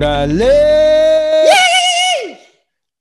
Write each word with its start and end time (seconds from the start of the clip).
Órale. 0.00 0.48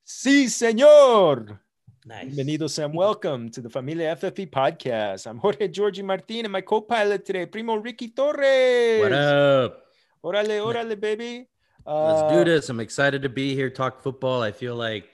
Sí, 0.03 0.49
señor. 0.49 1.57
Nice. 2.03 2.25
Bienvenidos 2.35 2.77
and 2.83 2.93
welcome 2.93 3.49
to 3.51 3.61
the 3.61 3.69
Familia 3.69 4.17
FFP 4.17 4.47
podcast. 4.51 5.25
I'm 5.25 5.37
Jorge 5.37 5.69
Georgie 5.69 6.01
Martin 6.03 6.43
and 6.43 6.51
my 6.51 6.59
co-pilot 6.59 7.23
today, 7.25 7.45
Primo 7.45 7.75
Ricky 7.77 8.09
Torres. 8.09 8.99
What 9.01 9.13
up? 9.13 9.85
Órale, 10.21 10.59
órale, 10.59 10.99
baby. 10.99 11.47
Let's 11.85 12.21
Uh, 12.23 12.29
do 12.33 12.43
this. 12.43 12.67
I'm 12.67 12.81
excited 12.81 13.21
to 13.21 13.29
be 13.29 13.55
here, 13.55 13.69
talk 13.69 14.01
football. 14.03 14.41
I 14.43 14.51
feel 14.51 14.75
like 14.75 15.07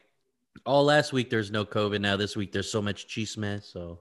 all 0.66 0.86
last 0.86 1.14
week 1.14 1.30
there's 1.30 1.52
no 1.52 1.66
COVID. 1.66 2.02
Now 2.02 2.18
this 2.18 2.36
week 2.36 2.52
there's 2.52 2.72
so 2.72 2.82
much 2.82 3.06
chisme. 3.08 3.62
So 3.64 4.00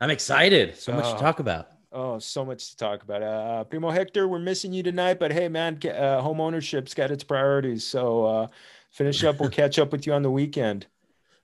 I'm 0.00 0.08
excited. 0.08 0.74
So 0.78 0.92
much 0.94 1.04
Oh. 1.04 1.12
to 1.16 1.20
talk 1.20 1.38
about. 1.40 1.66
Oh, 1.92 2.20
so 2.20 2.44
much 2.44 2.70
to 2.70 2.76
talk 2.76 3.02
about. 3.02 3.22
Uh, 3.22 3.64
Primo 3.64 3.90
Hector, 3.90 4.28
we're 4.28 4.38
missing 4.38 4.72
you 4.72 4.82
tonight, 4.82 5.18
but 5.18 5.32
hey, 5.32 5.48
man, 5.48 5.80
uh, 5.84 6.20
home 6.20 6.40
ownership's 6.40 6.94
got 6.94 7.10
its 7.10 7.24
priorities. 7.24 7.84
So 7.84 8.24
uh, 8.24 8.46
finish 8.90 9.24
up. 9.24 9.40
We'll 9.40 9.50
catch 9.62 9.78
up 9.78 9.90
with 9.90 10.06
you 10.06 10.12
on 10.12 10.22
the 10.22 10.30
weekend. 10.30 10.86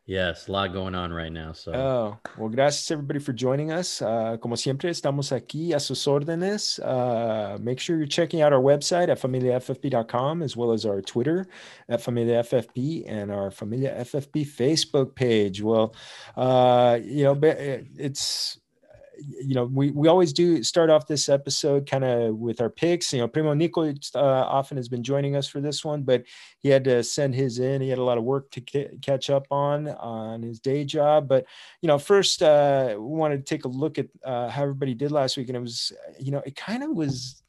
Yes, 0.05 0.47
a 0.47 0.53
lot 0.53 0.73
going 0.73 0.95
on 0.95 1.13
right 1.13 1.33
now. 1.33 1.51
So 1.51 1.73
Oh, 1.73 2.19
well, 2.39 2.49
gracias 2.49 2.93
everybody 2.93 3.19
for 3.19 3.33
joining 3.33 3.73
us. 3.73 4.01
Uh, 4.01 4.37
como 4.41 4.55
siempre, 4.55 4.89
estamos 4.89 5.33
aquí 5.33 5.75
a 5.75 5.81
sus 5.81 6.07
órdenes. 6.07 6.79
Uh, 6.79 7.59
make 7.59 7.81
sure 7.81 7.97
you're 7.97 8.07
checking 8.07 8.41
out 8.41 8.53
our 8.53 8.61
website 8.61 9.09
at 9.09 9.21
familiaffp.com 9.21 10.45
as 10.45 10.57
well 10.57 10.71
as 10.71 10.87
our 10.87 11.03
Twitter 11.03 11.49
at 11.89 11.99
familiaffp 11.99 13.03
and 13.09 13.33
our 13.33 13.51
Familia 13.51 13.97
FFP 14.01 14.47
Facebook 14.47 15.17
page. 15.17 15.61
Well, 15.61 15.93
uh, 16.37 17.01
you 17.03 17.25
know, 17.25 17.37
it's 17.43 18.61
you 19.19 19.55
know, 19.55 19.65
we, 19.65 19.91
we 19.91 20.09
always 20.09 20.33
do 20.33 20.63
start 20.63 20.91
off 20.91 21.07
this 21.07 21.29
episode 21.29 21.89
kind 21.89 22.05
of 22.05 22.37
with 22.37 22.61
our 22.61 22.71
picks. 22.71 23.13
You 23.13 23.21
know, 23.21 23.29
Primo 23.29 23.55
Nico 23.55 23.93
uh, 24.15 24.19
often 24.19 24.77
has 24.77 24.89
been 24.89 25.03
joining 25.03 25.37
us 25.37 25.49
for 25.49 25.61
this 25.61 25.85
one, 25.85 26.03
but 26.03 26.25
he 26.61 26.69
had 26.69 26.85
to 26.85 27.03
send 27.03 27.35
his 27.35 27.59
in. 27.59 27.81
He 27.81 27.89
had 27.89 27.99
a 27.99 28.05
lot 28.05 28.19
of 28.19 28.25
work 28.25 28.51
to 28.53 28.61
ca- 28.61 28.97
catch 29.03 29.31
up 29.31 29.47
on 29.51 29.89
on 29.89 30.43
his 30.43 30.61
day 30.61 30.85
job. 30.85 31.29
But 31.29 31.47
you 31.81 31.87
know, 31.87 31.99
first 31.99 32.43
uh, 32.43 32.97
we 32.99 33.17
wanted 33.17 33.39
to 33.39 33.45
take 33.45 33.65
a 33.65 33.69
look 33.69 33.99
at 33.99 34.07
uh, 34.25 34.49
how 34.49 34.63
everybody 34.63 34.95
did 34.95 35.13
last 35.13 35.37
week, 35.37 35.49
and 35.49 35.57
it 35.57 35.61
was, 35.61 35.93
you 36.19 36.31
know, 36.31 36.43
it 36.45 36.57
kind 36.57 36.83
of 36.83 36.91
was 36.91 37.43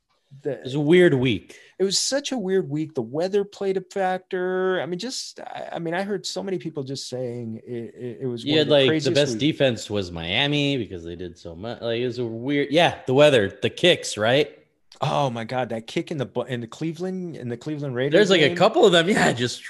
it 0.44 0.62
was 0.64 0.74
a 0.76 0.80
weird 0.80 1.14
week. 1.14 1.58
it 1.80 1.84
was 1.84 1.98
such 2.00 2.32
a 2.32 2.38
weird 2.38 2.70
week. 2.70 2.94
The 2.94 3.02
weather 3.02 3.44
played 3.44 3.78
a 3.78 3.82
factor. 3.82 4.80
I 4.82 4.86
mean, 4.86 5.00
just 5.00 5.40
I, 5.40 5.70
I 5.74 5.80
mean, 5.80 5.94
I 5.94 6.04
heard 6.04 6.26
so 6.26 6.42
many 6.44 6.58
people 6.58 6.84
just 6.84 7.08
saying 7.10 7.62
it, 7.66 7.94
it, 7.96 8.18
it 8.22 8.26
was 8.28 8.44
Yeah, 8.46 8.64
the 8.64 8.70
like 8.72 9.04
the 9.04 9.12
best 9.12 9.34
weeks. 9.34 9.40
defense 9.40 9.90
was 9.90 10.12
Miami 10.12 10.78
because 10.78 11.04
they 11.04 11.16
did 11.16 11.38
so 11.38 11.56
much. 11.56 11.82
Like 11.82 12.00
it 12.00 12.06
was 12.08 12.20
a 12.20 12.26
weird. 12.26 12.70
Yeah, 12.72 13.00
the 13.06 13.14
weather, 13.14 13.58
the 13.62 13.70
kicks, 13.70 14.18
right? 14.18 14.54
Oh 15.00 15.30
my 15.30 15.44
god, 15.44 15.70
that 15.70 15.86
kick 15.86 16.10
in 16.12 16.18
the 16.18 16.28
in 16.48 16.62
the 16.62 16.68
Cleveland 16.68 17.36
in 17.36 17.50
the 17.50 17.58
Cleveland 17.58 17.94
Raiders. 17.96 18.18
There's 18.18 18.30
like 18.42 18.52
a 18.52 18.56
couple 18.56 18.86
of 18.86 18.92
them. 18.92 19.08
Yeah, 19.10 19.32
just. 19.34 19.62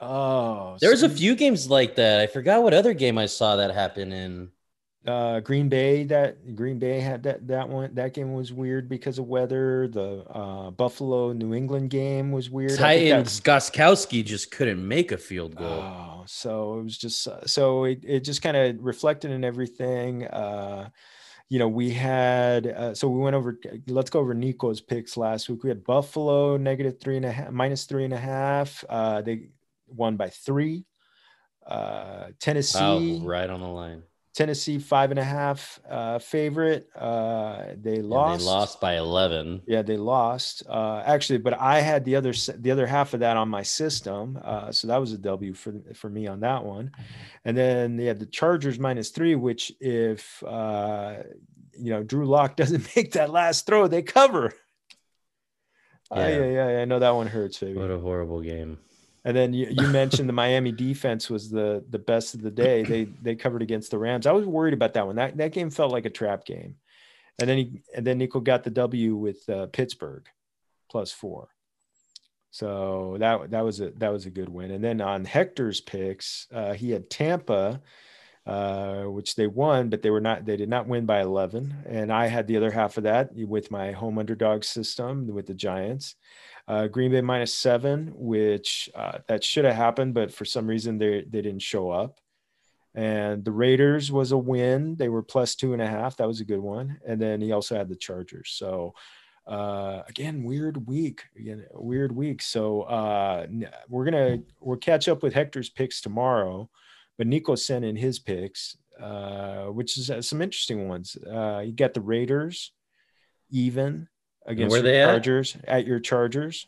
Oh, 0.00 0.76
There 0.80 0.90
was 0.90 1.02
a 1.02 1.08
few 1.08 1.34
games 1.34 1.70
like 1.70 1.94
that. 1.96 2.20
I 2.20 2.26
forgot 2.26 2.62
what 2.62 2.74
other 2.74 2.92
game 2.94 3.16
I 3.16 3.26
saw 3.26 3.56
that 3.56 3.72
happen 3.72 4.12
in. 4.12 4.50
Uh 5.06 5.40
Green 5.40 5.68
Bay 5.68 6.04
that 6.04 6.54
Green 6.56 6.78
Bay 6.78 6.98
had 7.00 7.22
that 7.24 7.46
that 7.48 7.68
one 7.68 7.94
that 7.94 8.14
game 8.14 8.32
was 8.32 8.52
weird 8.52 8.88
because 8.88 9.18
of 9.18 9.26
weather. 9.26 9.86
The 9.88 10.24
uh 10.30 10.70
Buffalo 10.70 11.32
New 11.32 11.52
England 11.54 11.90
game 11.90 12.32
was 12.32 12.48
weird. 12.48 12.72
I 12.80 12.96
think 12.96 13.10
that- 13.10 13.16
Titans 13.16 13.40
Gostkowski 13.42 14.24
just 14.24 14.50
couldn't 14.50 14.86
make 14.86 15.12
a 15.12 15.18
field 15.18 15.56
goal. 15.56 15.66
Oh, 15.82 16.22
so 16.26 16.78
it 16.78 16.84
was 16.84 16.96
just 16.96 17.28
uh, 17.28 17.46
so 17.46 17.84
it, 17.84 18.00
it 18.02 18.20
just 18.20 18.40
kind 18.40 18.56
of 18.56 18.82
reflected 18.82 19.30
in 19.30 19.44
everything. 19.44 20.24
Uh, 20.26 20.88
you 21.50 21.58
know, 21.58 21.68
we 21.68 21.90
had 21.90 22.66
uh, 22.66 22.94
so 22.94 23.06
we 23.06 23.20
went 23.20 23.36
over. 23.36 23.60
Let's 23.86 24.08
go 24.08 24.20
over 24.20 24.32
Nico's 24.32 24.80
picks 24.80 25.18
last 25.18 25.50
week. 25.50 25.62
We 25.62 25.68
had 25.68 25.84
Buffalo 25.84 26.56
negative 26.56 26.98
three 26.98 27.18
and 27.18 27.26
a 27.26 27.30
half, 27.30 27.50
minus 27.50 27.84
three 27.84 28.04
and 28.06 28.14
a 28.14 28.18
half. 28.18 28.82
Uh, 28.88 29.20
they 29.20 29.48
won 29.86 30.16
by 30.16 30.30
three. 30.30 30.86
Uh, 31.66 32.28
Tennessee, 32.40 33.18
wow, 33.20 33.26
right 33.26 33.50
on 33.50 33.60
the 33.60 33.66
line. 33.68 34.02
Tennessee 34.34 34.78
five 34.78 35.10
and 35.12 35.18
a 35.20 35.24
half 35.24 35.78
uh, 35.88 36.18
favorite. 36.18 36.88
Uh, 36.96 37.66
they 37.80 37.96
And 37.96 38.10
lost. 38.10 38.40
They 38.40 38.50
lost 38.50 38.80
by 38.80 38.96
11. 38.96 39.62
Yeah, 39.66 39.82
they 39.82 39.96
lost. 39.96 40.64
Uh, 40.68 41.02
actually, 41.06 41.38
but 41.38 41.58
I 41.58 41.80
had 41.80 42.04
the 42.04 42.16
other 42.16 42.32
the 42.58 42.70
other 42.72 42.86
half 42.86 43.14
of 43.14 43.20
that 43.20 43.36
on 43.36 43.48
my 43.48 43.62
system, 43.62 44.38
uh, 44.42 44.72
so 44.72 44.88
that 44.88 44.98
was 44.98 45.12
a 45.12 45.18
W 45.18 45.54
for 45.54 45.74
for 45.94 46.10
me 46.10 46.26
on 46.26 46.40
that 46.40 46.64
one. 46.64 46.90
And 47.44 47.56
then 47.56 47.96
they 47.96 48.06
had 48.06 48.18
the 48.18 48.26
Chargers 48.26 48.78
minus 48.78 49.10
three, 49.10 49.36
which 49.36 49.72
if 49.80 50.42
uh, 50.42 51.18
you 51.78 51.90
know 51.90 52.02
Drew 52.02 52.26
Lock 52.26 52.56
doesn't 52.60 52.94
make 52.96 53.12
that 53.12 53.30
last 53.30 53.66
throw, 53.66 53.86
they 53.86 54.02
cover. 54.02 54.52
Yeah, 56.12 56.28
Yeah. 56.28 56.38
yeah, 56.44 56.68
yeah. 56.70 56.82
I 56.82 56.84
know 56.86 56.98
that 56.98 57.14
one 57.14 57.28
hurts, 57.28 57.58
baby. 57.58 57.78
What 57.78 57.90
a 57.90 57.98
horrible 57.98 58.40
game. 58.40 58.78
And 59.24 59.36
then 59.36 59.54
you, 59.54 59.68
you 59.70 59.88
mentioned 59.88 60.28
the 60.28 60.34
Miami 60.34 60.70
defense 60.72 61.30
was 61.30 61.50
the 61.50 61.84
the 61.88 61.98
best 61.98 62.34
of 62.34 62.42
the 62.42 62.50
day. 62.50 62.82
They 62.82 63.04
they 63.04 63.34
covered 63.34 63.62
against 63.62 63.90
the 63.90 63.98
Rams. 63.98 64.26
I 64.26 64.32
was 64.32 64.46
worried 64.46 64.74
about 64.74 64.94
that 64.94 65.06
one. 65.06 65.16
That 65.16 65.36
that 65.38 65.52
game 65.52 65.70
felt 65.70 65.92
like 65.92 66.04
a 66.04 66.10
trap 66.10 66.44
game. 66.44 66.76
And 67.40 67.48
then 67.48 67.58
he 67.58 67.82
and 67.94 68.06
then 68.06 68.18
Nico 68.18 68.40
got 68.40 68.64
the 68.64 68.70
W 68.70 69.16
with 69.16 69.48
uh, 69.48 69.66
Pittsburgh 69.66 70.26
plus 70.90 71.10
four. 71.10 71.48
So 72.50 73.16
that 73.18 73.50
that 73.50 73.64
was 73.64 73.80
a 73.80 73.90
that 73.96 74.12
was 74.12 74.26
a 74.26 74.30
good 74.30 74.48
win. 74.48 74.70
And 74.70 74.84
then 74.84 75.00
on 75.00 75.24
Hector's 75.24 75.80
picks, 75.80 76.46
uh, 76.52 76.74
he 76.74 76.90
had 76.90 77.10
Tampa, 77.10 77.80
uh, 78.46 79.04
which 79.04 79.36
they 79.36 79.46
won, 79.46 79.88
but 79.88 80.02
they 80.02 80.10
were 80.10 80.20
not 80.20 80.44
they 80.44 80.56
did 80.56 80.68
not 80.68 80.86
win 80.86 81.06
by 81.06 81.20
11. 81.20 81.74
And 81.86 82.12
I 82.12 82.26
had 82.26 82.46
the 82.46 82.56
other 82.56 82.70
half 82.70 82.96
of 82.98 83.04
that 83.04 83.30
with 83.34 83.70
my 83.70 83.92
home 83.92 84.18
underdog 84.18 84.64
system 84.64 85.26
with 85.28 85.46
the 85.46 85.54
Giants. 85.54 86.16
Uh, 86.66 86.86
Green 86.86 87.10
Bay 87.10 87.20
minus 87.20 87.52
seven, 87.52 88.12
which 88.14 88.88
uh, 88.94 89.18
that 89.28 89.44
should 89.44 89.64
have 89.64 89.76
happened, 89.76 90.14
but 90.14 90.32
for 90.32 90.44
some 90.44 90.66
reason 90.66 90.98
they 90.98 91.24
they 91.28 91.42
didn't 91.42 91.62
show 91.62 91.90
up. 91.90 92.20
And 92.94 93.44
the 93.44 93.52
Raiders 93.52 94.12
was 94.12 94.32
a 94.32 94.38
win; 94.38 94.96
they 94.96 95.08
were 95.08 95.22
plus 95.22 95.54
two 95.56 95.72
and 95.72 95.82
a 95.82 95.86
half. 95.86 96.16
That 96.16 96.28
was 96.28 96.40
a 96.40 96.44
good 96.44 96.60
one. 96.60 97.00
And 97.06 97.20
then 97.20 97.40
he 97.40 97.52
also 97.52 97.76
had 97.76 97.88
the 97.88 97.96
Chargers. 97.96 98.50
So 98.50 98.94
uh, 99.46 100.02
again, 100.08 100.42
weird 100.42 100.86
week. 100.86 101.24
Again, 101.36 101.66
weird 101.72 102.14
week. 102.14 102.40
So 102.40 102.82
uh, 102.82 103.46
we're 103.88 104.04
gonna 104.04 104.38
we'll 104.60 104.78
catch 104.78 105.08
up 105.08 105.22
with 105.22 105.34
Hector's 105.34 105.68
picks 105.68 106.00
tomorrow, 106.00 106.70
but 107.18 107.26
Nico 107.26 107.54
sent 107.54 107.84
in 107.84 107.96
his 107.96 108.18
picks, 108.18 108.76
uh, 109.00 109.64
which 109.66 109.98
is 109.98 110.10
uh, 110.10 110.22
some 110.22 110.42
interesting 110.42 110.88
ones. 110.88 111.16
Uh, 111.16 111.62
you 111.64 111.72
got 111.72 111.94
the 111.94 112.00
Raiders 112.00 112.72
even 113.50 114.08
against 114.46 114.70
where 114.70 114.80
your 114.80 114.92
they 114.92 115.00
at? 115.02 115.06
Chargers 115.06 115.56
at 115.66 115.86
your 115.86 116.00
Chargers. 116.00 116.66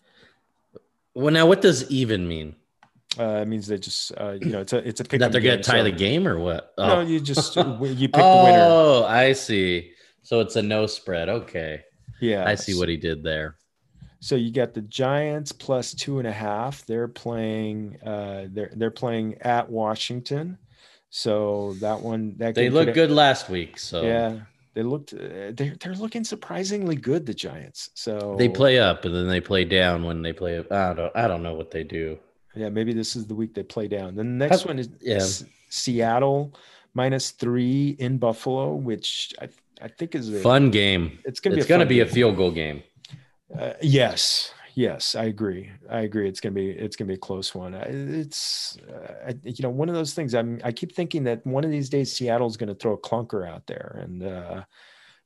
Well, 1.14 1.32
now 1.32 1.46
what 1.46 1.62
does 1.62 1.90
even 1.90 2.28
mean? 2.28 2.56
Uh, 3.18 3.40
it 3.42 3.48
means 3.48 3.66
they 3.66 3.78
just, 3.78 4.12
uh, 4.18 4.32
you 4.40 4.50
know, 4.50 4.60
it's 4.60 4.74
a 4.74 4.86
it's 4.86 5.00
a 5.00 5.04
pick. 5.04 5.20
that 5.20 5.32
they're 5.32 5.40
to 5.40 5.62
tie 5.62 5.78
so- 5.78 5.84
the 5.84 5.90
game 5.92 6.28
or 6.28 6.38
what? 6.38 6.74
No, 6.76 6.96
Oh, 6.96 7.00
you 7.00 7.18
just 7.20 7.56
you 7.56 7.62
pick 7.62 8.12
the 8.12 8.18
winner. 8.44 8.66
oh 8.68 9.04
I 9.08 9.32
see. 9.32 9.92
So 10.22 10.40
it's 10.40 10.56
a 10.56 10.62
no 10.62 10.86
spread. 10.86 11.28
Okay. 11.28 11.82
Yeah, 12.20 12.44
I 12.46 12.54
see 12.56 12.78
what 12.78 12.88
he 12.88 12.96
did 12.96 13.22
there. 13.22 13.56
So 14.20 14.34
you 14.34 14.50
got 14.52 14.74
the 14.74 14.80
Giants 14.82 15.52
plus 15.52 15.94
two 15.94 16.18
and 16.18 16.26
a 16.26 16.32
half. 16.32 16.84
They're 16.86 17.08
playing. 17.08 17.98
Uh, 18.02 18.46
they're 18.50 18.72
they're 18.74 18.90
playing 18.90 19.36
at 19.42 19.68
Washington. 19.70 20.58
So 21.10 21.74
that 21.80 22.00
one 22.00 22.34
that 22.38 22.54
They 22.54 22.64
game 22.64 22.74
looked 22.74 22.94
good 22.94 23.10
last 23.10 23.48
week. 23.48 23.78
So 23.78 24.02
Yeah, 24.02 24.40
they 24.74 24.82
looked. 24.82 25.12
Uh, 25.12 25.52
they're 25.54 25.76
they're 25.80 25.94
looking 25.94 26.24
surprisingly 26.24 26.96
good. 26.96 27.26
The 27.26 27.34
Giants. 27.34 27.90
So 27.94 28.36
they 28.38 28.48
play 28.48 28.78
up 28.78 29.04
and 29.04 29.14
then 29.14 29.28
they 29.28 29.40
play 29.40 29.64
down 29.64 30.04
when 30.04 30.22
they 30.22 30.32
play 30.32 30.58
up. 30.58 30.70
I 30.72 30.94
don't, 30.94 31.12
I 31.16 31.28
don't 31.28 31.42
know 31.42 31.54
what 31.54 31.70
they 31.70 31.84
do. 31.84 32.18
Yeah, 32.54 32.70
maybe 32.70 32.92
this 32.94 33.16
is 33.16 33.26
the 33.26 33.34
week 33.34 33.54
they 33.54 33.62
play 33.62 33.86
down. 33.86 34.16
Then 34.16 34.38
the 34.38 34.46
next 34.48 34.62
How- 34.62 34.68
one 34.68 34.78
is 34.78 34.88
yeah. 35.00 35.16
S- 35.16 35.44
Seattle 35.68 36.54
minus 36.94 37.30
three 37.32 37.96
in 37.98 38.16
Buffalo, 38.18 38.74
which 38.74 39.34
I 39.40 39.48
I 39.80 39.88
think 39.88 40.14
is 40.14 40.32
a, 40.32 40.40
Fun 40.40 40.70
game. 40.70 41.18
It's 41.24 41.38
gonna 41.38 41.54
be 41.56 41.60
It's 41.60 41.66
a 41.66 41.68
going 41.68 41.80
to 41.80 41.84
fun 41.84 41.88
be 41.88 42.00
a 42.00 42.06
field 42.06 42.36
goal 42.38 42.50
game. 42.50 42.82
Uh, 43.58 43.72
yes, 43.82 44.52
yes, 44.74 45.14
I 45.14 45.24
agree. 45.24 45.70
I 45.90 46.00
agree. 46.00 46.28
It's 46.28 46.40
gonna 46.40 46.54
be 46.54 46.70
it's 46.70 46.96
gonna 46.96 47.08
be 47.08 47.14
a 47.14 47.18
close 47.18 47.54
one. 47.54 47.74
It's 47.74 48.78
uh, 48.92 49.28
I, 49.28 49.34
you 49.44 49.62
know 49.62 49.70
one 49.70 49.88
of 49.88 49.94
those 49.94 50.14
things. 50.14 50.34
I'm 50.34 50.60
I 50.64 50.72
keep 50.72 50.94
thinking 50.94 51.24
that 51.24 51.46
one 51.46 51.64
of 51.64 51.70
these 51.70 51.88
days 51.88 52.12
Seattle's 52.12 52.56
gonna 52.56 52.74
throw 52.74 52.94
a 52.94 52.98
clunker 52.98 53.48
out 53.48 53.66
there, 53.66 54.00
and 54.02 54.22
uh, 54.24 54.64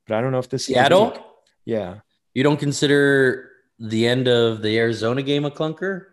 but 0.07 0.17
I 0.17 0.21
don't 0.21 0.33
know 0.33 0.39
if 0.39 0.49
this 0.49 0.63
is 0.63 0.67
Seattle? 0.75 1.11
week. 1.13 1.21
Yeah, 1.65 2.01
You 2.35 2.43
don't 2.43 2.59
consider 2.59 3.51
the 3.79 4.07
end 4.07 4.29
of 4.29 4.61
the 4.63 4.77
Arizona 4.79 5.23
game 5.23 5.45
a 5.45 5.51
clunker? 5.51 6.07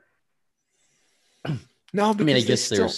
no. 1.94 2.12
I 2.12 2.14
mean, 2.24 2.36
I 2.36 2.42
guess 2.42 2.62
still- 2.62 2.88
they're 2.88 2.96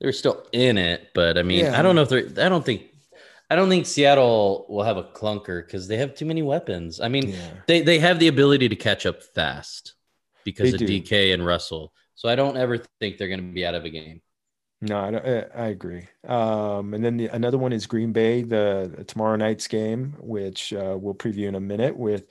they're 0.00 0.12
still 0.12 0.44
in 0.52 0.76
it, 0.76 1.10
but 1.14 1.38
I 1.38 1.42
mean, 1.42 1.60
Yeah. 1.64 1.78
I 1.78 1.82
don't 1.82 1.94
know 1.94 2.02
if 2.02 2.08
they're. 2.08 2.26
I 2.44 2.48
don't 2.48 2.64
think. 2.64 2.82
I 3.54 3.56
don't 3.56 3.68
think 3.68 3.86
Seattle 3.86 4.66
will 4.68 4.82
have 4.82 4.96
a 4.96 5.04
clunker 5.04 5.64
because 5.64 5.86
they 5.86 5.96
have 5.98 6.16
too 6.16 6.24
many 6.24 6.42
weapons. 6.42 6.98
I 7.00 7.06
mean, 7.06 7.28
yeah. 7.28 7.50
they 7.68 7.82
they 7.82 8.00
have 8.00 8.18
the 8.18 8.26
ability 8.26 8.68
to 8.68 8.74
catch 8.74 9.06
up 9.06 9.22
fast 9.22 9.94
because 10.44 10.72
They 10.72 10.74
of 10.74 10.78
do. 10.80 10.86
DK 10.88 11.32
and 11.32 11.46
Russell. 11.46 11.92
So 12.16 12.28
I 12.28 12.34
don't 12.34 12.56
ever 12.56 12.78
think 12.98 13.16
they're 13.16 13.28
going 13.28 13.46
to 13.46 13.52
be 13.54 13.64
out 13.64 13.76
of 13.76 13.84
a 13.84 13.90
game. 13.90 14.22
No, 14.80 14.98
I, 14.98 15.10
don't- 15.12 15.24
I 15.54 15.66
agree. 15.68 16.08
Um, 16.26 16.94
and 16.94 17.04
then 17.04 17.16
the, 17.16 17.28
another 17.28 17.56
one 17.56 17.72
is 17.72 17.86
Green 17.86 18.12
Bay, 18.12 18.42
the, 18.42 18.92
the 18.96 19.04
tomorrow 19.04 19.36
night's 19.36 19.68
game, 19.68 20.16
which 20.18 20.72
uh, 20.72 20.96
we'll 21.00 21.14
preview 21.14 21.46
in 21.46 21.54
a 21.54 21.60
minute 21.60 21.96
with 21.96 22.26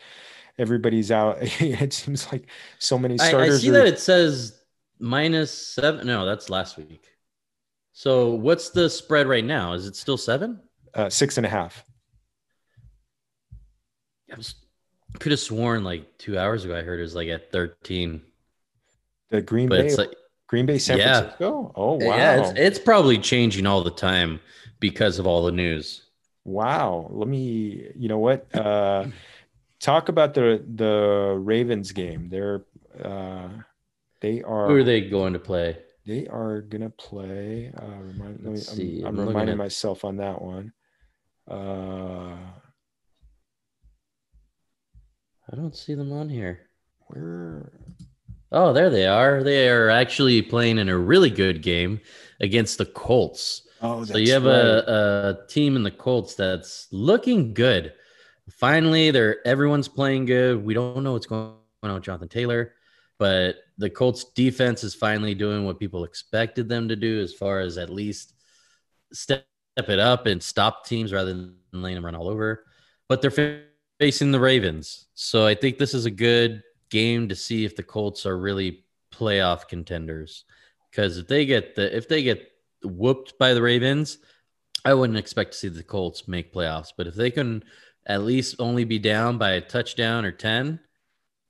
everybody's 0.58 1.10
out. 1.10 1.38
it 1.42 1.94
seems 1.94 2.30
like 2.34 2.50
so 2.80 3.00
many 3.00 3.18
I, 3.22 3.28
I 3.44 3.50
see 3.52 3.70
are- 3.70 3.72
that 3.72 3.88
it 3.88 4.00
says 4.00 4.62
minus 5.00 5.52
seven. 5.52 6.06
No, 6.06 6.26
that's 6.26 6.50
last 6.50 6.76
week. 6.76 7.08
So 7.94 8.32
what's 8.32 8.72
the 8.72 8.90
spread 8.90 9.28
right 9.28 9.46
now? 9.46 9.72
Is 9.72 9.88
it 9.88 9.96
still 9.96 10.18
seven? 10.18 10.60
Uh, 10.96 11.10
six 11.10 11.38
and 11.38 11.46
a 11.46 11.50
half. 11.50 11.84
I 14.32 14.36
was, 14.38 14.56
could 15.20 15.32
have 15.32 15.40
sworn 15.40 15.84
like 15.84 16.18
two 16.18 16.38
hours 16.38 16.66
ago 16.66 16.76
I 16.78 16.82
heard 16.82 17.00
it 17.00 17.04
was 17.04 17.16
like 17.16 17.30
at 17.30 17.52
13. 17.52 18.22
The 19.30 19.42
Green 19.42 19.70
But 19.70 19.80
Bay, 19.82 19.88
it's 19.88 19.98
like 19.98 20.14
Green 20.48 20.66
Bay, 20.66 20.78
San 20.78 20.98
Yeah. 20.98 21.20
Francisco. 21.22 21.72
Oh 21.76 21.94
wow, 21.96 22.16
yeah, 22.16 22.42
it's 22.42 22.60
it's 22.60 22.80
probably 22.80 23.18
changing 23.18 23.66
all 23.66 23.84
the 23.84 23.92
time 23.92 24.40
because 24.80 25.18
of 25.20 25.26
all 25.28 25.44
the 25.46 25.52
news. 25.52 26.04
wow. 26.46 27.08
Let 27.12 27.28
me. 27.28 27.90
You 27.96 28.10
know 28.10 28.20
what? 28.20 28.54
Uh, 28.56 29.08
talk 29.80 30.10
about 30.10 30.34
the 30.36 30.64
the 30.76 31.36
Ravens 31.40 31.92
game. 31.92 32.30
They're 32.30 32.64
uh, 33.04 33.50
they 34.22 34.42
are 34.44 34.68
Who 34.68 34.76
are 34.76 34.84
they 34.84 35.02
going 35.02 35.34
to 35.34 35.40
play? 35.40 35.78
they 36.06 36.28
are 36.28 36.62
gonna 36.62 36.90
play. 36.92 37.72
Uh, 37.82 37.86
remind, 38.02 38.34
let 38.34 38.44
me, 38.44 38.50
Let's 38.52 38.70
I'm, 38.72 38.78
see, 38.78 39.02
I'm 39.06 39.18
I'm 39.20 39.28
reminding 39.28 39.54
at- 39.54 39.58
myself 39.58 40.04
on 40.06 40.18
that 40.18 40.40
one. 40.42 40.74
Uh, 41.54 42.36
I 45.52 45.56
don't 45.56 45.76
see 45.76 45.94
them 45.94 46.12
on 46.12 46.30
here. 46.30 46.62
where? 47.08 47.72
Oh, 48.52 48.74
there 48.74 48.90
they 48.90 49.06
are. 49.06 49.44
They 49.44 49.70
are 49.70 49.90
actually 49.90 50.42
playing 50.42 50.80
in 50.80 50.90
a 50.90 50.98
really 50.98 51.30
good 51.30 51.62
game 51.62 52.00
against 52.42 52.78
the 52.80 52.86
Colts. 52.86 53.68
Oh, 53.82 54.04
So 54.04 54.18
you 54.18 54.32
have 54.34 54.46
a, 54.46 55.38
a 55.44 55.48
team 55.48 55.76
in 55.76 55.84
the 55.84 55.92
Colts 55.92 56.36
that's 56.36 56.88
looking 56.92 57.54
good. 57.54 57.94
Finally, 58.50 59.12
they're 59.12 59.46
everyone's 59.46 59.88
playing 59.88 60.26
good. 60.26 60.64
We 60.64 60.74
don't 60.74 61.04
know 61.04 61.14
what's 61.14 61.26
going 61.28 61.54
on 61.84 61.94
with 61.94 62.04
Jonathan 62.04 62.30
Taylor, 62.30 62.74
but 63.20 63.58
the 63.78 63.90
Colts 63.90 64.26
defense 64.36 64.84
is 64.84 64.96
finally 64.96 65.36
doing 65.36 65.66
what 65.66 65.80
people 65.80 66.04
expected 66.04 66.68
them 66.68 66.88
to 66.88 66.96
do 66.96 67.22
as 67.22 67.34
far 67.34 67.60
as 67.60 67.78
at 67.78 67.90
least 67.90 68.34
step 69.12 69.46
it 69.78 70.00
up 70.00 70.26
and 70.26 70.42
stop 70.42 70.86
teams 70.86 71.12
rather 71.12 71.34
than 71.34 71.56
letting 71.72 71.96
them 71.96 72.06
run 72.06 72.16
all 72.16 72.30
over. 72.30 72.66
But 73.08 73.22
they're 73.22 73.64
facing 74.00 74.32
the 74.32 74.40
Ravens. 74.40 75.08
So 75.14 75.46
I 75.46 75.56
think 75.56 75.78
this 75.78 75.94
is 75.94 76.06
a 76.06 76.12
good 76.12 76.64
game 76.90 77.30
to 77.30 77.36
see 77.36 77.66
if 77.66 77.76
the 77.76 77.84
Colts 77.84 78.26
are 78.26 78.38
really 78.38 78.86
playoff 79.12 79.68
contenders. 79.68 80.46
Because 80.90 81.18
if 81.18 81.28
they 81.28 81.46
get 81.46 81.76
the 81.76 81.96
if 81.96 82.08
they 82.08 82.24
get 82.24 82.52
whooped 82.84 83.38
by 83.40 83.54
the 83.54 83.62
Ravens, 83.62 84.20
I 84.86 84.94
wouldn't 84.94 85.18
expect 85.18 85.54
to 85.54 85.58
see 85.58 85.68
the 85.70 85.84
Colts 85.84 86.28
make 86.28 86.54
playoffs. 86.54 86.94
But 86.96 87.08
if 87.08 87.16
they 87.16 87.32
can 87.32 87.64
at 88.06 88.24
least 88.24 88.56
only 88.60 88.84
be 88.84 89.00
down 89.00 89.38
by 89.38 89.52
a 89.52 89.62
touchdown 89.62 90.26
or 90.26 90.32
10, 90.32 90.80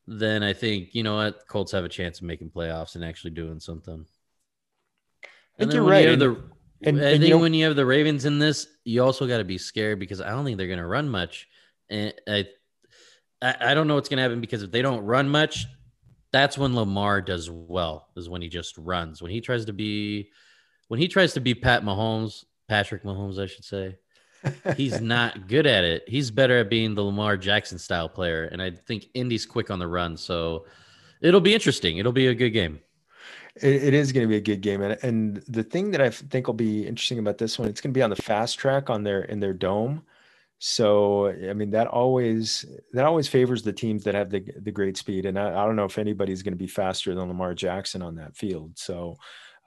then 0.06 0.44
I 0.44 0.54
think, 0.54 0.94
you 0.94 1.04
know 1.04 1.16
what, 1.16 1.48
Colts 1.48 1.72
have 1.72 1.86
a 1.86 1.90
chance 1.90 2.19
of 2.19 2.26
making 2.26 2.52
playoffs 2.52 2.96
and 2.96 3.04
actually 3.04 3.31
doing 3.31 3.60
something. 3.60 4.06
I 5.24 5.28
think 5.60 5.74
you're 5.74 5.84
right. 5.84 6.10
You 6.10 6.16
the, 6.16 6.44
and- 6.88 7.00
I 7.00 7.03
and, 7.03 7.12
think 7.12 7.24
you 7.24 7.30
know- 7.31 7.39
when 7.39 7.53
you 7.53 7.65
have 7.65 7.75
the 7.75 7.85
Ravens 7.85 8.25
in 8.25 8.39
this, 8.39 8.68
you 8.83 9.03
also 9.03 9.27
got 9.27 9.38
to 9.38 9.44
be 9.44 9.57
scared 9.57 10.00
because 10.00 10.21
I 10.21 10.30
don't 10.30 10.45
think 10.45 10.57
they're 10.57 10.68
going 10.68 10.80
to 10.80 10.85
run 10.88 11.09
much. 11.09 11.47
And 11.89 12.13
I, 12.27 12.47
I, 13.41 13.56
I 13.59 13.74
don't 13.74 13.88
know 13.88 13.95
what's 13.95 14.09
going 14.09 14.18
to 14.18 14.24
happen 14.24 14.41
because 14.41 14.63
if 14.63 14.71
they 14.71 14.81
don't 14.81 15.03
run 15.06 15.30
much, 15.30 15.65
that's 16.31 16.57
when 16.57 16.75
Lamar 16.75 17.21
does 17.21 17.50
well. 17.50 18.07
Is 18.15 18.30
when 18.30 18.41
he 18.41 18.50
just 18.50 18.77
runs. 18.77 19.21
When 19.21 19.31
he 19.31 19.41
tries 19.41 19.65
to 19.65 19.74
be, 19.74 20.30
when 20.88 21.00
he 21.00 21.07
tries 21.07 21.33
to 21.33 21.39
be 21.41 21.53
Pat 21.53 21.83
Mahomes, 21.83 22.45
Patrick 22.68 23.03
Mahomes, 23.03 23.39
I 23.39 23.45
should 23.45 23.65
say, 23.65 23.97
he's 24.75 25.00
not 25.00 25.47
good 25.47 25.65
at 25.68 25.83
it. 25.83 26.03
He's 26.07 26.31
better 26.31 26.59
at 26.59 26.69
being 26.69 26.95
the 26.95 27.03
Lamar 27.03 27.38
Jackson 27.38 27.77
style 27.77 28.09
player. 28.09 28.45
And 28.45 28.62
I 28.62 28.71
think 28.71 29.06
Indy's 29.13 29.45
quick 29.45 29.69
on 29.69 29.80
the 29.80 29.88
run, 29.88 30.18
so 30.18 30.65
it'll 31.21 31.39
be 31.41 31.53
interesting. 31.53 31.97
It'll 31.97 32.12
be 32.12 32.27
a 32.27 32.33
good 32.35 32.50
game. 32.50 32.80
It, 33.56 33.84
it 33.84 33.94
is 33.94 34.12
going 34.12 34.26
to 34.26 34.30
be 34.30 34.38
a 34.38 34.42
good 34.42 34.62
game, 34.62 34.82
and 34.82 34.98
and 35.04 35.38
the 35.48 35.64
thing 35.64 35.92
that 35.92 36.02
I 36.02 36.10
think 36.10 36.48
will 36.48 36.54
be 36.56 36.88
interesting 36.88 37.20
about 37.20 37.38
this 37.38 37.60
one, 37.60 37.68
it's 37.70 37.82
going 37.82 37.94
to 37.94 37.98
be 37.98 38.02
on 38.02 38.10
the 38.10 38.16
fast 38.16 38.58
track 38.58 38.90
on 38.90 39.04
their 39.04 39.24
in 39.24 39.40
their 39.40 39.54
dome. 39.54 40.04
So 40.60 41.28
I 41.28 41.54
mean 41.54 41.72
that 41.72 41.88
always 41.88 42.66
that 42.94 43.06
always 43.06 43.28
favors 43.28 43.64
the 43.64 43.74
teams 43.74 44.04
that 44.06 44.16
have 44.16 44.30
the 44.32 44.44
the 44.62 44.72
great 44.72 44.98
speed, 44.98 45.26
and 45.26 45.38
I, 45.38 45.50
I 45.50 45.66
don't 45.66 45.76
know 45.76 45.86
if 45.86 45.98
anybody's 45.98 46.42
going 46.42 46.54
to 46.54 46.58
be 46.58 46.68
faster 46.68 47.14
than 47.14 47.28
Lamar 47.28 47.54
Jackson 47.54 48.02
on 48.02 48.16
that 48.16 48.36
field. 48.36 48.78
So 48.78 49.18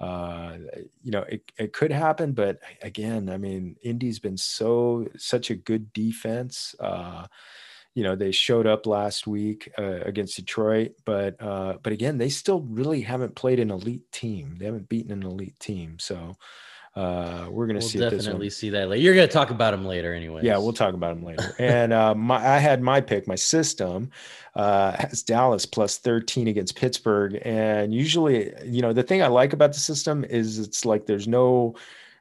uh 0.01 0.59
you 1.03 1.11
know 1.11 1.23
it, 1.23 1.51
it 1.59 1.73
could 1.73 1.91
happen 1.91 2.33
but 2.33 2.59
again 2.83 3.31
i 3.31 3.39
mean 3.39 3.75
indy's 3.83 4.19
been 4.19 4.37
so 4.37 5.09
such 5.17 5.49
a 5.49 5.55
good 5.55 5.91
defense 5.95 6.75
uh 6.81 7.27
you 7.97 8.05
know 8.05 8.15
they 8.15 8.31
showed 8.31 8.67
up 8.67 8.87
last 8.87 9.27
week 9.27 9.73
uh, 9.79 10.01
against 10.05 10.37
Detroit, 10.37 10.93
but 11.05 11.41
uh, 11.43 11.79
but 11.83 11.93
again 11.93 12.19
they 12.19 12.29
still 12.29 12.61
really 12.61 13.01
haven't 13.01 13.35
played 13.35 13.59
an 13.59 13.71
elite 13.71 14.13
team. 14.13 14.57
They 14.59 14.67
haven't 14.67 14.89
beaten 14.89 15.11
an 15.11 15.23
elite 15.25 15.59
team, 15.59 15.99
so 15.99 16.37
uh, 16.95 17.47
we're 17.51 17.67
gonna 17.67 17.79
We'll 17.79 17.89
see 17.89 17.99
definitely 17.99 18.51
see 18.51 18.71
that 18.71 18.89
later. 18.89 19.03
You're 19.03 19.15
going 19.15 19.29
to 19.29 19.33
talk 19.33 19.51
about 19.51 19.73
them 19.73 19.85
later, 19.85 20.15
anyway. 20.15 20.41
Yeah, 20.43 20.57
we'll 20.57 20.73
talk 20.73 20.95
about 20.95 21.15
them 21.15 21.25
later. 21.25 21.55
and 21.59 21.93
uh, 21.93 22.15
my, 22.15 22.37
I 22.37 22.59
had 22.59 22.81
my 22.81 23.03
pick. 23.03 23.27
My 23.27 23.35
system 23.35 24.11
uh, 24.55 24.93
has 24.99 25.23
Dallas 25.23 25.67
plus 25.67 25.99
13 25.99 26.49
against 26.49 26.75
Pittsburgh. 26.75 27.39
And 27.45 27.95
usually, 27.95 28.53
you 28.65 28.81
know, 28.81 28.95
the 28.95 29.03
thing 29.03 29.23
I 29.23 29.27
like 29.27 29.53
about 29.53 29.75
the 29.75 29.79
system 29.79 30.25
is 30.25 30.59
it's 30.59 30.87
like 30.87 31.05
there's 31.05 31.29
no 31.29 31.75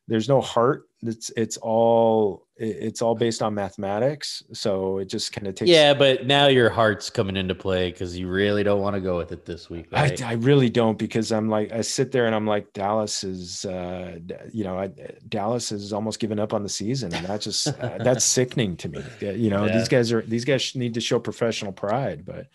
there's 0.08 0.30
no 0.30 0.42
heart. 0.42 0.84
It's 1.02 1.30
it's 1.36 1.58
all 1.58 2.48
it's 2.58 3.02
all 3.02 3.16
based 3.16 3.42
on 3.42 3.54
mathematics. 3.54 4.42
So 4.54 5.00
it 5.00 5.06
just 5.10 5.34
kind 5.34 5.46
of 5.46 5.56
takes. 5.56 5.70
Yeah, 5.70 5.94
but 5.94 6.26
now 6.26 6.48
your 6.48 6.70
heart's 6.70 7.10
coming 7.10 7.36
into 7.36 7.54
play 7.54 7.92
because 7.92 8.18
you 8.18 8.28
really 8.30 8.64
don't 8.64 8.82
want 8.82 8.96
to 8.96 9.02
go 9.02 9.18
with 9.18 9.32
it 9.32 9.46
this 9.46 9.70
week. 9.70 9.88
Right? 9.92 10.20
I, 10.24 10.30
I 10.30 10.34
really 10.34 10.70
don't 10.70 10.98
because 10.98 11.32
I'm 11.32 11.50
like 11.50 11.72
I 11.72 11.82
sit 11.82 12.12
there 12.12 12.26
and 12.28 12.34
I'm 12.34 12.48
like 12.48 12.72
Dallas 12.74 13.24
is 13.24 13.66
uh 13.66 14.20
you 14.52 14.64
know 14.64 14.80
I, 14.80 14.90
Dallas 15.28 15.72
is 15.72 15.92
almost 15.94 16.20
given 16.20 16.40
up 16.40 16.54
on 16.54 16.64
the 16.64 16.70
season 16.70 17.14
and 17.14 17.26
that 17.26 17.42
just 17.42 17.68
uh, 17.68 17.98
that's 18.00 18.24
sickening 18.26 18.78
to 18.78 18.90
me 18.90 19.04
you 19.22 19.50
know 19.50 19.66
Yeah. 19.66 19.78
these 19.78 19.88
guys 19.90 20.12
are 20.12 20.22
these 20.22 20.46
guys 20.46 20.76
need 20.76 20.94
to 20.96 21.02
show 21.02 21.20
professional 21.20 21.72
pride 21.74 22.26
but 22.26 22.48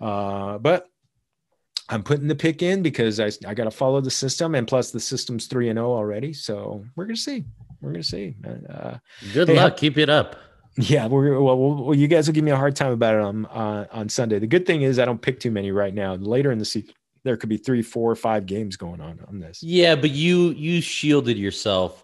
uh 0.00 0.58
but 0.58 0.88
I'm 1.88 2.02
putting 2.02 2.28
the 2.28 2.34
pick 2.34 2.62
in 2.62 2.82
because 2.82 3.20
I 3.20 3.30
I 3.46 3.54
got 3.54 3.64
to 3.64 3.70
follow 3.70 4.00
the 4.00 4.10
system 4.10 4.54
and 4.54 4.66
plus 4.66 4.90
the 4.90 5.00
system's 5.00 5.46
3 5.46 5.68
and 5.70 5.76
0 5.76 5.92
already 5.92 6.32
so 6.32 6.84
we're 6.96 7.04
going 7.04 7.16
to 7.16 7.20
see 7.20 7.44
we're 7.80 7.90
going 7.90 8.02
to 8.02 8.08
see 8.08 8.34
uh 8.70 8.96
Good 9.32 9.48
Hey, 9.48 9.56
luck. 9.56 9.72
how- 9.72 9.76
Keep 9.78 9.98
it 9.98 10.08
up. 10.08 10.36
yeah, 10.76 11.06
we're 11.06 11.38
well, 11.40 11.56
well, 11.58 11.84
well. 11.84 11.94
You 11.94 12.08
guys 12.08 12.26
will 12.26 12.34
give 12.34 12.42
me 12.44 12.50
a 12.50 12.56
hard 12.56 12.74
time 12.74 12.90
about 12.92 13.14
it 13.14 13.20
on 13.20 13.46
uh, 13.46 13.86
on 13.92 14.08
Sunday. 14.08 14.38
The 14.40 14.46
good 14.48 14.66
thing 14.66 14.82
is 14.82 14.98
I 14.98 15.04
don't 15.04 15.22
pick 15.22 15.38
too 15.38 15.50
many 15.52 15.70
right 15.70 15.94
now. 15.94 16.14
Later 16.16 16.50
in 16.50 16.58
the 16.58 16.64
season, 16.64 16.92
there 17.22 17.36
could 17.36 17.48
be 17.48 17.58
three, 17.58 17.80
four, 17.82 18.16
five 18.16 18.44
games 18.46 18.76
going 18.76 19.00
on 19.00 19.20
on 19.28 19.38
this. 19.38 19.62
Yeah, 19.62 19.94
but 19.94 20.10
you 20.10 20.50
you 20.50 20.80
shielded 20.80 21.38
yourself 21.38 22.02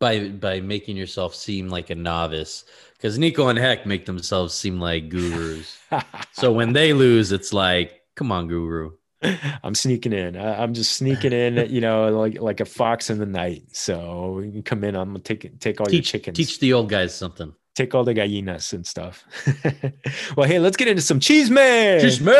by 0.00 0.30
by 0.30 0.60
making 0.60 0.96
yourself 0.96 1.34
seem 1.36 1.68
like 1.68 1.90
a 1.90 1.94
novice 1.94 2.64
because 2.96 3.18
Nico 3.20 3.46
and 3.48 3.58
Heck 3.58 3.86
make 3.86 4.04
themselves 4.06 4.52
seem 4.52 4.80
like 4.80 5.08
gurus. 5.08 5.78
so 6.32 6.50
when 6.50 6.72
they 6.72 6.92
lose, 6.92 7.30
it's 7.30 7.52
like, 7.52 8.00
come 8.16 8.32
on, 8.32 8.48
guru. 8.48 8.90
I'm 9.62 9.74
sneaking 9.74 10.12
in. 10.12 10.36
I, 10.36 10.62
I'm 10.62 10.74
just 10.74 10.92
sneaking 10.94 11.32
in. 11.32 11.56
You 11.70 11.80
know, 11.80 12.08
like 12.18 12.40
like 12.40 12.60
a 12.60 12.64
fox 12.64 13.10
in 13.10 13.18
the 13.18 13.26
night. 13.26 13.64
So 13.72 14.40
you 14.40 14.50
can 14.52 14.62
come 14.62 14.84
in. 14.84 14.94
I'm 14.96 15.08
gonna 15.10 15.20
take 15.20 15.58
take 15.60 15.80
all 15.80 15.90
your 15.90 16.02
chickens. 16.02 16.36
teach 16.36 16.58
the 16.60 16.72
old 16.72 16.88
guys 16.88 17.14
something. 17.14 17.52
take 17.74 17.94
all 17.94 18.04
the 18.04 18.14
gallinas 18.14 18.72
and 18.72 18.86
stuff. 18.86 19.24
well, 20.36 20.46
hey, 20.48 20.58
let's 20.58 20.76
get 20.76 20.88
into 20.88 21.02
some 21.02 21.20
cheese 21.20 21.50
man. 21.50 22.00
Teach 22.00 22.20
me. 22.20 22.32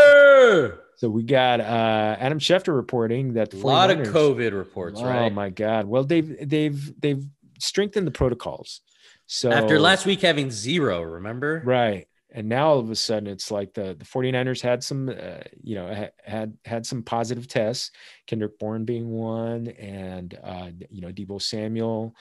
So 0.97 1.09
we 1.11 1.25
got 1.25 1.61
uh, 1.61 2.17
Adam 2.21 2.39
Schefter 2.39 2.75
reporting 2.75 3.33
that 3.35 3.53
A 3.53 3.57
lot 3.57 3.91
of 3.91 3.99
COVID 3.99 4.53
reports, 4.53 5.01
Oh 5.03 5.07
right? 5.07 5.33
my 5.33 5.51
God! 5.51 5.87
Well, 5.87 6.05
they've 6.05 6.49
they've 6.49 7.01
they've 7.01 7.25
strengthened 7.59 8.07
the 8.07 8.12
protocols. 8.12 8.81
So 9.27 9.51
After 9.51 9.81
last 9.81 10.05
week 10.07 10.21
having 10.21 10.51
zero, 10.51 11.01
remember? 11.03 11.62
right? 11.65 12.07
And 12.33 12.49
now 12.49 12.69
all 12.69 12.79
of 12.79 12.91
a 12.91 12.97
sudden, 12.97 13.29
it's 13.29 13.51
like 13.51 13.75
the 13.75 13.95
the 13.99 14.05
49ers 14.05 14.61
had 14.61 14.83
some, 14.83 15.09
uh, 15.09 15.43
you 15.62 15.75
know, 15.75 15.95
ha- 15.95 16.11
had 16.25 16.57
had 16.65 16.87
some 16.87 17.03
positive 17.03 17.47
tests. 17.47 17.91
Kendrick 18.27 18.59
Bourne 18.59 18.85
being 18.85 19.11
one, 19.11 19.69
and 19.69 20.39
uh, 20.43 20.71
you 20.91 21.03
know, 21.03 21.12
Deebo 21.12 21.41
Samuel. 21.41 22.15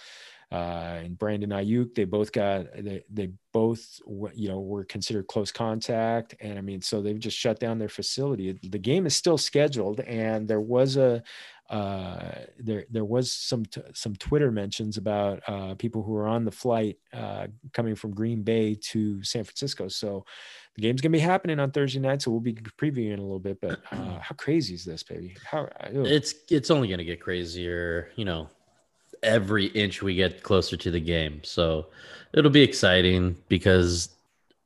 Uh, 0.51 1.00
and 1.06 1.18
Brandon 1.18 1.51
Aiyuk, 1.51 1.96
they 1.96 2.03
both 2.03 2.34
got 2.34 2.65
they 2.77 3.01
they 3.10 3.30
both 3.53 4.01
you 4.36 4.50
know 4.50 4.60
were 4.60 4.84
considered 4.84 5.27
close 5.27 5.50
contact, 5.50 6.36
and 6.41 6.58
I 6.58 6.62
mean, 6.62 6.82
so 6.82 7.01
they've 7.01 7.18
just 7.18 7.38
shut 7.38 7.58
down 7.58 7.80
their 7.80 7.88
facility. 7.88 8.60
The 8.62 8.77
game 8.77 9.06
is 9.06 9.15
still 9.15 9.38
scheduled, 9.38 10.01
and 10.01 10.50
there 10.50 10.60
was 10.60 10.98
a 10.98 11.24
uh, 11.72 12.32
there 12.60 12.84
there 12.92 13.06
was 13.06 13.32
some 13.32 13.63
t- 13.66 13.82
some 13.94 14.13
Twitter 14.18 14.51
mentions 14.51 14.98
about 14.98 15.42
uh, 15.48 15.74
people 15.75 16.04
who 16.04 16.12
were 16.12 16.28
on 16.28 16.44
the 16.44 16.51
flight 16.51 16.98
uh, 17.13 17.48
coming 17.72 17.96
from 17.96 18.13
Green 18.13 18.44
Bay 18.44 18.75
to 18.75 19.24
San 19.24 19.46
Francisco. 19.46 19.88
So 19.88 20.25
the 20.75 20.82
game's 20.82 21.00
gonna 21.00 21.13
be 21.13 21.20
happening 21.20 21.62
on 21.62 21.72
Thursday 21.72 22.00
night, 22.00 22.22
so 22.22 22.30
we'll 22.30 22.42
be 22.42 22.54
previewing 22.54 23.20
a 23.20 23.22
little 23.22 23.40
bit. 23.40 23.62
But 23.62 23.80
uh, 23.90 24.20
how 24.22 24.36
crazy 24.36 24.74
is 24.74 24.84
this, 24.84 25.01
baby? 25.01 25.38
How 25.46 25.70
ew. 25.94 26.06
It's 26.06 26.36
it's 26.50 26.70
only 26.70 26.90
gonna 26.90 27.06
get 27.06 27.22
crazier, 27.22 28.12
you 28.18 28.25
know, 28.25 28.50
every 29.24 29.68
inch 29.68 30.01
we 30.01 30.13
get 30.13 30.44
closer 30.44 30.75
to 30.75 30.92
the 30.92 31.00
game. 31.00 31.40
So 31.46 31.88
it'll 32.34 32.51
be 32.51 32.63
exciting 32.63 33.38
because 33.48 34.10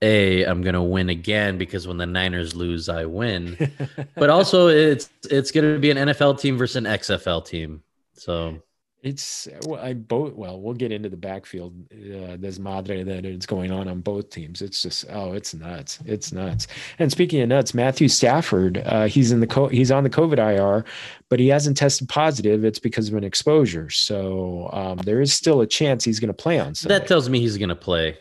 a 0.02 0.44
I'm 0.44 0.62
gonna 0.62 0.84
win 0.84 1.10
again 1.10 1.58
because 1.58 1.88
when 1.88 1.98
the 1.98 2.06
Niners 2.06 2.56
lose, 2.56 2.90
I 2.90 3.06
win. 3.06 3.72
but 4.16 4.30
also, 4.30 4.68
it's 4.68 5.10
it's 5.30 5.52
gonna 5.52 5.80
be 5.80 5.92
an 5.92 5.98
NFL 5.98 6.40
team 6.40 6.58
versus 6.58 6.76
an 6.76 6.86
XFL 6.86 7.46
team. 7.46 7.82
So 8.14 8.62
it's 9.06 9.48
well, 9.68 9.80
I 9.80 9.94
both. 9.94 10.34
Well, 10.34 10.60
we'll 10.60 10.74
get 10.74 10.92
into 10.92 11.10
the 11.10 11.18
backfield. 11.18 11.76
Uh, 11.94 12.38
there's 12.40 12.60
madre 12.60 13.04
that 13.04 13.24
it's 13.24 13.46
going 13.46 13.72
on 13.72 13.88
on 13.88 14.02
both 14.02 14.32
teams. 14.32 14.64
It's 14.64 14.82
just 14.82 15.06
oh, 15.12 15.34
it's 15.34 15.54
nuts. 15.54 16.00
It's 16.08 16.32
nuts. 16.34 16.66
And 16.98 17.12
speaking 17.12 17.40
of 17.42 17.50
nuts, 17.50 17.76
Matthew 17.76 18.08
Stafford, 18.08 18.82
uh, 18.84 19.06
he's 19.06 19.32
in 19.32 19.42
the 19.42 19.48
co- 19.48 19.68
he's 19.68 19.92
on 19.92 20.04
the 20.04 20.10
COVID 20.10 20.40
IR, 20.40 20.86
but 21.30 21.40
he 21.40 21.50
hasn't 21.50 21.78
tested 21.78 22.10
positive. 22.10 22.66
It's 22.66 22.80
because 22.80 23.08
of 23.08 23.14
an 23.14 23.24
exposure. 23.24 23.92
So 23.92 24.72
um, 24.74 24.98
there 24.98 25.22
is 25.22 25.32
still 25.32 25.62
a 25.62 25.68
chance 25.68 26.04
he's 26.04 26.20
going 26.20 26.30
to 26.30 26.34
play 26.34 26.60
on. 26.60 26.74
Sunday. 26.74 26.98
That 26.98 27.08
tells 27.08 27.30
me 27.30 27.40
he's 27.40 27.58
going 27.58 27.70
to 27.70 27.76
play. 27.76 28.18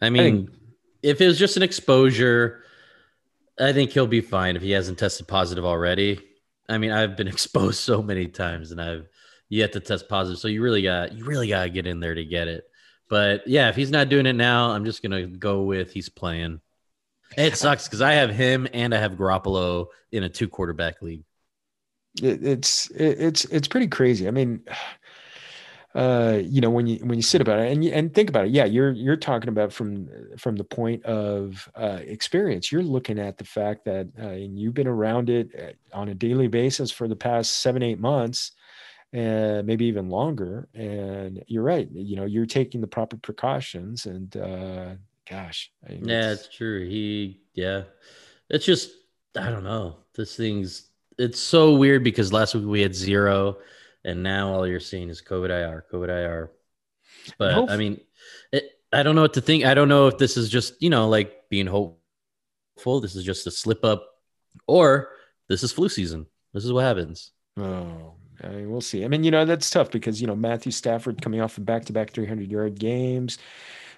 I 0.00 0.10
mean, 0.10 0.20
I 0.20 0.24
think, 0.24 0.50
if 1.02 1.20
it 1.20 1.26
was 1.26 1.38
just 1.38 1.56
an 1.56 1.62
exposure, 1.62 2.64
I 3.58 3.72
think 3.72 3.90
he'll 3.90 4.06
be 4.06 4.20
fine 4.20 4.56
if 4.56 4.62
he 4.62 4.70
hasn't 4.70 4.98
tested 4.98 5.28
positive 5.28 5.64
already. 5.64 6.20
I 6.68 6.78
mean, 6.78 6.90
I've 6.90 7.16
been 7.16 7.28
exposed 7.28 7.80
so 7.80 8.02
many 8.02 8.28
times, 8.28 8.70
and 8.70 8.80
I've 8.80 9.08
yet 9.48 9.72
to 9.72 9.80
test 9.80 10.08
positive. 10.08 10.38
So 10.38 10.48
you 10.48 10.62
really 10.62 10.82
got 10.82 11.12
you 11.12 11.24
really 11.24 11.48
got 11.48 11.64
to 11.64 11.70
get 11.70 11.86
in 11.86 12.00
there 12.00 12.14
to 12.14 12.24
get 12.24 12.48
it. 12.48 12.64
But 13.08 13.46
yeah, 13.46 13.68
if 13.68 13.76
he's 13.76 13.90
not 13.90 14.08
doing 14.08 14.26
it 14.26 14.32
now, 14.34 14.70
I'm 14.70 14.84
just 14.84 15.02
gonna 15.02 15.26
go 15.26 15.62
with 15.62 15.92
he's 15.92 16.08
playing. 16.08 16.60
It 17.36 17.56
sucks 17.56 17.86
because 17.86 18.02
I 18.02 18.12
have 18.12 18.30
him 18.30 18.66
and 18.72 18.94
I 18.94 18.98
have 18.98 19.12
Garoppolo 19.12 19.86
in 20.10 20.22
a 20.22 20.28
two 20.28 20.48
quarterback 20.48 21.02
league. 21.02 21.24
It's 22.22 22.90
it's 22.90 23.44
it's 23.46 23.68
pretty 23.68 23.88
crazy. 23.88 24.28
I 24.28 24.30
mean, 24.30 24.62
uh, 25.94 26.40
you 26.42 26.60
know, 26.60 26.70
when 26.70 26.86
you 26.86 26.96
when 27.04 27.18
you 27.18 27.22
sit 27.22 27.40
about 27.40 27.58
it 27.58 27.70
and 27.70 27.84
you, 27.84 27.92
and 27.92 28.14
think 28.14 28.30
about 28.30 28.46
it, 28.46 28.50
yeah, 28.50 28.64
you're 28.64 28.92
you're 28.92 29.16
talking 29.16 29.48
about 29.48 29.72
from 29.72 30.08
from 30.38 30.56
the 30.56 30.64
point 30.64 31.04
of 31.04 31.68
uh, 31.74 31.98
experience. 32.02 32.72
You're 32.72 32.82
looking 32.82 33.18
at 33.18 33.38
the 33.38 33.44
fact 33.44 33.84
that 33.84 34.08
uh, 34.18 34.28
and 34.28 34.58
you've 34.58 34.74
been 34.74 34.86
around 34.86 35.28
it 35.28 35.50
uh, 35.58 35.96
on 35.96 36.08
a 36.08 36.14
daily 36.14 36.48
basis 36.48 36.90
for 36.90 37.08
the 37.08 37.16
past 37.16 37.60
seven 37.60 37.82
eight 37.82 38.00
months 38.00 38.52
and 39.12 39.66
maybe 39.66 39.84
even 39.86 40.08
longer. 40.08 40.68
And 40.74 41.42
you're 41.46 41.62
right. 41.62 41.88
You 41.92 42.16
know, 42.16 42.24
you're 42.24 42.46
taking 42.46 42.80
the 42.80 42.86
proper 42.86 43.16
precautions. 43.16 44.06
And 44.06 44.34
uh, 44.36 44.94
gosh, 45.28 45.70
I 45.86 45.92
mean, 45.92 46.08
yeah, 46.08 46.30
it's, 46.30 46.46
it's 46.46 46.56
true. 46.56 46.88
He, 46.88 47.40
yeah, 47.54 47.82
it's 48.48 48.64
just 48.64 48.92
I 49.36 49.50
don't 49.50 49.64
know. 49.64 49.96
This 50.14 50.36
thing's 50.36 50.88
it's 51.18 51.38
so 51.38 51.74
weird 51.74 52.02
because 52.02 52.32
last 52.32 52.54
week 52.54 52.64
we 52.64 52.80
had 52.80 52.94
zero, 52.94 53.58
and 54.04 54.22
now 54.22 54.54
all 54.54 54.66
you're 54.66 54.80
seeing 54.80 55.08
is 55.08 55.22
COVID 55.22 55.50
IR, 55.50 55.84
COVID 55.92 56.08
IR. 56.08 56.50
But 57.38 57.70
I 57.70 57.76
mean, 57.76 58.00
it, 58.52 58.70
I 58.92 59.02
don't 59.02 59.14
know 59.14 59.22
what 59.22 59.34
to 59.34 59.40
think. 59.40 59.64
I 59.64 59.74
don't 59.74 59.88
know 59.88 60.06
if 60.08 60.18
this 60.18 60.36
is 60.36 60.48
just 60.48 60.82
you 60.82 60.90
know 60.90 61.08
like 61.08 61.48
being 61.50 61.66
hopeful. 61.66 63.00
This 63.00 63.14
is 63.14 63.24
just 63.24 63.46
a 63.46 63.50
slip 63.50 63.84
up, 63.84 64.06
or 64.66 65.10
this 65.48 65.62
is 65.62 65.72
flu 65.72 65.88
season. 65.88 66.26
This 66.52 66.64
is 66.64 66.72
what 66.72 66.84
happens. 66.84 67.32
Oh 67.56 68.14
I 68.42 68.48
mean, 68.48 68.70
we'll 68.70 68.80
see. 68.80 69.04
I 69.04 69.08
mean, 69.08 69.24
you 69.24 69.30
know, 69.30 69.44
that's 69.44 69.70
tough 69.70 69.90
because, 69.90 70.20
you 70.20 70.26
know, 70.26 70.34
Matthew 70.34 70.72
Stafford 70.72 71.22
coming 71.22 71.40
off 71.40 71.58
of 71.58 71.64
back 71.64 71.84
to 71.86 71.92
back 71.92 72.10
300 72.10 72.50
yard 72.50 72.78
games. 72.78 73.38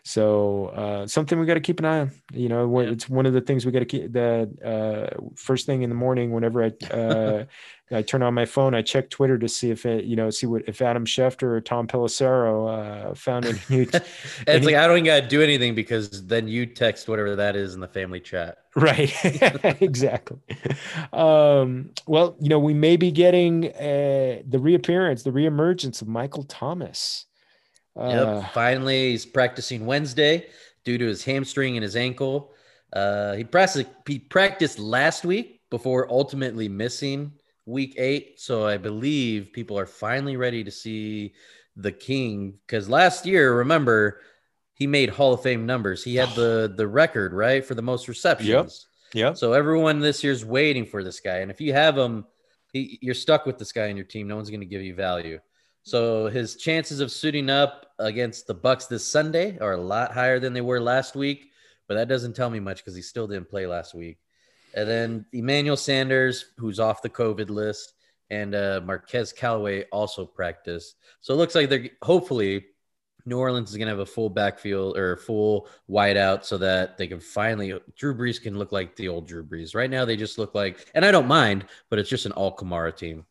So, 0.06 0.66
uh, 0.66 1.06
something 1.06 1.40
we 1.40 1.46
got 1.46 1.54
to 1.54 1.60
keep 1.60 1.78
an 1.78 1.86
eye 1.86 2.00
on. 2.00 2.10
You 2.34 2.50
know, 2.50 2.78
it's 2.80 3.08
one 3.08 3.24
of 3.24 3.32
the 3.32 3.40
things 3.40 3.64
we 3.64 3.72
got 3.72 3.78
to 3.78 3.86
keep 3.86 4.12
that 4.12 4.50
uh, 4.62 5.18
first 5.34 5.64
thing 5.64 5.82
in 5.82 5.88
the 5.88 5.96
morning, 5.96 6.30
whenever 6.30 6.62
I, 6.62 6.72
uh, 6.94 7.44
I 7.90 8.02
turn 8.02 8.22
on 8.22 8.34
my 8.34 8.44
phone, 8.44 8.74
I 8.74 8.82
check 8.82 9.08
Twitter 9.08 9.38
to 9.38 9.48
see 9.48 9.70
if 9.70 9.86
it, 9.86 10.04
you 10.04 10.14
know, 10.14 10.28
see 10.28 10.44
what 10.46 10.62
if 10.66 10.82
Adam 10.82 11.06
Schefter 11.06 11.44
or 11.44 11.60
Tom 11.62 11.86
Pelissero 11.86 13.10
uh, 13.10 13.14
found 13.14 13.46
any 13.46 13.58
new. 13.70 13.82
it's 13.92 14.00
any, 14.46 14.66
like 14.66 14.74
I 14.74 14.86
don't 14.86 15.04
got 15.04 15.22
to 15.22 15.26
do 15.26 15.40
anything 15.40 15.74
because 15.74 16.26
then 16.26 16.48
you 16.48 16.66
text 16.66 17.08
whatever 17.08 17.34
that 17.36 17.56
is 17.56 17.74
in 17.74 17.80
the 17.80 17.88
family 17.88 18.20
chat. 18.20 18.58
Right. 18.76 19.14
exactly. 19.80 20.38
Um, 21.12 21.90
well, 22.08 22.36
you 22.40 22.48
know, 22.48 22.58
we 22.58 22.74
may 22.74 22.96
be 22.96 23.12
getting 23.12 23.72
uh, 23.72 24.42
the 24.44 24.58
reappearance, 24.58 25.22
the 25.22 25.30
reemergence 25.30 26.02
of 26.02 26.08
Michael 26.08 26.42
Thomas. 26.42 27.26
Uh, 27.96 28.40
yep. 28.42 28.52
Finally, 28.52 29.10
he's 29.10 29.26
practicing 29.26 29.86
Wednesday 29.86 30.46
due 30.84 30.98
to 30.98 31.06
his 31.06 31.24
hamstring 31.24 31.76
and 31.76 31.82
his 31.82 31.96
ankle. 31.96 32.52
Uh, 32.92 33.34
he 33.34 33.44
practiced 33.44 33.88
he 34.06 34.18
practiced 34.18 34.78
last 34.78 35.24
week 35.24 35.60
before 35.70 36.10
ultimately 36.10 36.68
missing 36.68 37.32
week 37.66 37.94
eight. 37.98 38.40
So 38.40 38.66
I 38.66 38.76
believe 38.76 39.52
people 39.52 39.78
are 39.78 39.86
finally 39.86 40.36
ready 40.36 40.62
to 40.64 40.70
see 40.70 41.34
the 41.76 41.92
king 41.92 42.58
because 42.66 42.88
last 42.88 43.26
year, 43.26 43.56
remember, 43.56 44.20
he 44.74 44.86
made 44.86 45.08
Hall 45.08 45.32
of 45.32 45.42
Fame 45.42 45.66
numbers. 45.66 46.04
He 46.04 46.16
had 46.16 46.30
the 46.30 46.72
the 46.76 46.86
record 46.86 47.32
right 47.32 47.64
for 47.64 47.74
the 47.74 47.82
most 47.82 48.08
receptions. 48.08 48.86
Yep. 49.12 49.26
Yep. 49.26 49.36
So 49.36 49.52
everyone 49.52 50.00
this 50.00 50.24
year's 50.24 50.44
waiting 50.44 50.86
for 50.86 51.04
this 51.04 51.20
guy, 51.20 51.38
and 51.38 51.50
if 51.50 51.60
you 51.60 51.72
have 51.72 51.96
him, 51.96 52.26
he, 52.72 52.98
you're 53.00 53.14
stuck 53.14 53.46
with 53.46 53.58
this 53.58 53.70
guy 53.70 53.86
in 53.86 53.96
your 53.96 54.06
team. 54.06 54.26
No 54.26 54.34
one's 54.34 54.50
going 54.50 54.60
to 54.60 54.66
give 54.66 54.82
you 54.82 54.94
value. 54.94 55.38
So 55.84 56.28
his 56.28 56.56
chances 56.56 57.00
of 57.00 57.12
suiting 57.12 57.50
up 57.50 57.92
against 57.98 58.46
the 58.46 58.54
Bucs 58.54 58.88
this 58.88 59.06
Sunday 59.06 59.58
are 59.58 59.74
a 59.74 59.80
lot 59.80 60.12
higher 60.12 60.40
than 60.40 60.54
they 60.54 60.62
were 60.62 60.80
last 60.80 61.14
week, 61.14 61.50
but 61.86 61.94
that 61.94 62.08
doesn't 62.08 62.34
tell 62.34 62.48
me 62.48 62.58
much 62.58 62.78
because 62.78 62.96
he 62.96 63.02
still 63.02 63.26
didn't 63.26 63.50
play 63.50 63.66
last 63.66 63.94
week. 63.94 64.18
And 64.74 64.88
then 64.88 65.26
Emmanuel 65.32 65.76
Sanders, 65.76 66.46
who's 66.56 66.80
off 66.80 67.02
the 67.02 67.10
COVID 67.10 67.50
list, 67.50 67.92
and 68.30 68.54
uh, 68.54 68.80
Marquez 68.82 69.32
Callaway 69.32 69.84
also 69.92 70.24
practiced. 70.24 70.96
So 71.20 71.34
it 71.34 71.36
looks 71.36 71.54
like 71.54 71.68
they're 71.68 71.90
hopefully 72.02 72.64
New 73.26 73.38
Orleans 73.38 73.70
is 73.70 73.76
going 73.76 73.86
to 73.86 73.92
have 73.92 73.98
a 73.98 74.06
full 74.06 74.30
backfield 74.30 74.96
or 74.96 75.18
full 75.18 75.68
wideout 75.88 76.44
so 76.44 76.56
that 76.58 76.96
they 76.96 77.06
can 77.06 77.20
finally 77.20 77.78
Drew 77.94 78.14
Brees 78.14 78.40
can 78.40 78.58
look 78.58 78.72
like 78.72 78.96
the 78.96 79.08
old 79.08 79.28
Drew 79.28 79.44
Brees. 79.44 79.74
Right 79.74 79.90
now, 79.90 80.06
they 80.06 80.16
just 80.16 80.38
look 80.38 80.54
like, 80.54 80.90
and 80.94 81.04
I 81.04 81.10
don't 81.10 81.28
mind, 81.28 81.66
but 81.90 81.98
it's 81.98 82.10
just 82.10 82.24
an 82.26 82.32
all 82.32 82.56
Kamara 82.56 82.96
team. 82.96 83.26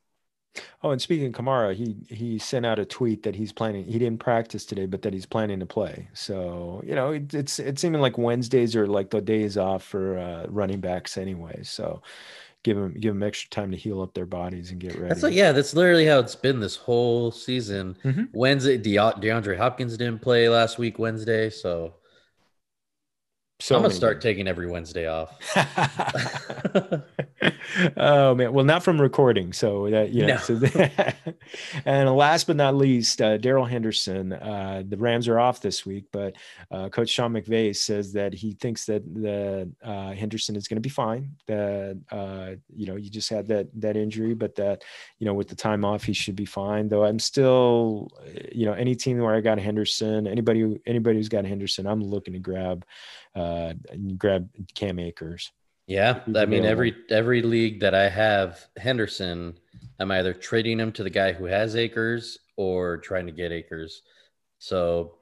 Oh, 0.84 0.92
and 0.92 1.02
speaking 1.02 1.28
of 1.28 1.34
Kamara, 1.34 1.74
he 1.74 1.96
he 2.14 2.38
sent 2.38 2.66
out 2.66 2.80
a 2.80 2.86
tweet 2.86 3.24
that 3.24 3.36
he's 3.36 3.52
planning. 3.52 3.86
He 3.86 3.98
didn't 3.98 4.20
practice 4.20 4.66
today, 4.66 4.86
but 4.86 5.02
that 5.02 5.14
he's 5.14 5.26
planning 5.26 5.60
to 5.60 5.66
play. 5.66 6.08
So 6.14 6.84
you 6.86 6.96
know, 6.96 7.12
it, 7.12 7.34
it's 7.34 7.60
it's 7.60 7.82
seeming 7.82 8.02
like 8.02 8.18
Wednesdays 8.18 8.76
are 8.76 8.88
like 8.88 9.10
the 9.10 9.22
days 9.22 9.58
off 9.58 9.84
for 9.84 10.18
uh, 10.18 10.46
running 10.50 10.80
backs 10.80 11.18
anyway. 11.18 11.62
So 11.64 12.02
give 12.64 12.78
them 12.78 12.94
give 13.00 13.14
them 13.14 13.24
extra 13.24 13.50
time 13.50 13.72
to 13.72 13.78
heal 13.78 14.02
up 14.02 14.14
their 14.14 14.26
bodies 14.26 14.72
and 14.72 14.80
get 14.80 14.96
ready. 14.96 15.10
That's 15.10 15.24
like 15.24 15.34
yeah, 15.34 15.52
that's 15.52 15.74
literally 15.74 16.06
how 16.06 16.20
it's 16.20 16.36
been 16.36 16.60
this 16.60 16.76
whole 16.76 17.32
season. 17.32 17.98
Mm-hmm. 18.04 18.24
Wednesday, 18.34 18.78
De- 18.78 18.96
DeAndre 18.96 19.58
Hopkins 19.58 19.98
didn't 19.98 20.22
play 20.22 20.50
last 20.50 20.78
week 20.78 21.00
Wednesday, 21.00 21.50
so 21.50 21.94
so 23.63 23.77
I'm 23.77 23.82
gonna 23.82 23.93
start 23.93 24.20
taking 24.20 24.46
every 24.46 24.67
Wednesday 24.67 25.08
off. 25.08 25.29
oh 27.96 28.36
man, 28.36 28.51
well, 28.51 28.65
not 28.65 28.84
from 28.84 29.00
recording. 29.00 29.53
So 29.53 29.89
that 29.89 30.12
yeah. 30.12 30.25
No. 30.25 30.38
So 30.38 30.55
that, 30.55 31.15
and 31.86 32.13
last 32.13 32.48
but 32.48 32.58
not 32.58 32.75
least, 32.75 33.22
uh, 33.22 33.38
Darrell 33.38 33.63
Henderson. 33.63 34.34
Uh, 34.34 34.84
the 34.86 34.98
Rams 34.98 35.29
are 35.29 35.39
off 35.39 35.62
this 35.62 35.86
week, 35.86 36.03
but 36.12 36.36
uh, 36.72 36.89
Coach 36.89 37.08
Sean 37.08 37.32
McVay 37.32 37.74
says 37.74 38.12
that 38.12 38.34
he 38.34 38.51
thinks 38.51 38.84
that 38.88 39.01
the 39.13 39.72
uh, 39.82 40.12
Henderson 40.12 40.58
is 40.58 40.67
going 40.67 40.75
to 40.75 40.82
be 40.82 40.89
fine. 40.89 41.32
That 41.48 42.01
uh, 42.12 42.55
you 42.75 42.86
know, 42.86 42.98
you 42.98 43.10
just 43.10 43.29
had 43.29 43.48
that 43.48 43.70
that 43.79 43.96
injury, 43.96 44.34
but 44.34 44.55
that 44.55 44.84
you 45.20 45.25
know, 45.25 45.34
with 45.34 45.48
the 45.48 45.55
time 45.55 45.86
off, 45.86 46.03
he 46.03 46.12
should 46.12 46.36
be 46.36 46.43
fine. 46.43 46.89
Though 46.89 47.05
I'm 47.05 47.17
still, 47.20 48.10
you 48.51 48.65
know, 48.65 48.74
any 48.74 48.93
team 48.93 49.20
where 49.20 49.36
I 49.36 49.39
got 49.39 49.58
Henderson, 49.58 50.27
anybody 50.27 50.82
anybody 50.86 51.15
who's 51.15 51.29
got 51.29 51.46
Henderson, 51.46 51.88
I'm 51.88 52.03
looking 52.03 52.34
to 52.34 52.39
grab 52.39 52.86
uh, 53.36 53.74
grab 54.18 54.50
Cam 54.75 55.00
Akers. 55.00 55.52
Yeah, 55.88 56.22
I 56.36 56.46
mean 56.46 56.63
every 56.63 56.96
every 57.10 57.42
league 57.42 57.82
that 57.82 57.94
I 57.94 58.08
have 58.08 58.66
Henderson, 58.78 59.58
I'm 60.00 60.12
either 60.12 60.34
trading 60.34 60.80
him 60.80 60.94
to 60.94 61.04
the 61.04 61.10
guy 61.10 61.34
who 61.34 61.46
has 61.46 61.75
Akers 61.75 62.38
or 62.56 62.98
trying 62.98 63.25
to 63.25 63.34
get 63.34 63.52
Akers. 63.52 64.02
So, 64.60 65.16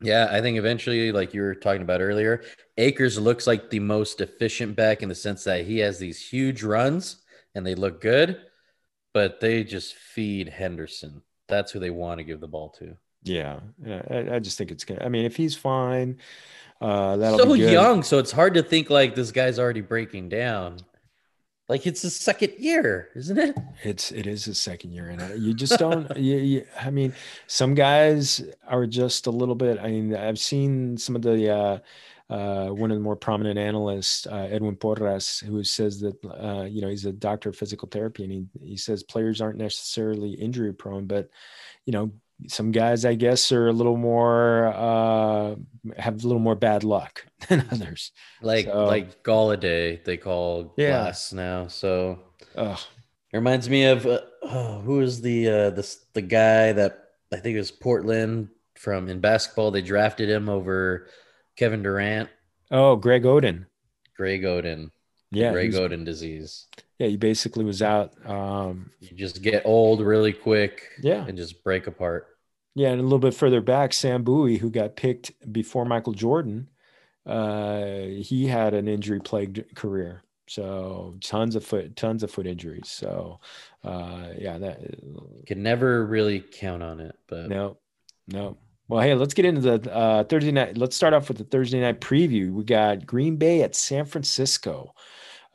yeah, 0.00 0.28
I 0.30 0.40
think 0.40 0.56
eventually, 0.56 1.12
like 1.12 1.34
you 1.34 1.42
were 1.42 1.54
talking 1.54 1.82
about 1.82 2.00
earlier, 2.00 2.42
Akers 2.78 3.18
looks 3.18 3.46
like 3.46 3.68
the 3.68 3.80
most 3.80 4.22
efficient 4.22 4.74
back 4.74 5.02
in 5.02 5.08
the 5.10 5.14
sense 5.14 5.44
that 5.44 5.66
he 5.66 5.78
has 5.80 5.98
these 5.98 6.26
huge 6.26 6.62
runs 6.62 7.18
and 7.54 7.66
they 7.66 7.74
look 7.74 8.00
good, 8.00 8.40
but 9.12 9.40
they 9.40 9.64
just 9.64 9.94
feed 9.94 10.48
Henderson. 10.48 11.22
That's 11.48 11.72
who 11.72 11.78
they 11.78 11.90
want 11.90 12.18
to 12.18 12.24
give 12.24 12.40
the 12.40 12.48
ball 12.48 12.70
to. 12.78 12.96
Yeah, 13.26 13.60
I, 13.86 14.36
I 14.36 14.38
just 14.38 14.56
think 14.56 14.70
it's 14.70 14.84
good. 14.84 15.02
I 15.02 15.08
mean, 15.08 15.24
if 15.24 15.36
he's 15.36 15.56
fine, 15.56 16.18
uh, 16.80 17.16
that'll 17.16 17.38
so 17.38 17.54
young, 17.54 18.02
so 18.02 18.18
it's 18.18 18.32
hard 18.32 18.54
to 18.54 18.62
think 18.62 18.88
like 18.88 19.14
this 19.14 19.32
guy's 19.32 19.58
already 19.58 19.80
breaking 19.80 20.28
down. 20.28 20.78
Like 21.68 21.86
it's 21.86 22.02
his 22.02 22.14
second 22.14 22.52
year, 22.58 23.08
isn't 23.16 23.38
it? 23.38 23.56
It's 23.82 24.12
it 24.12 24.28
is 24.28 24.44
his 24.44 24.60
second 24.60 24.92
year, 24.92 25.08
and 25.08 25.42
you 25.42 25.52
just 25.52 25.78
don't. 25.78 26.16
you, 26.18 26.36
you, 26.36 26.66
I 26.80 26.90
mean, 26.90 27.12
some 27.48 27.74
guys 27.74 28.44
are 28.68 28.86
just 28.86 29.26
a 29.26 29.32
little 29.32 29.56
bit. 29.56 29.80
I 29.80 29.88
mean, 29.88 30.14
I've 30.14 30.38
seen 30.38 30.96
some 30.96 31.16
of 31.16 31.22
the. 31.22 31.50
Uh, 31.52 31.78
uh, 32.28 32.70
one 32.70 32.90
of 32.90 32.96
the 32.96 33.02
more 33.02 33.14
prominent 33.14 33.56
analysts, 33.56 34.26
uh, 34.26 34.48
Edwin 34.50 34.74
Porras, 34.74 35.38
who 35.38 35.62
says 35.62 36.00
that 36.00 36.16
uh, 36.24 36.64
you 36.64 36.80
know 36.80 36.88
he's 36.88 37.04
a 37.04 37.12
doctor 37.12 37.50
of 37.50 37.56
physical 37.56 37.86
therapy, 37.88 38.24
and 38.24 38.32
he 38.32 38.46
he 38.60 38.76
says 38.76 39.04
players 39.04 39.40
aren't 39.40 39.58
necessarily 39.58 40.32
injury 40.32 40.74
prone, 40.74 41.06
but 41.06 41.30
you 41.84 41.92
know 41.92 42.10
some 42.48 42.70
guys, 42.72 43.04
I 43.04 43.14
guess, 43.14 43.50
are 43.52 43.68
a 43.68 43.72
little 43.72 43.96
more 43.96 44.66
uh, 44.74 45.54
have 45.96 46.22
a 46.22 46.26
little 46.26 46.40
more 46.42 46.54
bad 46.54 46.84
luck 46.84 47.24
than 47.48 47.66
others. 47.70 48.12
Like 48.42 48.66
So- 48.66 48.86
like 48.86 49.22
Golladay, 49.22 50.04
they 50.04 50.16
call 50.16 50.74
Yeah. 50.76 50.90
Glass 51.02 51.32
now. 51.32 51.68
So 51.68 52.18
Ugh. 52.56 52.78
it 53.32 53.36
reminds 53.36 53.68
me 53.70 53.84
of 53.84 54.06
uh, 54.06 54.20
oh, 54.42 54.80
who 54.80 55.00
is 55.00 55.20
the 55.22 55.48
uh, 55.48 55.70
the 55.70 55.96
the 56.14 56.22
guy 56.22 56.72
that 56.72 57.04
I 57.32 57.36
think 57.36 57.56
it 57.56 57.58
was 57.58 57.70
Portland 57.70 58.48
from 58.76 59.08
in 59.08 59.20
basketball. 59.20 59.70
They 59.70 59.82
drafted 59.82 60.28
him 60.28 60.48
over 60.48 61.08
Kevin 61.56 61.82
Durant, 61.82 62.28
Oh, 62.70 62.96
Greg 62.96 63.22
Oden. 63.24 63.66
Greg 64.16 64.42
Oden, 64.42 64.90
Yeah, 65.30 65.52
Greg 65.52 65.72
Oden 65.72 66.04
disease. 66.04 66.66
Yeah, 66.98 67.08
he 67.08 67.16
basically 67.16 67.64
was 67.64 67.82
out. 67.82 68.12
Um, 68.28 68.90
You 69.00 69.16
just 69.16 69.42
get 69.42 69.62
old 69.66 70.00
really 70.00 70.32
quick 70.32 70.82
yeah, 71.02 71.24
and 71.26 71.36
just 71.36 71.62
break 71.64 71.86
apart. 71.86 72.26
yeah, 72.74 72.90
and 72.90 73.00
a 73.00 73.02
little 73.04 73.18
bit 73.18 73.34
further 73.34 73.60
back, 73.60 73.92
Sam 73.92 74.22
Bowie, 74.22 74.58
who 74.58 74.70
got 74.70 74.96
picked 74.96 75.32
before 75.52 75.84
Michael 75.84 76.12
Jordan, 76.14 76.68
uh, 77.26 78.02
he 78.22 78.46
had 78.46 78.74
an 78.74 78.88
injury-plagued 78.88 79.74
career. 79.74 80.22
So 80.48 81.16
tons 81.20 81.56
of 81.56 81.64
foot, 81.64 81.96
tons 81.96 82.22
of 82.22 82.30
foot 82.30 82.46
injuries. 82.46 82.88
So, 82.88 83.40
uh, 83.82 84.28
yeah, 84.38 84.58
that 84.58 84.78
Can 85.46 85.62
never 85.62 86.06
really 86.06 86.40
count 86.40 86.82
on 86.84 87.00
it, 87.00 87.16
but 87.26 87.48
No, 87.48 87.78
no. 88.28 88.56
Well, 88.88 89.02
hey, 89.02 89.14
let's 89.16 89.34
get 89.34 89.44
into 89.44 89.60
the 89.62 89.92
uh, 89.92 90.22
Thursday 90.24 90.52
night. 90.52 90.78
Let's 90.78 90.94
start 90.94 91.14
off 91.14 91.26
with 91.26 91.38
the 91.38 91.44
Thursday 91.44 91.80
night 91.80 92.00
preview. 92.00 92.52
We 92.52 92.62
got 92.62 93.04
Green 93.04 93.36
Bay 93.36 93.62
at 93.62 93.74
San 93.74 94.04
Francisco. 94.04 94.94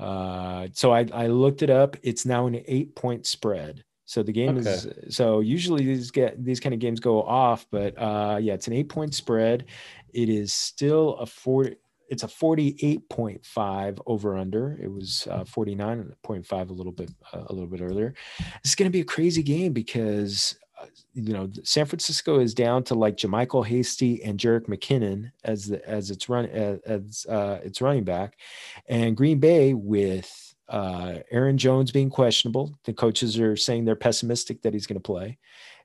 Uh, 0.01 0.67
so 0.73 0.91
I, 0.91 1.05
I 1.13 1.27
looked 1.27 1.61
it 1.61 1.69
up. 1.69 1.95
It's 2.01 2.25
now 2.25 2.47
an 2.47 2.61
eight 2.65 2.95
point 2.95 3.25
spread. 3.27 3.83
So 4.05 4.23
the 4.23 4.33
game 4.33 4.57
is 4.57 4.89
so 5.09 5.39
usually 5.39 5.85
these 5.85 6.11
get 6.11 6.43
these 6.43 6.59
kind 6.59 6.73
of 6.73 6.79
games 6.79 6.99
go 6.99 7.23
off, 7.23 7.65
but 7.71 7.97
uh, 7.97 8.39
yeah, 8.41 8.53
it's 8.53 8.67
an 8.67 8.73
eight 8.73 8.89
point 8.89 9.13
spread. 9.13 9.67
It 10.13 10.27
is 10.27 10.51
still 10.51 11.15
a 11.15 11.25
four. 11.25 11.69
It's 12.09 12.23
a 12.23 12.27
48.5 12.27 13.99
over 14.05 14.35
under. 14.35 14.77
It 14.81 14.91
was 14.91 15.29
uh, 15.31 15.45
49.5 15.45 16.69
a 16.69 16.73
little 16.73 16.91
bit 16.91 17.09
uh, 17.31 17.45
a 17.47 17.53
little 17.53 17.69
bit 17.69 17.79
earlier. 17.79 18.13
It's 18.65 18.75
going 18.75 18.91
to 18.91 18.91
be 18.91 18.99
a 18.99 19.05
crazy 19.05 19.43
game 19.43 19.71
because 19.71 20.57
you 21.13 21.33
know 21.33 21.49
San 21.63 21.85
Francisco 21.85 22.39
is 22.39 22.53
down 22.53 22.83
to 22.85 22.95
like 22.95 23.17
JaMycal 23.17 23.65
Hasty 23.65 24.23
and 24.23 24.39
Jerick 24.39 24.67
McKinnon 24.67 25.31
as 25.43 25.67
the 25.67 25.87
as 25.87 26.11
its 26.11 26.29
run 26.29 26.45
as, 26.45 26.79
as 26.85 27.25
uh, 27.29 27.59
its 27.63 27.81
running 27.81 28.03
back, 28.03 28.37
and 28.87 29.17
Green 29.17 29.39
Bay 29.39 29.73
with 29.73 30.55
uh, 30.69 31.19
Aaron 31.31 31.57
Jones 31.57 31.91
being 31.91 32.09
questionable. 32.09 32.77
The 32.85 32.93
coaches 32.93 33.39
are 33.39 33.55
saying 33.57 33.85
they're 33.85 33.95
pessimistic 33.95 34.61
that 34.61 34.73
he's 34.73 34.87
going 34.87 34.99
to 34.99 35.03
play, 35.03 35.37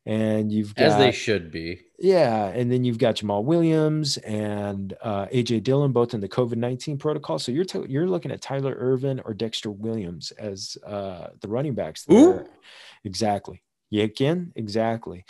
and 0.07 0.53
you've 0.53 0.75
got 0.75 0.87
as 0.87 0.97
they 0.97 1.13
should 1.13 1.51
be. 1.51 1.81
yeah, 1.99 2.47
and 2.47 2.71
then 2.71 2.85
you've 2.85 2.99
got 2.99 3.17
Jamaal 3.17 3.45
Williams 3.45 4.17
and 4.19 4.97
uh, 5.03 5.27
AJ 5.27 5.65
Dillon 5.65 5.93
both 5.93 6.15
in 6.15 6.21
the 6.21 6.29
COVID 6.29 6.57
nineteen 6.57 6.99
protocol. 6.99 7.39
So 7.39 7.51
you're 7.51 7.65
t- 7.65 7.87
you're 7.89 8.07
looking 8.07 8.31
at 8.31 8.41
Tyler 8.41 8.77
Ervin 8.79 9.21
or 9.25 9.35
Dexter 9.35 9.71
Williams 9.71 10.31
as 10.33 10.79
uh, 10.87 11.29
the 11.41 11.49
running 11.49 11.75
backs. 11.75 12.05
There. 12.05 12.47
Exactly. 13.05 13.63
Yeah, 13.91 14.05
again, 14.05 14.53
exactly. 14.57 15.25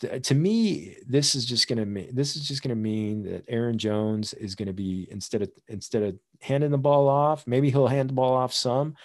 To 0.00 0.34
me, 0.34 0.96
this 1.06 1.36
is 1.36 1.44
just 1.44 1.68
gonna 1.68 1.86
mean 1.86 2.12
this 2.12 2.34
is 2.34 2.46
just 2.46 2.62
gonna 2.62 2.74
mean 2.74 3.22
that 3.22 3.44
Aaron 3.48 3.78
Jones 3.78 4.34
is 4.34 4.56
gonna 4.56 4.72
be 4.72 5.06
instead 5.10 5.42
of 5.42 5.50
instead 5.68 6.02
of 6.02 6.18
handing 6.40 6.72
the 6.72 6.78
ball 6.78 7.08
off, 7.08 7.46
maybe 7.46 7.70
he'll 7.70 7.86
hand 7.86 8.08
the 8.08 8.14
ball 8.14 8.34
off 8.34 8.52
some, 8.52 8.96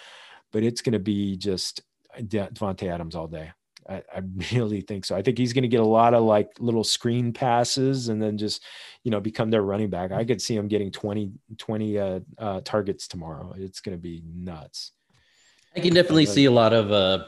but 0.50 0.64
it's 0.64 0.80
gonna 0.80 0.98
be 0.98 1.36
just 1.36 1.82
De- 2.26 2.48
Davante 2.48 2.92
Adams 2.92 3.14
all 3.14 3.28
day. 3.28 3.52
I, 3.88 4.02
I 4.14 4.22
really 4.52 4.80
think 4.80 5.04
so. 5.04 5.16
I 5.16 5.22
think 5.22 5.38
he's 5.38 5.52
going 5.52 5.62
to 5.62 5.68
get 5.68 5.80
a 5.80 5.86
lot 5.86 6.14
of 6.14 6.22
like 6.22 6.50
little 6.58 6.84
screen 6.84 7.32
passes 7.32 8.08
and 8.08 8.20
then 8.22 8.36
just, 8.36 8.62
you 9.02 9.10
know, 9.10 9.20
become 9.20 9.50
their 9.50 9.62
running 9.62 9.90
back. 9.90 10.12
I 10.12 10.24
could 10.24 10.42
see 10.42 10.54
him 10.54 10.68
getting 10.68 10.90
20, 10.90 11.32
20 11.56 11.98
uh, 11.98 12.20
uh, 12.36 12.60
targets 12.64 13.08
tomorrow. 13.08 13.54
It's 13.56 13.80
going 13.80 13.96
to 13.96 14.00
be 14.00 14.22
nuts. 14.26 14.92
I 15.76 15.80
can 15.80 15.94
definitely 15.94 16.26
see 16.26 16.46
a 16.46 16.50
lot 16.50 16.72
of 16.72 16.90
uh 16.90 17.26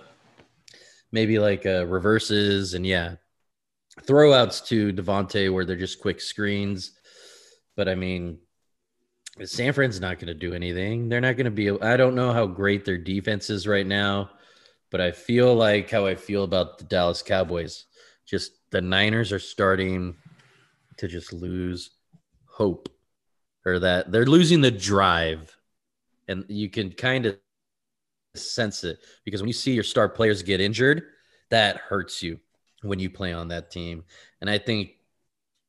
maybe 1.12 1.38
like 1.38 1.66
uh 1.66 1.86
reverses 1.86 2.74
and 2.74 2.86
yeah, 2.86 3.16
throwouts 4.02 4.66
to 4.66 4.92
Davante 4.92 5.52
where 5.52 5.64
they're 5.64 5.76
just 5.76 6.00
quick 6.00 6.20
screens. 6.20 6.92
But 7.76 7.88
I 7.88 7.94
mean, 7.94 8.38
San 9.44 9.72
Fran's 9.72 10.00
not 10.00 10.18
going 10.18 10.26
to 10.26 10.34
do 10.34 10.54
anything. 10.54 11.08
They're 11.08 11.20
not 11.20 11.36
going 11.36 11.46
to 11.46 11.50
be. 11.50 11.70
I 11.70 11.96
don't 11.96 12.14
know 12.14 12.32
how 12.32 12.46
great 12.46 12.84
their 12.84 12.98
defense 12.98 13.50
is 13.50 13.66
right 13.66 13.86
now, 13.86 14.30
but 14.90 15.00
I 15.00 15.12
feel 15.12 15.54
like 15.54 15.90
how 15.90 16.06
I 16.06 16.14
feel 16.14 16.44
about 16.44 16.78
the 16.78 16.84
Dallas 16.84 17.22
Cowboys. 17.22 17.86
Just 18.26 18.52
the 18.70 18.80
Niners 18.80 19.32
are 19.32 19.38
starting 19.38 20.16
to 20.98 21.08
just 21.08 21.32
lose 21.32 21.90
hope, 22.46 22.88
or 23.64 23.78
that 23.78 24.12
they're 24.12 24.26
losing 24.26 24.60
the 24.60 24.70
drive, 24.70 25.56
and 26.28 26.44
you 26.48 26.68
can 26.68 26.92
kind 26.92 27.26
of 27.26 27.38
sense 28.34 28.84
it 28.84 28.98
because 29.24 29.40
when 29.40 29.48
you 29.48 29.54
see 29.54 29.72
your 29.72 29.84
star 29.84 30.08
players 30.08 30.42
get 30.42 30.60
injured, 30.60 31.02
that 31.50 31.76
hurts 31.76 32.22
you 32.22 32.38
when 32.82 32.98
you 32.98 33.10
play 33.10 33.32
on 33.32 33.48
that 33.48 33.70
team. 33.70 34.04
And 34.40 34.48
I 34.48 34.58
think 34.58 34.92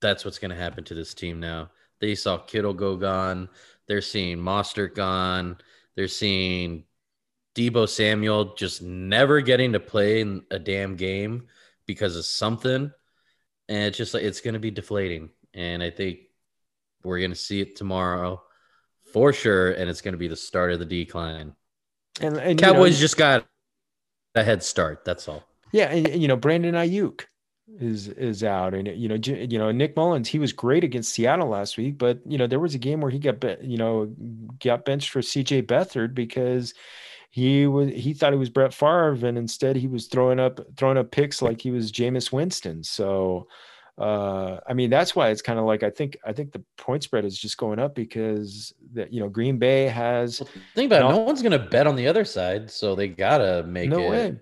that's 0.02 0.26
what's 0.26 0.40
going 0.40 0.52
to 0.52 0.58
happen 0.58 0.84
to 0.86 0.94
this 0.94 1.14
team 1.14 1.40
now. 1.40 1.72
They 2.00 2.16
saw 2.16 2.38
Kittle 2.38 2.74
go 2.74 2.96
gone. 2.96 3.50
They're 3.88 4.02
seeing 4.02 4.38
Mostert 4.38 4.96
gone. 4.96 5.58
They're 5.96 6.08
seeing 6.08 6.86
Deebo 7.56 7.88
Samuel 7.88 8.56
just 8.56 8.82
never 8.82 9.42
getting 9.42 9.74
to 9.74 9.80
play 9.80 10.22
in 10.22 10.44
a 10.52 10.58
damn 10.58 10.96
game 10.96 11.48
because 11.86 12.16
of 12.16 12.26
something. 12.26 12.92
And 13.70 13.84
it's 13.86 13.98
just 13.98 14.14
like 14.14 14.24
it's 14.24 14.42
going 14.42 14.54
to 14.54 14.60
be 14.60 14.72
deflating. 14.72 15.30
And 15.54 15.84
I 15.84 15.90
think 15.90 16.20
we're 17.04 17.20
going 17.20 17.32
to 17.32 17.36
see 17.36 17.62
it 17.62 17.76
tomorrow 17.76 18.42
for 19.12 19.34
sure. 19.34 19.72
And 19.72 19.90
it's 19.90 20.02
going 20.02 20.14
to 20.14 20.18
be 20.18 20.28
the 20.28 20.36
start 20.36 20.72
of 20.72 20.80
the 20.80 20.86
decline. 20.86 21.56
And, 22.20 22.38
and 22.38 22.60
you 22.60 22.68
know, 22.68 22.74
Cowboys 22.74 23.00
just 23.00 23.18
got 23.18 23.46
a 24.36 24.44
head 24.44 24.64
start. 24.64 25.06
That's 25.06 25.28
all. 25.28 25.44
yeah, 25.72 25.92
and 25.92 26.22
you 26.22 26.28
know 26.28 26.36
Brandon 26.36 26.76
Aiyuk 26.76 27.22
is 27.80 28.10
is 28.10 28.44
out, 28.44 28.74
and 28.74 28.88
you 28.88 29.08
know 29.08 29.18
J- 29.18 29.48
you 29.50 29.58
know 29.58 29.72
Nick 29.72 29.96
Mullens 29.96 30.28
he 30.28 30.40
was 30.40 30.52
great 30.52 30.84
against 30.84 31.14
Seattle 31.14 31.48
last 31.48 31.78
week, 31.78 31.98
but 31.98 32.20
you 32.26 32.38
know 32.38 32.48
there 32.48 32.60
was 32.60 32.76
a 32.76 32.80
game 32.80 33.02
where 33.02 33.12
he 33.12 33.20
got 33.20 33.64
you 33.64 33.78
know 33.78 34.14
got 34.64 34.86
benched 34.86 35.10
for 35.10 35.22
C.J. 35.22 35.64
Beathard 35.64 36.14
because 36.14 36.74
he 37.30 37.66
was 37.68 37.90
he 37.90 38.14
thought 38.14 38.34
he 38.34 38.40
was 38.40 38.50
Brett 38.50 38.74
Favre, 38.74 39.26
and 39.26 39.38
instead 39.38 39.78
he 39.78 39.88
was 39.88 40.08
throwing 40.08 40.40
up 40.40 40.60
throwing 40.76 40.98
up 40.98 41.12
picks 41.12 41.42
like 41.42 41.62
he 41.62 41.72
was 41.72 41.92
Jameis 41.92 42.32
Winston. 42.32 42.84
So. 42.84 43.48
Uh, 44.02 44.60
I 44.68 44.74
mean 44.74 44.90
that's 44.90 45.16
why 45.16 45.30
it's 45.30 45.42
kind 45.42 45.60
of 45.60 45.66
like 45.66 45.84
I 45.84 45.90
think 45.90 46.18
I 46.26 46.34
think 46.34 46.52
the 46.52 46.64
point 46.78 47.04
spread 47.04 47.26
is 47.26 47.38
just 47.38 47.58
going 47.58 47.80
up 47.80 47.96
because 47.96 48.74
that 48.94 49.14
you 49.14 49.20
know 49.20 49.30
Green 49.30 49.58
Bay 49.58 49.88
has 49.88 50.42
Think 50.76 50.92
about 50.92 51.02
it. 51.02 51.10
No. 51.10 51.12
No 51.12 51.20
one's 51.20 51.42
going 51.42 51.52
to 51.52 51.60
bet 51.60 51.88
on 51.88 51.96
the 51.96 52.08
other 52.08 52.26
side. 52.26 52.72
So 52.72 52.96
they 52.96 53.08
got 53.08 53.40
to 53.40 53.64
make 53.64 53.90
no 53.90 54.00
it. 54.00 54.10
way. 54.10 54.40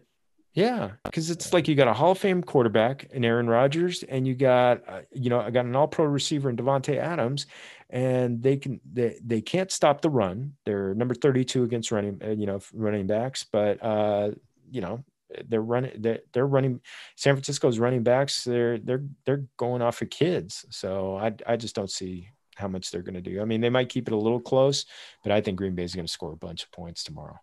Yeah, 0.54 0.92
because 1.04 1.30
it's 1.30 1.54
like 1.54 1.68
you 1.68 1.76
got 1.76 1.88
a 1.88 1.94
Hall 1.94 2.12
of 2.12 2.18
Fame 2.18 2.42
quarterback 2.42 3.06
in 3.12 3.24
Aaron 3.24 3.48
Rodgers, 3.48 4.04
and 4.04 4.28
you 4.28 4.34
got 4.34 4.82
uh, 4.90 5.02
you 5.12 5.30
know 5.30 5.40
I 5.40 5.52
got 5.52 5.66
an 5.66 5.76
All 5.76 5.88
Pro 5.88 6.06
receiver 6.06 6.50
in 6.50 6.58
Davante 6.58 6.98
Adams, 6.98 7.46
and 7.90 8.42
they 8.42 8.58
can 8.58 8.82
they 8.92 9.20
they 9.24 9.42
can't 9.42 9.72
stop 9.72 10.02
the 10.02 10.10
run. 10.10 10.54
They're 10.66 10.96
number 10.96 11.14
thirty 11.14 11.46
two 11.46 11.64
against 11.64 11.92
running 11.92 12.20
uh, 12.26 12.32
you 12.32 12.48
know 12.48 12.60
running 12.74 13.06
backs, 13.06 13.46
but 13.50 13.82
uh 13.84 14.32
you 14.72 14.82
know 14.82 15.04
they're 15.48 15.62
running 15.62 15.94
they're, 16.00 16.20
they're 16.34 16.48
running 16.48 16.82
San 17.16 17.36
Francisco's 17.36 17.80
running 17.80 18.04
backs. 18.04 18.44
They're 18.44 18.78
they're 18.78 19.04
they're 19.26 19.46
going 19.58 19.82
off 19.82 20.02
of 20.02 20.10
kids, 20.10 20.66
so 20.70 21.18
I 21.18 21.34
I 21.46 21.56
just 21.56 21.76
don't 21.76 21.92
see 21.92 22.30
how 22.56 22.68
much 22.68 22.92
they're 22.92 23.02
going 23.02 23.16
to 23.16 23.22
do. 23.22 23.42
I 23.42 23.46
mean, 23.46 23.62
they 23.62 23.70
might 23.70 23.90
keep 23.90 24.08
it 24.08 24.14
a 24.14 24.18
little 24.18 24.40
close, 24.40 24.86
but 25.24 25.32
I 25.32 25.42
think 25.42 25.58
Green 25.58 25.76
Bay 25.76 25.84
is 25.84 25.96
going 25.96 26.06
to 26.06 26.12
score 26.12 26.34
a 26.34 26.38
bunch 26.38 26.64
of 26.64 26.72
points 26.72 27.04
tomorrow. 27.04 27.40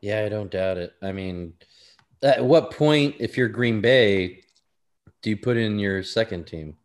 Yeah, 0.00 0.24
I 0.24 0.28
don't 0.28 0.50
doubt 0.50 0.78
it. 0.78 0.94
I 1.02 1.12
mean, 1.12 1.54
at 2.22 2.44
what 2.44 2.70
point, 2.70 3.16
if 3.20 3.36
you're 3.36 3.48
Green 3.48 3.80
Bay, 3.80 4.42
do 5.22 5.30
you 5.30 5.36
put 5.36 5.56
in 5.56 5.78
your 5.78 6.02
second 6.02 6.46
team? 6.46 6.76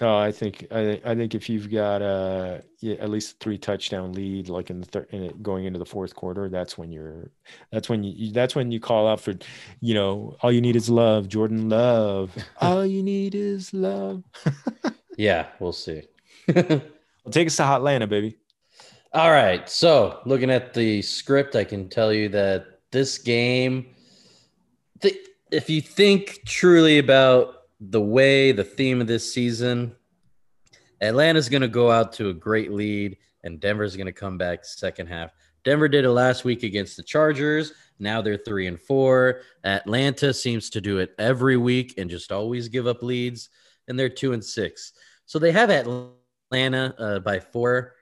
Oh, 0.00 0.16
I 0.16 0.30
think 0.30 0.66
I, 0.70 1.00
I 1.04 1.14
think 1.14 1.34
if 1.34 1.48
you've 1.48 1.70
got 1.70 2.02
uh 2.02 2.58
yeah, 2.80 2.94
at 2.96 3.10
least 3.10 3.34
a 3.34 3.36
three 3.38 3.58
touchdown 3.58 4.12
lead, 4.12 4.48
like 4.48 4.70
in 4.70 4.80
the 4.80 4.86
third, 4.86 5.08
in 5.10 5.24
it, 5.24 5.42
going 5.42 5.64
into 5.64 5.78
the 5.78 5.84
fourth 5.84 6.14
quarter, 6.14 6.48
that's 6.48 6.78
when 6.78 6.92
you're, 6.92 7.32
that's 7.72 7.88
when 7.88 8.04
you, 8.04 8.30
that's 8.32 8.54
when 8.54 8.70
you 8.70 8.78
call 8.78 9.08
out 9.08 9.20
for, 9.20 9.34
you 9.80 9.94
know, 9.94 10.36
all 10.42 10.52
you 10.52 10.60
need 10.60 10.76
is 10.76 10.88
love, 10.88 11.28
Jordan 11.28 11.68
Love. 11.68 12.36
all 12.60 12.86
you 12.86 13.02
need 13.02 13.34
is 13.34 13.74
love. 13.74 14.22
Yeah, 15.18 15.48
we'll 15.58 15.72
see. 15.72 16.04
well, 16.46 16.80
take 17.32 17.48
us 17.48 17.56
to 17.56 17.64
Hotlanta, 17.64 18.08
baby. 18.08 18.38
All 19.12 19.32
right. 19.32 19.68
So, 19.68 20.20
looking 20.24 20.48
at 20.48 20.74
the 20.74 21.02
script, 21.02 21.56
I 21.56 21.64
can 21.64 21.88
tell 21.88 22.12
you 22.12 22.28
that 22.28 22.82
this 22.92 23.18
game, 23.18 23.96
th- 25.00 25.16
if 25.50 25.68
you 25.68 25.80
think 25.80 26.42
truly 26.46 26.98
about 26.98 27.57
the 27.80 28.00
way, 28.00 28.52
the 28.52 28.64
theme 28.64 29.00
of 29.00 29.06
this 29.06 29.32
season, 29.32 29.94
Atlanta's 31.00 31.48
going 31.48 31.62
to 31.62 31.68
go 31.68 31.90
out 31.90 32.12
to 32.14 32.30
a 32.30 32.34
great 32.34 32.72
lead, 32.72 33.16
and 33.44 33.60
Denver's 33.60 33.96
going 33.96 34.06
to 34.06 34.12
come 34.12 34.36
back 34.36 34.64
second 34.64 35.06
half. 35.06 35.30
Denver 35.64 35.88
did 35.88 36.04
it 36.04 36.10
last 36.10 36.44
week 36.44 36.62
against 36.62 36.96
the 36.96 37.02
Chargers. 37.02 37.72
Now 37.98 38.22
they're 38.22 38.36
three 38.36 38.66
and 38.66 38.80
four. 38.80 39.42
Atlanta 39.64 40.32
seems 40.32 40.70
to 40.70 40.80
do 40.80 40.98
it 40.98 41.14
every 41.18 41.56
week 41.56 41.94
and 41.98 42.08
just 42.08 42.32
always 42.32 42.68
give 42.68 42.86
up 42.86 43.02
leads, 43.02 43.48
and 43.86 43.98
they're 43.98 44.08
two 44.08 44.32
and 44.32 44.44
six. 44.44 44.92
So 45.26 45.38
they 45.38 45.52
have 45.52 45.70
Atlanta 45.70 46.94
uh, 46.98 47.18
by 47.20 47.40
four, 47.40 47.94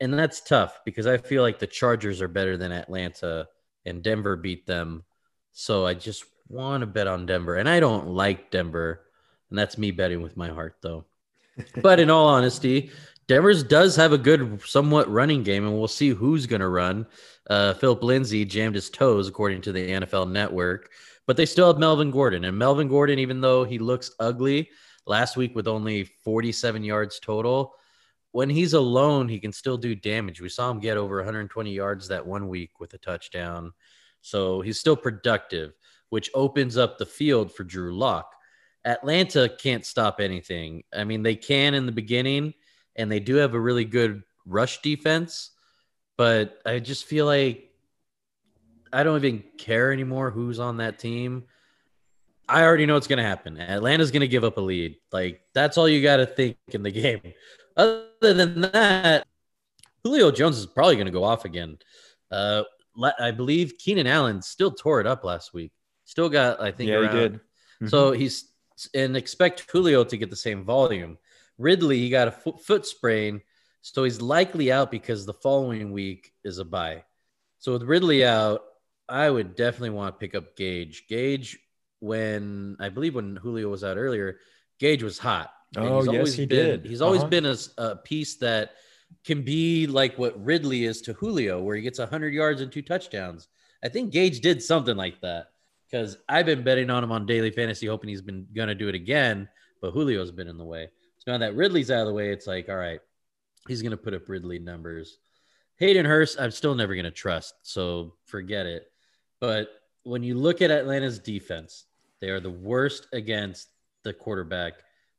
and 0.00 0.12
that's 0.12 0.40
tough 0.40 0.80
because 0.84 1.06
I 1.06 1.16
feel 1.16 1.42
like 1.42 1.58
the 1.58 1.66
Chargers 1.66 2.20
are 2.20 2.28
better 2.28 2.56
than 2.56 2.72
Atlanta, 2.72 3.48
and 3.86 4.02
Denver 4.02 4.36
beat 4.36 4.66
them. 4.66 5.04
So 5.52 5.86
I 5.86 5.94
just 5.94 6.24
want 6.48 6.82
to 6.82 6.86
bet 6.86 7.06
on 7.06 7.26
Denver, 7.26 7.56
and 7.56 7.68
I 7.68 7.80
don't 7.80 8.08
like 8.08 8.50
Denver, 8.50 9.05
and 9.50 9.58
that's 9.58 9.78
me 9.78 9.90
betting 9.90 10.22
with 10.22 10.36
my 10.36 10.48
heart 10.48 10.76
though. 10.82 11.04
but 11.82 12.00
in 12.00 12.10
all 12.10 12.26
honesty, 12.26 12.90
Denver's 13.28 13.64
does 13.64 13.96
have 13.96 14.12
a 14.12 14.18
good, 14.18 14.60
somewhat 14.62 15.10
running 15.10 15.42
game, 15.42 15.66
and 15.66 15.76
we'll 15.76 15.88
see 15.88 16.10
who's 16.10 16.46
going 16.46 16.60
to 16.60 16.68
run. 16.68 17.06
Uh, 17.50 17.74
Phillip 17.74 18.02
Lindsay 18.02 18.44
jammed 18.44 18.74
his 18.74 18.88
toes, 18.88 19.26
according 19.26 19.62
to 19.62 19.72
the 19.72 19.90
NFL 19.90 20.30
Network, 20.30 20.90
but 21.26 21.36
they 21.36 21.46
still 21.46 21.66
have 21.66 21.78
Melvin 21.78 22.10
Gordon. 22.10 22.44
And 22.44 22.56
Melvin 22.56 22.88
Gordon, 22.88 23.18
even 23.18 23.40
though 23.40 23.64
he 23.64 23.78
looks 23.78 24.12
ugly 24.20 24.70
last 25.06 25.36
week 25.36 25.56
with 25.56 25.66
only 25.66 26.04
47 26.04 26.84
yards 26.84 27.18
total, 27.18 27.74
when 28.30 28.48
he's 28.48 28.74
alone, 28.74 29.28
he 29.28 29.40
can 29.40 29.52
still 29.52 29.76
do 29.78 29.94
damage. 29.94 30.40
We 30.40 30.48
saw 30.48 30.70
him 30.70 30.78
get 30.78 30.96
over 30.96 31.16
120 31.16 31.72
yards 31.72 32.08
that 32.08 32.26
one 32.26 32.48
week 32.48 32.78
with 32.78 32.94
a 32.94 32.98
touchdown. 32.98 33.72
So 34.20 34.60
he's 34.60 34.78
still 34.78 34.96
productive, 34.96 35.72
which 36.10 36.30
opens 36.34 36.76
up 36.76 36.98
the 36.98 37.06
field 37.06 37.52
for 37.52 37.64
Drew 37.64 37.96
Lock. 37.96 38.35
Atlanta 38.86 39.48
can't 39.48 39.84
stop 39.84 40.20
anything. 40.20 40.84
I 40.94 41.04
mean, 41.04 41.22
they 41.22 41.34
can 41.34 41.74
in 41.74 41.84
the 41.86 41.92
beginning 41.92 42.54
and 42.94 43.10
they 43.10 43.20
do 43.20 43.34
have 43.36 43.54
a 43.54 43.60
really 43.60 43.84
good 43.84 44.22
rush 44.46 44.80
defense, 44.80 45.50
but 46.16 46.60
I 46.64 46.78
just 46.78 47.04
feel 47.04 47.26
like 47.26 47.70
I 48.92 49.02
don't 49.02 49.16
even 49.16 49.42
care 49.58 49.92
anymore 49.92 50.30
who's 50.30 50.60
on 50.60 50.78
that 50.78 50.98
team. 50.98 51.44
I 52.48 52.62
already 52.62 52.86
know 52.86 52.94
what's 52.94 53.08
going 53.08 53.18
to 53.18 53.24
happen. 53.24 53.60
Atlanta's 53.60 54.12
going 54.12 54.20
to 54.20 54.28
give 54.28 54.44
up 54.44 54.56
a 54.56 54.60
lead. 54.60 54.96
Like 55.10 55.40
that's 55.52 55.76
all 55.76 55.88
you 55.88 56.00
got 56.00 56.18
to 56.18 56.26
think 56.26 56.56
in 56.68 56.84
the 56.84 56.90
game. 56.92 57.20
Other 57.76 58.06
than 58.20 58.60
that, 58.60 59.26
Julio 60.04 60.30
Jones 60.30 60.56
is 60.56 60.66
probably 60.66 60.94
going 60.94 61.06
to 61.06 61.12
go 61.12 61.24
off 61.24 61.44
again. 61.44 61.78
Uh, 62.30 62.62
I 63.18 63.32
believe 63.32 63.76
Keenan 63.78 64.06
Allen 64.06 64.40
still 64.40 64.70
tore 64.70 65.00
it 65.00 65.06
up 65.06 65.24
last 65.24 65.52
week. 65.52 65.72
Still 66.04 66.28
got, 66.28 66.62
I 66.62 66.70
think, 66.70 66.88
yeah, 66.88 66.96
around. 66.96 67.14
he 67.14 67.20
did. 67.20 67.34
Mm-hmm. 67.34 67.88
So 67.88 68.12
he's 68.12 68.52
and 68.94 69.16
expect 69.16 69.70
Julio 69.70 70.04
to 70.04 70.16
get 70.16 70.30
the 70.30 70.36
same 70.36 70.64
volume. 70.64 71.18
Ridley, 71.58 71.98
he 71.98 72.10
got 72.10 72.28
a 72.28 72.32
foot, 72.32 72.62
foot 72.62 72.86
sprain, 72.86 73.40
so 73.82 74.04
he's 74.04 74.20
likely 74.20 74.70
out 74.70 74.90
because 74.90 75.24
the 75.24 75.32
following 75.32 75.92
week 75.92 76.32
is 76.44 76.58
a 76.58 76.64
bye. 76.64 77.04
So 77.58 77.72
with 77.72 77.82
Ridley 77.82 78.24
out, 78.24 78.62
I 79.08 79.30
would 79.30 79.54
definitely 79.54 79.90
want 79.90 80.14
to 80.14 80.18
pick 80.18 80.34
up 80.34 80.56
Gage. 80.56 81.04
Gage, 81.08 81.58
when 82.00 82.76
I 82.80 82.88
believe 82.88 83.14
when 83.14 83.36
Julio 83.36 83.68
was 83.68 83.84
out 83.84 83.96
earlier, 83.96 84.38
Gage 84.78 85.02
was 85.02 85.18
hot. 85.18 85.52
oh 85.76 86.04
yes, 86.10 86.34
he 86.34 86.46
been, 86.46 86.66
did. 86.66 86.84
He's 86.84 87.00
always 87.00 87.22
uh-huh. 87.22 87.30
been 87.30 87.46
a, 87.46 87.56
a 87.78 87.96
piece 87.96 88.36
that 88.36 88.72
can 89.24 89.42
be 89.42 89.86
like 89.86 90.18
what 90.18 90.44
Ridley 90.44 90.84
is 90.84 91.00
to 91.02 91.12
Julio, 91.14 91.62
where 91.62 91.76
he 91.76 91.82
gets 91.82 91.98
100 91.98 92.34
yards 92.34 92.60
and 92.60 92.70
two 92.70 92.82
touchdowns. 92.82 93.48
I 93.82 93.88
think 93.88 94.12
Gage 94.12 94.40
did 94.40 94.62
something 94.62 94.96
like 94.96 95.20
that 95.20 95.48
because 95.96 96.18
I've 96.28 96.46
been 96.46 96.62
betting 96.62 96.90
on 96.90 97.02
him 97.02 97.12
on 97.12 97.24
daily 97.26 97.50
fantasy, 97.50 97.86
hoping 97.86 98.10
he's 98.10 98.22
been 98.22 98.46
going 98.54 98.68
to 98.68 98.74
do 98.74 98.88
it 98.88 98.94
again, 98.94 99.48
but 99.80 99.94
Julio's 99.94 100.30
been 100.30 100.48
in 100.48 100.58
the 100.58 100.64
way. 100.64 100.90
So 101.18 101.32
now 101.32 101.38
that 101.38 101.56
Ridley's 101.56 101.90
out 101.90 102.00
of 102.02 102.06
the 102.06 102.12
way, 102.12 102.30
it's 102.30 102.46
like, 102.46 102.68
all 102.68 102.76
right, 102.76 103.00
he's 103.66 103.82
going 103.82 103.92
to 103.92 103.96
put 103.96 104.12
up 104.12 104.28
Ridley 104.28 104.58
numbers. 104.58 105.18
Hayden 105.76 106.06
Hurst, 106.06 106.38
I'm 106.38 106.50
still 106.50 106.74
never 106.74 106.94
going 106.94 107.04
to 107.04 107.10
trust, 107.10 107.54
so 107.62 108.14
forget 108.26 108.66
it. 108.66 108.90
But 109.40 109.68
when 110.02 110.22
you 110.22 110.34
look 110.34 110.60
at 110.60 110.70
Atlanta's 110.70 111.18
defense, 111.18 111.84
they 112.20 112.28
are 112.28 112.40
the 112.40 112.50
worst 112.50 113.06
against 113.12 113.68
the 114.02 114.12
quarterback 114.12 114.74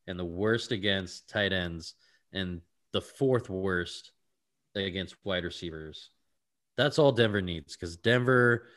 and 0.07 0.17
the 0.17 0.25
worst 0.25 0.71
against 0.71 1.27
tight 1.27 1.53
ends 1.53 1.95
and 2.33 2.61
the 2.93 3.01
fourth 3.01 3.49
worst 3.49 4.11
against 4.75 5.15
wide 5.23 5.43
receivers. 5.43 6.09
That's 6.75 6.99
all 6.99 7.11
Denver 7.11 7.41
needs 7.41 7.75
because 7.75 7.97
Denver 7.97 8.67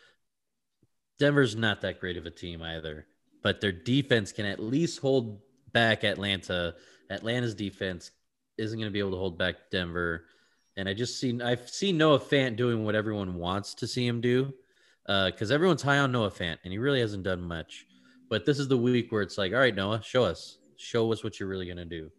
Denver's 1.21 1.55
not 1.55 1.83
that 1.83 2.01
great 2.01 2.17
of 2.17 2.25
a 2.25 2.31
team 2.31 2.63
either, 2.63 3.07
but 3.43 3.61
their 3.61 3.73
defense 3.73 4.33
can 4.33 4.47
at 4.47 4.59
least 4.59 5.01
hold 5.01 5.41
back 5.73 6.03
Atlanta. 6.03 6.75
Atlanta's 7.11 7.55
defense 7.55 8.11
isn't 8.57 8.79
going 8.79 8.89
to 8.89 8.93
be 8.93 8.99
able 8.99 9.13
to 9.13 9.19
hold 9.19 9.39
back 9.39 9.71
Denver. 9.71 10.25
And 10.77 10.89
I 10.89 10.95
just 10.95 11.21
seen 11.21 11.43
I've 11.43 11.69
seen 11.69 11.99
Noah 11.99 12.19
Fant 12.19 12.57
doing 12.57 12.85
what 12.85 12.95
everyone 12.95 13.35
wants 13.35 13.75
to 13.75 13.87
see 13.87 14.07
him 14.07 14.23
do, 14.23 14.53
because 15.07 15.51
uh, 15.51 15.55
everyone's 15.55 15.83
high 15.83 15.99
on 15.99 16.11
Noah 16.11 16.31
Fant, 16.31 16.57
and 16.65 16.73
he 16.73 16.79
really 16.79 17.01
hasn't 17.01 17.23
done 17.23 17.43
much. 17.43 17.87
But 18.31 18.47
this 18.47 18.59
is 18.59 18.69
the 18.69 18.79
week 18.79 19.13
where 19.13 19.23
it's 19.23 19.37
like, 19.37 19.53
all 19.53 19.59
right, 19.59 19.75
Noah, 19.75 20.01
show 20.03 20.25
us, 20.25 20.57
show 20.77 21.13
us 21.13 21.23
what 21.23 21.39
you're 21.39 21.49
really 21.49 21.67
going 21.67 21.77
to 21.77 21.85
do. 21.85 22.11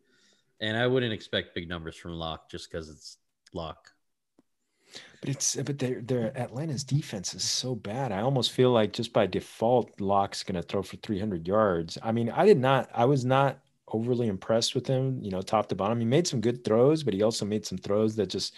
And 0.59 0.77
I 0.77 0.85
wouldn't 0.85 1.13
expect 1.13 1.55
big 1.55 1.67
numbers 1.67 1.95
from 1.95 2.11
Lock 2.11 2.51
just 2.51 2.69
because 2.69 2.87
it's 2.87 3.17
Lock. 3.53 3.91
But 5.21 5.29
it's 5.29 5.55
but 5.55 5.77
their 5.77 6.01
their 6.01 6.35
Atlanta's 6.35 6.83
defense 6.83 7.35
is 7.35 7.43
so 7.43 7.75
bad. 7.75 8.11
I 8.11 8.21
almost 8.21 8.51
feel 8.51 8.71
like 8.71 8.91
just 8.91 9.13
by 9.13 9.27
default, 9.27 10.01
Lock's 10.01 10.41
going 10.43 10.59
to 10.59 10.67
throw 10.67 10.81
for 10.81 10.97
300 10.97 11.47
yards. 11.47 11.97
I 12.01 12.11
mean, 12.11 12.31
I 12.31 12.45
did 12.45 12.57
not. 12.57 12.89
I 12.93 13.05
was 13.05 13.23
not 13.23 13.59
overly 13.87 14.27
impressed 14.27 14.73
with 14.73 14.87
him. 14.87 15.19
You 15.21 15.29
know, 15.29 15.41
top 15.41 15.69
to 15.69 15.75
bottom, 15.75 15.99
he 15.99 16.05
made 16.05 16.27
some 16.27 16.41
good 16.41 16.63
throws, 16.63 17.03
but 17.03 17.13
he 17.13 17.21
also 17.21 17.45
made 17.45 17.65
some 17.67 17.77
throws 17.77 18.15
that 18.15 18.27
just 18.29 18.55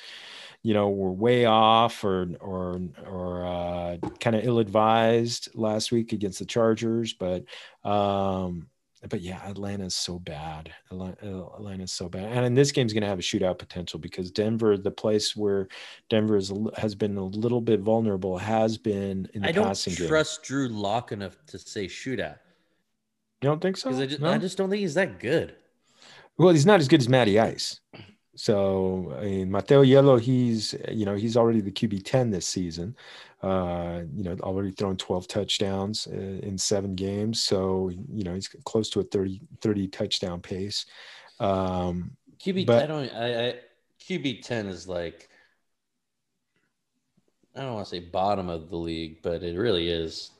you 0.62 0.74
know 0.74 0.90
were 0.90 1.12
way 1.12 1.44
off 1.46 2.02
or 2.04 2.30
or 2.40 2.80
or 3.06 3.46
uh, 3.46 3.98
kind 4.22 4.36
of 4.36 4.46
ill 4.46 4.60
advised 4.60 5.50
last 5.56 5.92
week 5.92 6.14
against 6.14 6.40
the 6.40 6.46
Chargers. 6.46 7.14
But 7.14 7.44
um, 7.84 8.68
but 9.10 9.22
yeah, 9.22 9.42
Atlanta's 9.46 9.96
so 9.96 10.20
bad. 10.20 10.72
Atlanta 10.92 11.18
uh, 11.24 11.56
Atlanta's 11.56 11.92
so 11.92 12.08
bad, 12.08 12.26
and 12.26 12.46
in 12.46 12.54
this 12.54 12.72
game's 12.72 12.94
going 12.94 13.02
to 13.04 13.08
have 13.08 13.20
a 13.20 13.24
shootout 13.24 13.60
potential 13.60 14.00
because 14.00 14.32
Denver, 14.32 14.78
the 14.78 14.92
place 14.92 15.36
where 15.36 15.68
Denver 16.10 16.38
is, 16.38 16.52
has 16.78 16.96
been 16.96 17.18
a 17.18 17.24
little 17.24 17.62
bit 17.62 17.82
vulnerable, 17.82 18.38
has 18.38 18.78
been 18.78 19.28
in 19.34 19.42
the 19.42 19.50
I 19.50 19.52
passing 19.52 19.94
game. 19.94 19.98
I 19.98 20.08
don't 20.08 20.10
trust 20.10 20.44
Drew 20.44 20.68
Lock 20.70 21.12
enough 21.12 21.38
to 21.48 21.60
say 21.60 21.88
shootout. 21.88 22.38
You 23.42 23.50
don't 23.50 23.62
think 23.62 23.78
so? 23.78 23.90
I 23.90 24.06
just, 24.06 24.22
no? 24.22 24.32
I 24.32 24.38
just 24.38 24.58
don't 24.58 24.70
think 24.70 24.80
he's 24.80 24.94
that 24.94 25.20
good. 25.20 25.56
Well, 26.38 26.50
he's 26.50 26.66
not 26.66 26.80
as 26.80 26.88
good 26.88 27.02
as 27.02 27.10
Matty 27.10 27.40
Ice. 27.40 27.80
So 28.36 29.16
I 29.20 29.26
mean, 29.26 29.52
Mateo 29.52 29.84
Hielo, 29.84 30.20
he's 30.20 30.76
you 30.92 31.06
know 31.06 31.16
he's 31.16 31.38
already 31.38 31.62
the 31.62 31.72
QB 31.72 32.04
ten 32.04 32.32
this 32.32 32.48
season. 32.48 32.96
Uh, 33.44 34.04
you 34.16 34.24
know, 34.24 34.38
already 34.40 34.72
thrown 34.72 34.96
12 34.96 35.28
touchdowns 35.28 36.08
uh, 36.08 36.16
in 36.16 36.58
seven 36.58 36.96
games. 36.96 37.44
So, 37.44 37.90
you 37.90 38.24
know, 38.24 38.34
he's 38.34 38.48
close 38.64 38.90
to 38.92 39.02
a 39.02 39.04
30, 39.04 39.42
30 39.60 39.88
touchdown 39.90 40.40
pace. 40.40 40.86
Um, 41.42 42.12
QB, 42.40 42.66
but, 42.66 42.84
I 42.84 42.88
don't, 42.88 43.10
I, 43.14 43.48
I, 43.50 43.56
QB 44.02 44.44
10 44.44 44.68
is 44.68 44.88
like, 44.88 45.28
I 47.54 47.64
don't 47.64 47.74
want 47.74 47.86
to 47.86 47.90
say 47.90 48.00
bottom 48.00 48.48
of 48.48 48.70
the 48.70 48.78
league, 48.78 49.22
but 49.22 49.44
it 49.44 49.58
really 49.58 49.90
is. 49.90 50.32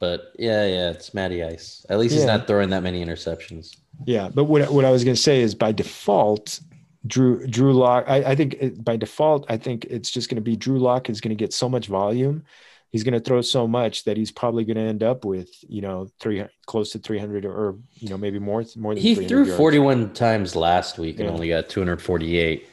But 0.00 0.32
yeah, 0.36 0.66
yeah, 0.66 0.90
it's 0.90 1.14
Matty 1.14 1.44
Ice. 1.44 1.86
At 1.88 2.00
least 2.00 2.14
he's 2.14 2.24
not 2.24 2.46
throwing 2.46 2.70
that 2.70 2.82
many 2.82 3.04
interceptions. 3.04 3.76
Yeah, 4.06 4.30
but 4.32 4.44
what 4.44 4.72
what 4.72 4.86
I 4.86 4.90
was 4.90 5.04
going 5.04 5.14
to 5.14 5.22
say 5.22 5.42
is 5.42 5.54
by 5.54 5.72
default, 5.72 6.60
Drew 7.06 7.46
Drew 7.46 7.72
Lock. 7.72 8.04
I, 8.08 8.16
I 8.24 8.34
think 8.34 8.54
it, 8.60 8.84
by 8.84 8.96
default, 8.96 9.46
I 9.48 9.56
think 9.56 9.86
it's 9.86 10.10
just 10.10 10.28
going 10.28 10.36
to 10.36 10.42
be 10.42 10.56
Drew 10.56 10.78
Lock 10.78 11.08
is 11.08 11.20
going 11.20 11.30
to 11.30 11.34
get 11.36 11.52
so 11.52 11.68
much 11.68 11.86
volume. 11.86 12.44
He's 12.90 13.04
going 13.04 13.14
to 13.14 13.20
throw 13.20 13.40
so 13.40 13.68
much 13.68 14.04
that 14.04 14.16
he's 14.16 14.32
probably 14.32 14.64
going 14.64 14.76
to 14.76 14.82
end 14.82 15.02
up 15.02 15.24
with 15.24 15.48
you 15.68 15.80
know 15.80 16.08
three 16.18 16.44
close 16.66 16.90
to 16.90 16.98
three 16.98 17.18
hundred 17.18 17.44
or 17.44 17.76
you 17.94 18.10
know 18.10 18.18
maybe 18.18 18.38
more 18.38 18.64
more. 18.76 18.94
Than 18.94 19.02
he 19.02 19.14
threw 19.14 19.46
forty 19.56 19.78
one 19.78 20.12
times 20.12 20.54
last 20.54 20.98
week 20.98 21.16
yeah. 21.16 21.26
and 21.26 21.34
only 21.34 21.48
got 21.48 21.68
two 21.68 21.80
hundred 21.80 22.02
forty 22.02 22.36
eight. 22.36 22.68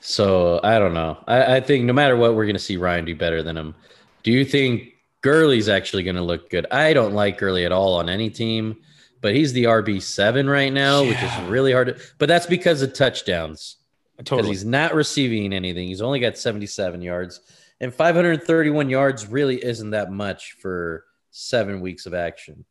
So 0.00 0.60
I 0.62 0.78
don't 0.78 0.94
know. 0.94 1.18
I, 1.26 1.56
I 1.56 1.60
think 1.60 1.84
no 1.84 1.92
matter 1.92 2.16
what, 2.16 2.34
we're 2.34 2.44
going 2.44 2.54
to 2.54 2.60
see 2.60 2.76
Ryan 2.76 3.04
do 3.04 3.16
better 3.16 3.42
than 3.42 3.56
him. 3.56 3.74
Do 4.22 4.30
you 4.30 4.44
think 4.44 4.94
Gurley's 5.20 5.68
actually 5.68 6.02
going 6.02 6.16
to 6.16 6.22
look 6.22 6.48
good? 6.48 6.66
I 6.70 6.92
don't 6.92 7.12
like 7.12 7.38
Gurley 7.38 7.64
at 7.64 7.72
all 7.72 7.94
on 7.94 8.08
any 8.08 8.30
team 8.30 8.76
but 9.20 9.34
he's 9.34 9.52
the 9.52 9.64
RB 9.64 10.00
seven 10.02 10.48
right 10.48 10.72
now, 10.72 11.02
yeah. 11.02 11.10
which 11.10 11.22
is 11.22 11.48
really 11.48 11.72
hard. 11.72 11.88
To, 11.88 11.96
but 12.18 12.26
that's 12.26 12.46
because 12.46 12.82
of 12.82 12.92
touchdowns. 12.92 13.76
Totally, 14.24 14.50
he's 14.50 14.64
not 14.64 14.94
receiving 14.94 15.52
anything. 15.52 15.88
He's 15.88 16.02
only 16.02 16.20
got 16.20 16.38
seventy 16.38 16.66
seven 16.66 17.02
yards, 17.02 17.40
and 17.80 17.92
five 17.92 18.14
hundred 18.14 18.44
thirty 18.44 18.70
one 18.70 18.88
yards 18.88 19.26
really 19.26 19.62
isn't 19.62 19.90
that 19.90 20.10
much 20.10 20.52
for 20.60 21.04
seven 21.30 21.80
weeks 21.80 22.06
of 22.06 22.14
action. 22.14 22.64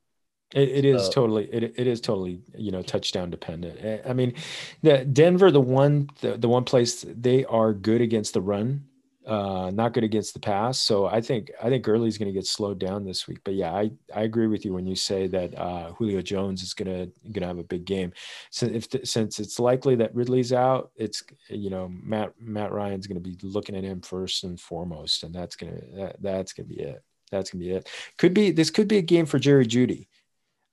It, 0.53 0.69
it 0.69 0.85
is 0.85 1.05
so, 1.05 1.11
totally 1.11 1.45
it, 1.45 1.73
it 1.75 1.87
is 1.87 1.99
totally 2.01 2.41
you 2.57 2.71
know 2.71 2.81
touchdown 2.81 3.29
dependent. 3.29 4.03
I 4.07 4.13
mean, 4.13 4.33
the 4.81 5.05
Denver 5.05 5.51
the 5.51 5.61
one 5.61 6.09
the, 6.21 6.37
the 6.37 6.49
one 6.49 6.63
place 6.63 7.05
they 7.07 7.45
are 7.45 7.73
good 7.73 8.01
against 8.01 8.33
the 8.33 8.41
run 8.41 8.85
uh, 9.25 9.71
not 9.73 9.93
good 9.93 10.03
against 10.03 10.33
the 10.33 10.39
pass. 10.39 10.79
So 10.79 11.07
I 11.07 11.21
think 11.21 11.51
I 11.61 11.69
think 11.69 11.83
Gurley's 11.83 12.17
going 12.17 12.27
to 12.27 12.33
get 12.33 12.45
slowed 12.45 12.79
down 12.79 13.05
this 13.05 13.27
week. 13.27 13.39
But 13.43 13.55
yeah, 13.55 13.73
I, 13.73 13.91
I 14.13 14.23
agree 14.23 14.47
with 14.47 14.65
you 14.65 14.73
when 14.73 14.85
you 14.85 14.95
say 14.95 15.27
that 15.27 15.57
uh, 15.57 15.91
Julio 15.93 16.21
Jones 16.21 16.61
is 16.61 16.73
going 16.73 16.87
to 16.87 17.29
going 17.31 17.41
to 17.41 17.47
have 17.47 17.57
a 17.57 17.63
big 17.63 17.85
game. 17.85 18.13
So 18.51 18.67
if 18.67 18.87
since 19.03 19.39
it's 19.39 19.59
likely 19.59 19.95
that 19.95 20.13
Ridley's 20.13 20.53
out, 20.53 20.91
it's 20.95 21.23
you 21.49 21.69
know 21.69 21.89
Matt 21.89 22.33
Matt 22.39 22.71
Ryan's 22.71 23.07
going 23.07 23.21
to 23.21 23.29
be 23.29 23.37
looking 23.41 23.75
at 23.75 23.83
him 23.83 24.01
first 24.01 24.43
and 24.43 24.59
foremost, 24.59 25.23
and 25.23 25.33
that's 25.33 25.55
gonna 25.55 25.79
that, 25.95 26.15
that's 26.21 26.53
gonna 26.53 26.69
be 26.69 26.79
it. 26.79 27.03
That's 27.31 27.49
gonna 27.49 27.63
be 27.63 27.71
it. 27.71 27.89
Could 28.17 28.33
be 28.33 28.51
this 28.51 28.69
could 28.69 28.87
be 28.87 28.97
a 28.97 29.01
game 29.01 29.25
for 29.25 29.39
Jerry 29.39 29.65
Jeudy. 29.65 30.07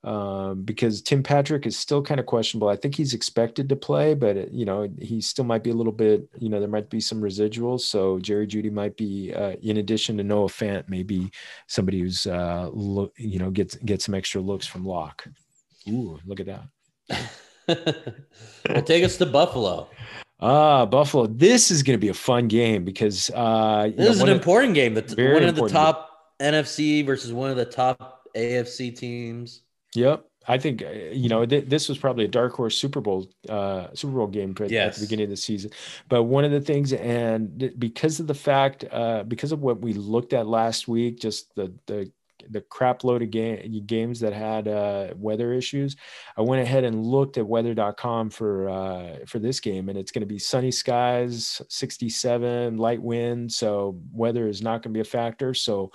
Um, 0.05 0.63
because 0.63 1.01
Tim 1.01 1.23
Patrick 1.23 1.65
is 1.65 1.79
still 1.79 2.03
kind 2.03 2.19
of 2.19 2.27
questionable. 2.27 2.69
I 2.69 2.75
think 2.75 2.97
he's 2.97 3.15
expected 3.15 3.69
to 3.69 3.77
play, 3.77 4.15
but 4.15 4.37
it, 4.37 4.51
you 4.51 4.65
know 4.65 4.89
he 5.01 5.21
still 5.21 5.45
might 5.45 5.63
be 5.63 5.71
a 5.71 5.75
little 5.75 5.93
bit. 5.93 6.29
You 6.39 6.49
know 6.49 6.59
there 6.59 6.69
might 6.69 6.91
be 6.91 7.01
some 7.01 7.21
residuals. 7.21 7.83
So 7.83 8.19
Jerry 8.19 8.49
Jeudy 8.49 8.73
might 8.73 8.97
be, 8.97 9.33
uh, 9.33 9.53
in 9.63 9.77
addition 9.77 10.17
to 10.17 10.25
Noah 10.25 10.49
Fant, 10.49 10.89
maybe 10.89 11.31
somebody 11.69 12.01
who's 12.01 12.27
uh, 12.27 12.69
look, 12.73 13.13
you 13.17 13.39
know 13.39 13.51
gets 13.51 13.77
get 13.77 14.03
some 14.03 14.15
extra 14.15 14.41
looks 14.41 14.67
from 14.67 14.85
Lock. 14.85 15.25
Ooh, 15.89 16.19
look 16.27 16.41
at 16.41 16.47
that. 16.47 17.25
well, 18.69 18.83
take 18.83 19.05
us 19.05 19.17
to 19.19 19.27
Buffalo. 19.27 19.89
Ah, 20.41 20.85
Buffalo. 20.85 21.29
This 21.29 21.71
is 21.71 21.85
going 21.85 21.97
to 21.97 22.01
be 22.01 22.09
a 22.09 22.15
fun 22.15 22.49
game 22.49 22.85
because 22.85 23.31
uh, 23.33 23.85
this 23.97 23.97
know, 23.97 24.11
is 24.11 24.21
an 24.21 24.29
important 24.31 24.75
game. 24.75 24.95
That 24.95 25.17
one 25.17 25.45
of 25.45 25.55
the 25.55 25.69
top 25.69 26.37
game. 26.41 26.55
NFC 26.55 27.07
versus 27.07 27.33
one 27.33 27.51
of 27.51 27.57
the 27.57 27.65
top 27.65 28.29
AFC 28.35 28.97
teams. 28.97 29.63
Yep. 29.95 30.27
I 30.47 30.59
think 30.59 30.83
uh, 30.83 30.91
you 30.91 31.29
know 31.29 31.47
th- 31.47 31.69
this 31.69 31.89
was 31.89 31.99
probably 31.99 32.25
a 32.25 32.29
dark 32.29 32.55
horse 32.55 32.77
Super 32.77 33.01
Bowl 33.01 33.29
uh, 33.49 33.89
Super 33.95 34.15
Bowl 34.15 34.27
game 34.27 34.55
at, 34.61 34.71
yes. 34.71 34.95
at 34.95 35.01
the 35.01 35.07
beginning 35.07 35.25
of 35.25 35.31
the 35.31 35.37
season. 35.37 35.71
But 36.09 36.25
one 36.25 36.45
of 36.45 36.51
the 36.51 36.61
things, 36.61 36.93
and 36.93 37.73
because 37.79 38.21
of 38.21 38.27
the 38.27 38.35
fact, 38.35 38.85
uh, 38.91 39.23
because 39.25 39.53
of 39.53 39.61
what 39.61 39.81
we 39.81 39.93
looked 39.93 40.33
at 40.33 40.47
last 40.47 40.89
week, 40.89 41.21
just 41.21 41.55
the 41.55 41.73
the 41.87 42.11
the 42.51 42.61
crap 42.61 43.05
load 43.05 43.23
of 43.23 43.31
game, 43.31 43.85
games 43.87 44.19
that 44.21 44.33
had 44.33 44.67
uh, 44.67 45.15
weather 45.17 45.53
issues, 45.53 45.97
I 46.37 46.43
went 46.43 46.61
ahead 46.61 46.83
and 46.83 47.07
looked 47.07 47.39
at 47.39 47.47
weather.com 47.47 48.31
for 48.31 48.69
uh, 48.69 49.17
for 49.27 49.39
this 49.39 49.61
game, 49.61 49.89
and 49.89 49.99
it's 49.99 50.11
going 50.11 50.23
to 50.23 50.27
be 50.27 50.39
sunny 50.39 50.73
skies, 50.73 51.63
67, 51.69 52.77
light 52.77 53.01
wind, 53.01 53.53
so 53.53 54.01
weather 54.13 54.49
is 54.49 54.61
not 54.61 54.83
going 54.83 54.93
to 54.93 54.97
be 54.97 55.01
a 55.01 55.05
factor. 55.05 55.55
So 55.55 55.93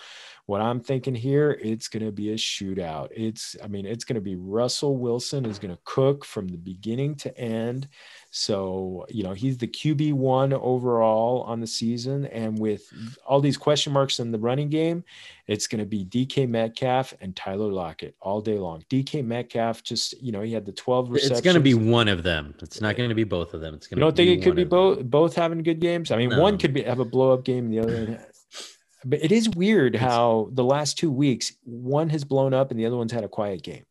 what 0.48 0.62
I'm 0.62 0.80
thinking 0.80 1.14
here, 1.14 1.60
it's 1.62 1.90
going 1.90 2.06
to 2.06 2.12
be 2.12 2.32
a 2.32 2.36
shootout. 2.36 3.10
It's, 3.12 3.58
I 3.62 3.68
mean, 3.68 3.86
it's 3.86 4.06
going 4.06 4.16
to 4.16 4.22
be 4.22 4.38
Russell 4.38 4.96
Wilson 4.96 5.46
is 5.46 5.60
going 5.60 5.76
to 5.76 5.80
cook 5.84 6.24
from 6.24 6.48
the 6.48 6.58
beginning 6.58 7.16
to 7.16 7.38
end. 7.38 7.90
So, 8.32 9.06
you 9.10 9.24
know, 9.24 9.34
he's 9.34 9.58
the 9.58 9.68
QB 9.68 10.14
one 10.14 10.54
overall 10.54 11.44
on 11.44 11.60
the 11.60 11.68
season. 11.68 12.28
And 12.28 12.58
with 12.58 12.82
all 13.26 13.42
these 13.42 13.58
question 13.58 13.92
marks 13.92 14.22
in 14.22 14.32
the 14.32 14.40
running 14.40 14.70
game, 14.70 15.04
it's 15.48 15.68
going 15.68 15.80
to 15.80 15.86
be 15.86 16.06
DK 16.06 16.48
Metcalf 16.48 17.14
and 17.20 17.36
Tyler 17.36 17.70
Lockett 17.70 18.16
all 18.22 18.40
day 18.40 18.58
long. 18.58 18.86
DK 18.90 19.26
Metcalf 19.26 19.84
just, 19.84 20.22
you 20.22 20.32
know, 20.32 20.42
he 20.42 20.54
had 20.54 20.66
the 20.66 20.72
12 20.72 21.10
receptions. 21.10 21.40
It's 21.40 21.44
going 21.44 21.56
to 21.56 21.62
be 21.62 21.74
one 21.74 22.08
of 22.08 22.24
them. 22.24 22.56
It's 22.62 22.80
not 22.80 22.96
going 22.96 23.10
to 23.10 23.16
be 23.16 23.26
both 23.26 23.54
of 23.54 23.60
them. 23.60 23.74
It's 23.74 23.88
going 23.88 24.00
you 24.00 24.06
don't 24.06 24.16
think 24.16 24.30
it 24.30 24.46
could 24.46 24.56
be 24.56 24.64
both, 24.64 25.04
both 25.04 25.36
having 25.36 25.62
good 25.62 25.82
games? 25.82 26.10
I 26.10 26.16
mean, 26.16 26.30
no. 26.30 26.42
one 26.42 26.58
could 26.58 26.74
be, 26.74 26.84
have 26.84 27.00
a 27.00 27.06
blow 27.06 27.34
up 27.34 27.44
game, 27.44 27.70
the 27.70 27.80
other 27.80 28.26
but 29.08 29.24
it 29.24 29.32
is 29.32 29.50
weird 29.50 29.96
how 29.96 30.50
the 30.52 30.64
last 30.64 30.98
two 30.98 31.12
weeks 31.12 31.54
one 31.64 32.10
has 32.10 32.24
blown 32.24 32.54
up 32.54 32.72
and 32.72 32.80
the 32.80 32.86
other 32.86 32.98
one's 32.98 33.12
had 33.12 33.24
a 33.24 33.30
quiet 33.30 33.64
game. 33.64 33.86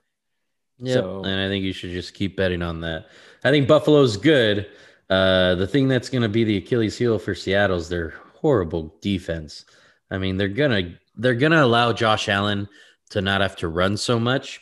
Yeah, 0.79 0.95
so, 0.95 1.23
and 1.25 1.41
I 1.41 1.49
think 1.49 1.65
you 1.65 1.73
should 1.73 1.91
just 1.91 2.13
keep 2.13 2.37
betting 2.37 2.61
on 2.61 2.83
that. 2.83 3.07
I 3.43 3.51
think 3.51 3.67
Buffalo's 3.67 4.19
good. 4.19 4.69
Uh, 5.09 5.55
the 5.55 5.67
thing 5.67 5.89
that's 5.89 6.11
going 6.11 6.23
to 6.23 6.29
be 6.29 6.45
the 6.45 6.59
Achilles 6.59 6.99
heel 6.99 7.19
for 7.19 7.35
Seattle 7.35 7.79
is 7.79 7.89
their 7.89 8.15
horrible 8.35 8.95
defense. 9.01 9.65
I 10.11 10.19
mean, 10.19 10.37
they're 10.37 10.49
gonna 10.49 10.99
they're 11.17 11.35
gonna 11.35 11.65
allow 11.65 11.93
Josh 11.93 12.29
Allen 12.29 12.69
to 13.11 13.23
not 13.23 13.41
have 13.41 13.57
to 13.57 13.69
run 13.69 13.97
so 13.97 14.21
much. 14.21 14.61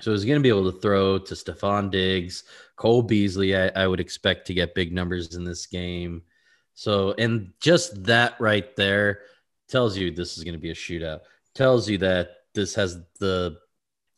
So 0.00 0.10
he's 0.12 0.24
going 0.24 0.38
to 0.38 0.42
be 0.42 0.48
able 0.48 0.70
to 0.72 0.80
throw 0.80 1.18
to 1.18 1.34
Stefon 1.34 1.90
Diggs, 1.90 2.44
Cole 2.76 3.02
Beasley. 3.02 3.54
I, 3.56 3.68
I 3.68 3.86
would 3.86 4.00
expect 4.00 4.46
to 4.46 4.54
get 4.54 4.74
big 4.74 4.92
numbers 4.92 5.36
in 5.36 5.44
this 5.44 5.66
game. 5.66 6.22
So, 6.74 7.14
and 7.18 7.52
just 7.60 8.02
that 8.04 8.40
right 8.40 8.74
there 8.74 9.20
tells 9.68 9.96
you 9.96 10.10
this 10.10 10.36
is 10.36 10.44
going 10.44 10.54
to 10.54 10.60
be 10.60 10.70
a 10.70 10.74
shootout. 10.74 11.20
Tells 11.54 11.88
you 11.88 11.98
that 11.98 12.30
this 12.54 12.74
has 12.74 12.98
the 13.18 13.58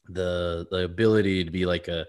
the 0.09 0.67
the 0.71 0.85
ability 0.85 1.45
to 1.45 1.51
be 1.51 1.67
like 1.67 1.89
a 1.89 2.07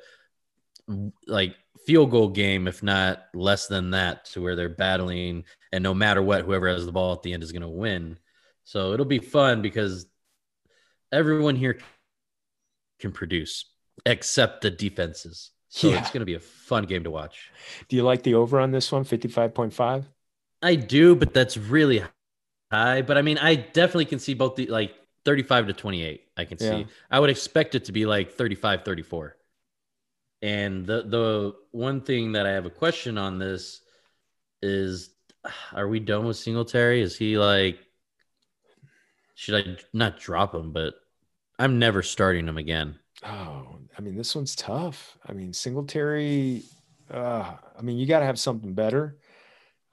like 1.28 1.56
field 1.86 2.12
goal 2.12 2.30
game, 2.30 2.68
if 2.68 2.84
not 2.84 3.26
less 3.34 3.68
than 3.68 3.92
that, 3.92 4.26
to 4.26 4.42
where 4.42 4.56
they're 4.56 4.70
battling, 4.70 5.44
and 5.72 5.84
no 5.84 5.94
matter 5.94 6.22
what, 6.22 6.46
whoever 6.46 6.68
has 6.68 6.86
the 6.86 6.92
ball 6.92 7.14
at 7.14 7.24
the 7.24 7.34
end 7.34 7.44
is 7.44 7.52
going 7.52 7.62
to 7.62 7.70
win. 7.70 8.18
So 8.64 8.94
it'll 8.94 9.06
be 9.06 9.20
fun 9.20 9.62
because 9.62 10.08
everyone 11.12 11.56
here 11.56 11.78
can 13.00 13.12
produce 13.12 13.66
except 14.06 14.62
the 14.62 14.72
defenses. 14.72 15.52
So 15.70 15.90
yeah. 15.90 16.00
it's 16.00 16.10
going 16.10 16.22
to 16.22 16.26
be 16.26 16.36
a 16.36 16.40
fun 16.40 16.86
game 16.86 17.04
to 17.04 17.12
watch. 17.12 17.52
Do 17.90 17.96
you 17.96 18.04
like 18.04 18.24
the 18.24 18.36
over 18.36 18.60
on 18.60 18.72
this 18.72 18.92
one, 18.92 19.04
55.5? 19.04 20.06
I 20.62 20.76
do, 20.76 21.16
but 21.16 21.34
that's 21.34 21.58
really 21.58 22.04
high, 22.76 23.02
but 23.02 23.18
I 23.18 23.22
mean, 23.22 23.38
I 23.38 23.56
definitely 23.56 24.06
can 24.06 24.20
see 24.20 24.34
both 24.34 24.56
the 24.56 24.68
like 24.68 24.94
35 25.24 25.68
to 25.68 25.74
28. 25.74 26.22
I 26.38 26.46
can 26.46 26.58
see. 26.58 26.88
I 27.10 27.20
would 27.20 27.30
expect 27.30 27.76
it 27.76 27.86
to 27.86 27.92
be 27.92 28.06
like 28.06 28.34
35, 28.34 28.84
34. 28.84 29.36
And 30.42 30.86
the 30.86 31.04
the 31.04 31.56
one 31.72 32.02
thing 32.02 32.34
that 32.34 32.46
I 32.46 32.52
have 32.52 32.66
a 32.66 32.70
question 32.70 33.18
on 33.18 33.40
this 33.40 33.82
is 34.62 35.10
are 35.74 35.88
we 35.88 36.00
done 36.00 36.26
with 36.26 36.38
Singletary? 36.38 37.02
Is 37.02 37.18
he 37.18 37.38
like 37.38 37.80
should 39.36 39.56
I 39.56 39.78
not 39.94 40.20
drop 40.20 40.56
him, 40.56 40.72
but 40.72 40.94
I'm 41.60 41.80
never 41.80 42.02
starting 42.02 42.48
him 42.48 42.58
again. 42.58 43.00
Oh, 43.24 43.80
I 43.98 44.02
mean, 44.02 44.16
this 44.16 44.36
one's 44.36 44.56
tough. 44.56 45.18
I 45.26 45.34
mean, 45.34 45.54
Singletary, 45.54 46.64
uh, 47.12 47.56
I 47.78 47.82
mean, 47.82 47.98
you 47.98 48.06
got 48.06 48.20
to 48.20 48.26
have 48.26 48.40
something 48.40 48.74
better. 48.74 49.18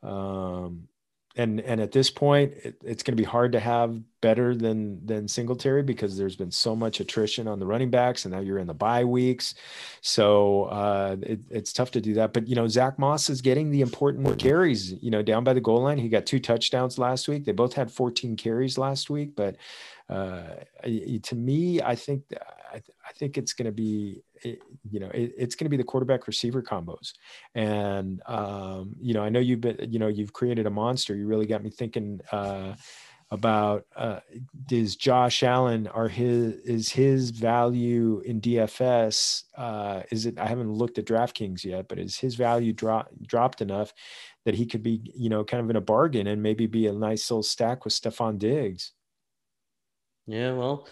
Um, 0.02 0.88
and 1.36 1.60
and 1.60 1.80
at 1.80 1.92
this 1.92 2.10
point, 2.10 2.52
it, 2.64 2.76
it's 2.84 3.02
going 3.02 3.16
to 3.16 3.20
be 3.20 3.26
hard 3.26 3.52
to 3.52 3.60
have 3.60 3.98
better 4.20 4.54
than 4.54 5.04
than 5.06 5.26
Singletary 5.26 5.82
because 5.82 6.16
there's 6.16 6.36
been 6.36 6.50
so 6.50 6.76
much 6.76 7.00
attrition 7.00 7.48
on 7.48 7.58
the 7.58 7.66
running 7.66 7.90
backs, 7.90 8.24
and 8.24 8.32
now 8.34 8.40
you're 8.40 8.58
in 8.58 8.66
the 8.66 8.74
bye 8.74 9.04
weeks, 9.04 9.54
so 10.00 10.64
uh, 10.64 11.16
it, 11.22 11.40
it's 11.50 11.72
tough 11.72 11.90
to 11.92 12.00
do 12.00 12.14
that. 12.14 12.32
But 12.32 12.48
you 12.48 12.54
know, 12.54 12.68
Zach 12.68 12.98
Moss 12.98 13.30
is 13.30 13.40
getting 13.40 13.70
the 13.70 13.80
important 13.80 14.38
carries. 14.38 14.92
You 15.02 15.10
know, 15.10 15.22
down 15.22 15.44
by 15.44 15.54
the 15.54 15.60
goal 15.60 15.82
line, 15.82 15.98
he 15.98 16.08
got 16.08 16.26
two 16.26 16.40
touchdowns 16.40 16.98
last 16.98 17.28
week. 17.28 17.44
They 17.44 17.52
both 17.52 17.72
had 17.72 17.90
14 17.90 18.36
carries 18.36 18.76
last 18.76 19.08
week, 19.08 19.34
but 19.34 19.56
uh, 20.08 20.42
to 20.84 21.34
me, 21.34 21.80
I 21.80 21.94
think 21.94 22.24
I, 22.72 22.76
I 22.76 23.12
think 23.14 23.38
it's 23.38 23.54
going 23.54 23.66
to 23.66 23.72
be 23.72 24.22
you 24.44 25.00
know 25.00 25.08
it, 25.08 25.32
it's 25.36 25.54
going 25.54 25.66
to 25.66 25.70
be 25.70 25.76
the 25.76 25.84
quarterback 25.84 26.26
receiver 26.26 26.62
combos. 26.62 27.12
And 27.54 28.22
um, 28.26 28.94
you 29.00 29.14
know 29.14 29.22
i 29.22 29.28
know 29.28 29.40
you've 29.40 29.60
been 29.60 29.78
you 29.90 29.98
know 29.98 30.08
you've 30.08 30.32
created 30.32 30.66
a 30.66 30.70
monster. 30.70 31.14
You 31.14 31.26
really 31.26 31.46
got 31.46 31.62
me 31.62 31.70
thinking 31.70 32.20
uh, 32.30 32.74
about 33.32 33.86
uh, 33.96 34.20
is 34.70 34.94
josh 34.94 35.42
allen 35.42 35.86
are 35.86 36.06
his 36.06 36.52
is 36.64 36.90
his 36.90 37.30
value 37.30 38.20
in 38.26 38.42
dfs 38.42 39.44
uh, 39.56 40.02
is 40.10 40.26
it 40.26 40.38
i 40.38 40.46
haven't 40.46 40.70
looked 40.70 40.98
at 40.98 41.06
draftkings 41.06 41.64
yet 41.64 41.88
but 41.88 41.98
is 41.98 42.18
his 42.18 42.34
value 42.34 42.74
drop, 42.74 43.08
dropped 43.26 43.62
enough 43.62 43.94
that 44.44 44.54
he 44.54 44.66
could 44.66 44.82
be 44.82 45.00
you 45.14 45.30
know 45.30 45.44
kind 45.44 45.64
of 45.64 45.70
in 45.70 45.76
a 45.76 45.80
bargain 45.80 46.26
and 46.26 46.42
maybe 46.42 46.66
be 46.66 46.86
a 46.86 46.92
nice 46.92 47.30
little 47.30 47.42
stack 47.42 47.86
with 47.86 47.94
stefon 47.94 48.38
diggs? 48.38 48.92
Yeah 50.26 50.52
well 50.52 50.86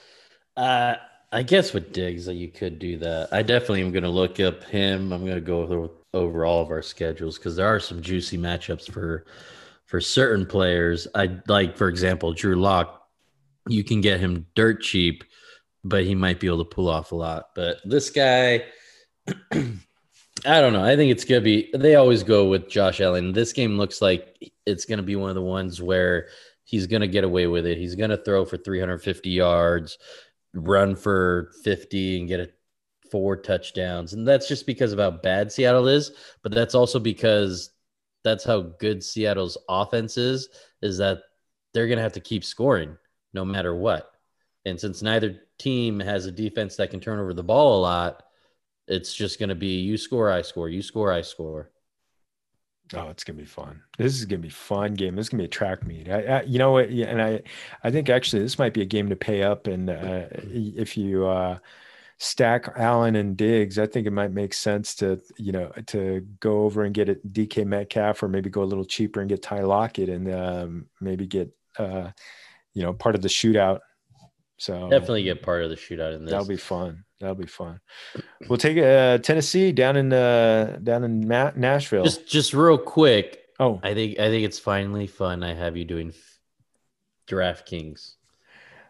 uh 0.56 0.94
I 1.32 1.42
guess 1.42 1.72
with 1.72 1.92
Diggs, 1.92 2.26
you 2.26 2.48
could 2.48 2.78
do 2.78 2.96
that. 2.98 3.28
I 3.32 3.42
definitely 3.42 3.82
am 3.82 3.92
going 3.92 4.02
to 4.02 4.10
look 4.10 4.40
up 4.40 4.64
him. 4.64 5.12
I'm 5.12 5.24
going 5.24 5.36
to 5.36 5.40
go 5.40 5.62
over, 5.62 5.88
over 6.12 6.44
all 6.44 6.62
of 6.62 6.70
our 6.70 6.82
schedules 6.82 7.38
because 7.38 7.54
there 7.54 7.68
are 7.68 7.78
some 7.78 8.02
juicy 8.02 8.36
matchups 8.36 8.90
for 8.90 9.26
for 9.86 10.00
certain 10.00 10.46
players. 10.46 11.06
I 11.14 11.38
like, 11.46 11.76
for 11.76 11.88
example, 11.88 12.32
Drew 12.32 12.56
Lock. 12.56 13.08
You 13.68 13.84
can 13.84 14.00
get 14.00 14.20
him 14.20 14.46
dirt 14.54 14.82
cheap, 14.82 15.24
but 15.84 16.04
he 16.04 16.14
might 16.14 16.40
be 16.40 16.46
able 16.46 16.64
to 16.64 16.64
pull 16.64 16.88
off 16.88 17.12
a 17.12 17.16
lot. 17.16 17.50
But 17.54 17.78
this 17.84 18.10
guy, 18.10 18.64
I 19.52 20.60
don't 20.60 20.72
know. 20.72 20.84
I 20.84 20.96
think 20.96 21.12
it's 21.12 21.24
gonna 21.24 21.40
be. 21.40 21.70
They 21.74 21.94
always 21.94 22.22
go 22.22 22.48
with 22.48 22.68
Josh 22.68 23.00
Allen. 23.00 23.32
This 23.32 23.52
game 23.52 23.78
looks 23.78 24.00
like 24.00 24.52
it's 24.66 24.84
gonna 24.84 25.02
be 25.02 25.16
one 25.16 25.28
of 25.28 25.36
the 25.36 25.42
ones 25.42 25.82
where 25.82 26.28
he's 26.64 26.86
gonna 26.86 27.08
get 27.08 27.24
away 27.24 27.46
with 27.46 27.66
it. 27.66 27.78
He's 27.78 27.94
gonna 27.94 28.16
throw 28.16 28.44
for 28.44 28.56
350 28.56 29.30
yards 29.30 29.98
run 30.54 30.96
for 30.96 31.52
50 31.62 32.20
and 32.20 32.28
get 32.28 32.40
a 32.40 32.50
four 33.10 33.36
touchdowns. 33.36 34.12
And 34.12 34.26
that's 34.26 34.48
just 34.48 34.66
because 34.66 34.92
of 34.92 34.98
how 34.98 35.10
bad 35.10 35.50
Seattle 35.50 35.88
is, 35.88 36.12
but 36.42 36.52
that's 36.52 36.74
also 36.74 36.98
because 36.98 37.70
that's 38.22 38.44
how 38.44 38.60
good 38.60 39.02
Seattle's 39.02 39.58
offense 39.68 40.16
is, 40.16 40.48
is 40.82 40.98
that 40.98 41.18
they're 41.72 41.86
going 41.86 41.98
to 41.98 42.02
have 42.02 42.12
to 42.14 42.20
keep 42.20 42.44
scoring 42.44 42.96
no 43.32 43.44
matter 43.44 43.74
what. 43.74 44.10
And 44.64 44.78
since 44.78 45.02
neither 45.02 45.40
team 45.58 46.00
has 46.00 46.26
a 46.26 46.32
defense 46.32 46.76
that 46.76 46.90
can 46.90 47.00
turn 47.00 47.18
over 47.18 47.34
the 47.34 47.42
ball 47.42 47.78
a 47.78 47.82
lot, 47.82 48.22
it's 48.86 49.14
just 49.14 49.38
going 49.38 49.48
to 49.48 49.54
be 49.54 49.80
you 49.80 49.96
score, 49.96 50.30
I 50.30 50.42
score, 50.42 50.68
you 50.68 50.82
score, 50.82 51.12
I 51.12 51.22
score. 51.22 51.70
Oh, 52.94 53.08
it's 53.08 53.24
gonna 53.24 53.38
be 53.38 53.44
fun. 53.44 53.82
This 53.98 54.14
is 54.18 54.24
gonna 54.24 54.42
be 54.42 54.48
fun 54.48 54.94
game. 54.94 55.14
This 55.14 55.26
is 55.26 55.28
gonna 55.30 55.42
be 55.42 55.46
a 55.46 55.48
track 55.48 55.86
meet. 55.86 56.08
I, 56.08 56.22
I, 56.22 56.42
you 56.42 56.58
know 56.58 56.72
what? 56.72 56.90
Yeah, 56.90 57.06
and 57.06 57.22
I, 57.22 57.42
I 57.84 57.90
think 57.90 58.08
actually 58.08 58.42
this 58.42 58.58
might 58.58 58.74
be 58.74 58.82
a 58.82 58.86
game 58.86 59.08
to 59.10 59.16
pay 59.16 59.42
up. 59.42 59.66
And 59.66 59.90
uh, 59.90 60.26
if 60.32 60.96
you 60.96 61.26
uh, 61.26 61.58
stack 62.18 62.68
Allen 62.76 63.16
and 63.16 63.36
Diggs, 63.36 63.78
I 63.78 63.86
think 63.86 64.06
it 64.06 64.12
might 64.12 64.32
make 64.32 64.54
sense 64.54 64.94
to 64.96 65.20
you 65.38 65.52
know 65.52 65.72
to 65.86 66.26
go 66.40 66.62
over 66.62 66.82
and 66.82 66.92
get 66.94 67.08
a 67.08 67.14
DK 67.14 67.64
Metcalf, 67.64 68.22
or 68.22 68.28
maybe 68.28 68.50
go 68.50 68.62
a 68.62 68.64
little 68.64 68.84
cheaper 68.84 69.20
and 69.20 69.28
get 69.28 69.42
Ty 69.42 69.60
Lockett, 69.60 70.08
and 70.08 70.32
um, 70.32 70.86
maybe 71.00 71.26
get 71.26 71.50
uh, 71.78 72.10
you 72.74 72.82
know 72.82 72.92
part 72.92 73.14
of 73.14 73.22
the 73.22 73.28
shootout. 73.28 73.80
So 74.58 74.90
definitely 74.90 75.22
get 75.22 75.42
part 75.42 75.62
of 75.62 75.70
the 75.70 75.76
shootout 75.76 76.16
in 76.16 76.24
this. 76.24 76.32
That'll 76.32 76.46
be 76.46 76.56
fun. 76.56 77.04
That'll 77.20 77.34
be 77.34 77.46
fun. 77.46 77.80
We'll 78.48 78.56
take 78.58 78.78
uh, 78.78 79.18
Tennessee 79.18 79.72
down 79.72 79.96
in 79.96 80.12
uh, 80.12 80.78
down 80.82 81.04
in 81.04 81.28
Ma- 81.28 81.52
Nashville. 81.54 82.02
Just 82.04 82.26
just 82.26 82.54
real 82.54 82.78
quick. 82.78 83.44
oh, 83.60 83.78
I 83.82 83.92
think 83.94 84.18
I 84.18 84.28
think 84.28 84.44
it's 84.46 84.58
finally 84.58 85.06
fun. 85.06 85.42
I 85.42 85.52
have 85.52 85.76
you 85.76 85.84
doing 85.84 86.14
DraftKings. 87.28 88.14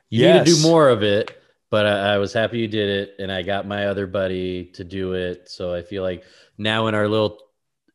You 0.09 0.33
need 0.33 0.45
to 0.47 0.57
do 0.57 0.63
more 0.63 0.89
of 0.89 1.03
it, 1.03 1.41
but 1.71 1.87
I, 1.87 2.15
I 2.15 2.19
was 2.19 2.33
happy 2.33 2.59
you 2.59 2.69
did 2.69 2.89
it, 2.89 3.15
and 3.19 3.31
I 3.31 3.43
got 3.43 3.67
my 3.67 3.87
other 3.87 4.07
buddy 4.07 4.67
to 4.75 4.85
do 4.85 5.13
it. 5.15 5.49
So 5.49 5.75
I 5.75 5.83
feel 5.83 6.03
like 6.03 6.25
now 6.59 6.87
in 6.87 6.95
our 6.95 7.09
little 7.09 7.39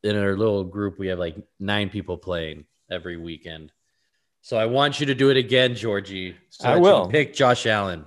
in 0.04 0.18
our 0.18 0.36
little 0.38 0.64
group, 0.64 1.00
we 1.00 1.08
have 1.08 1.20
like 1.20 1.36
nine 1.60 1.90
people 1.90 2.18
playing 2.18 2.66
every 2.92 3.18
weekend. 3.18 3.72
So 4.42 4.58
I 4.58 4.66
want 4.68 5.00
you 5.00 5.08
to 5.08 5.16
do 5.16 5.30
it 5.30 5.38
again, 5.38 5.76
Georgie. 5.76 6.36
So 6.50 6.70
I 6.70 6.76
will. 6.76 7.08
pick 7.08 7.34
Josh 7.34 7.66
Allen. 7.66 8.06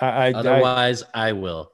I, 0.00 0.06
I, 0.06 0.26
I, 0.28 0.32
Otherwise, 0.32 1.04
I 1.14 1.32
will. 1.32 1.70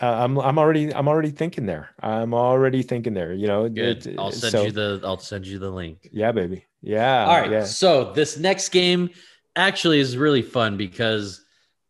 Uh, 0.00 0.06
I'm 0.06 0.38
I'm 0.38 0.58
already 0.58 0.94
I'm 0.94 1.08
already 1.08 1.30
thinking 1.30 1.66
there. 1.66 1.90
I'm 2.00 2.32
already 2.32 2.82
thinking 2.82 3.12
there. 3.12 3.34
You 3.34 3.46
know, 3.46 3.68
Good. 3.68 4.06
it- 4.06 4.18
I'll 4.18 4.32
send 4.32 4.52
so- 4.52 4.64
you 4.64 4.72
the 4.72 5.00
I'll 5.04 5.18
send 5.18 5.46
you 5.46 5.58
the 5.58 5.70
link. 5.70 6.08
Yeah, 6.10 6.32
baby. 6.32 6.64
Yeah. 6.82 7.26
All 7.26 7.38
right. 7.40 7.50
Yeah. 7.50 7.64
So 7.64 8.12
this 8.12 8.38
next 8.38 8.70
game 8.70 9.10
actually 9.56 10.00
is 10.00 10.16
really 10.16 10.42
fun 10.42 10.78
because 10.78 11.44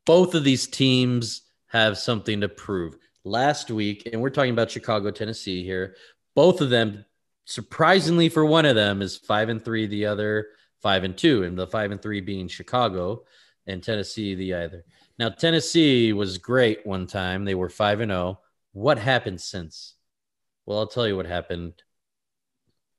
both 0.06 0.34
of 0.34 0.42
these 0.42 0.66
teams 0.66 1.42
have 1.68 1.96
something 1.96 2.40
to 2.40 2.48
prove. 2.48 2.96
Last 3.22 3.70
week, 3.70 4.08
and 4.10 4.20
we're 4.20 4.30
talking 4.30 4.52
about 4.52 4.70
Chicago, 4.70 5.10
Tennessee 5.10 5.62
here. 5.62 5.94
Both 6.34 6.60
of 6.62 6.70
them, 6.70 7.04
surprisingly 7.44 8.28
for 8.28 8.44
one 8.44 8.64
of 8.64 8.74
them, 8.74 9.02
is 9.02 9.18
five 9.18 9.50
and 9.50 9.64
three. 9.64 9.86
The 9.86 10.06
other 10.06 10.48
five 10.80 11.04
and 11.04 11.16
two, 11.16 11.44
and 11.44 11.56
the 11.56 11.66
five 11.66 11.92
and 11.92 12.00
three 12.02 12.20
being 12.22 12.48
Chicago, 12.48 13.24
and 13.66 13.82
Tennessee 13.82 14.34
the 14.34 14.54
other. 14.54 14.84
Now 15.20 15.28
Tennessee 15.28 16.14
was 16.14 16.38
great 16.38 16.86
one 16.86 17.06
time. 17.06 17.44
They 17.44 17.54
were 17.54 17.68
five 17.68 18.00
and 18.00 18.10
zero. 18.10 18.40
What 18.72 18.98
happened 18.98 19.38
since? 19.38 19.94
Well, 20.64 20.78
I'll 20.78 20.86
tell 20.86 21.06
you 21.06 21.14
what 21.14 21.26
happened. 21.26 21.74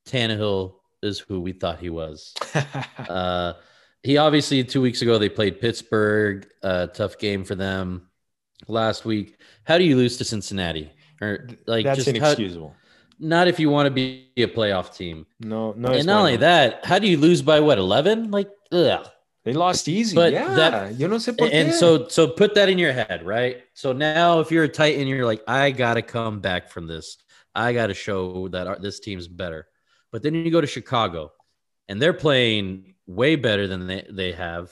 Tannehill 0.07 0.75
is 1.01 1.17
who 1.17 1.41
we 1.41 1.51
thought 1.51 1.79
he 1.79 1.89
was. 1.89 2.33
Uh, 3.09 3.53
he 4.03 4.17
obviously 4.17 4.63
two 4.63 4.81
weeks 4.81 5.01
ago 5.01 5.17
they 5.17 5.29
played 5.29 5.59
Pittsburgh, 5.59 6.47
uh, 6.63 6.87
tough 6.87 7.17
game 7.17 7.43
for 7.43 7.55
them. 7.55 8.07
Last 8.67 9.03
week, 9.03 9.39
how 9.63 9.77
do 9.79 9.83
you 9.83 9.95
lose 9.95 10.17
to 10.17 10.23
Cincinnati? 10.23 10.91
Or 11.21 11.47
like 11.65 11.83
That's 11.83 12.05
just 12.05 12.17
how- 12.17 12.73
not 13.19 13.47
if 13.47 13.59
you 13.59 13.69
want 13.69 13.87
to 13.87 13.91
be 13.91 14.29
a 14.37 14.45
playoff 14.47 14.95
team. 14.95 15.25
no, 15.39 15.73
no. 15.73 15.87
and 15.87 15.97
it's 15.97 16.05
not 16.05 16.13
not. 16.13 16.19
only 16.19 16.37
that, 16.37 16.85
how 16.85 16.99
do 16.99 17.07
you 17.07 17.17
lose 17.17 17.41
by 17.41 17.59
what 17.59 17.79
eleven? 17.79 18.29
Like, 18.31 18.49
ugh. 18.71 19.07
They 19.43 19.53
lost 19.53 19.87
easy. 19.87 20.15
But 20.15 20.33
yeah. 20.33 20.53
that- 20.53 20.99
you 20.99 21.07
know, 21.07 21.19
and 21.51 21.73
so 21.73 22.07
so 22.07 22.27
put 22.27 22.55
that 22.55 22.69
in 22.69 22.77
your 22.77 22.93
head, 22.93 23.25
right? 23.25 23.63
So 23.73 23.91
now 23.93 24.39
if 24.39 24.51
you're 24.51 24.65
a 24.65 24.69
Titan, 24.69 25.07
you're 25.07 25.25
like, 25.25 25.43
I 25.47 25.71
gotta 25.71 26.01
come 26.01 26.39
back 26.39 26.69
from 26.69 26.87
this. 26.87 27.17
I 27.55 27.73
gotta 27.73 27.93
show 27.93 28.47
that 28.49 28.67
our, 28.67 28.79
this 28.79 28.99
team's 28.99 29.27
better. 29.27 29.67
But 30.11 30.23
then 30.23 30.35
you 30.35 30.51
go 30.51 30.61
to 30.61 30.67
Chicago, 30.67 31.31
and 31.87 32.01
they're 32.01 32.13
playing 32.13 32.95
way 33.07 33.35
better 33.35 33.67
than 33.67 33.87
they, 33.87 34.05
they 34.09 34.31
have. 34.33 34.71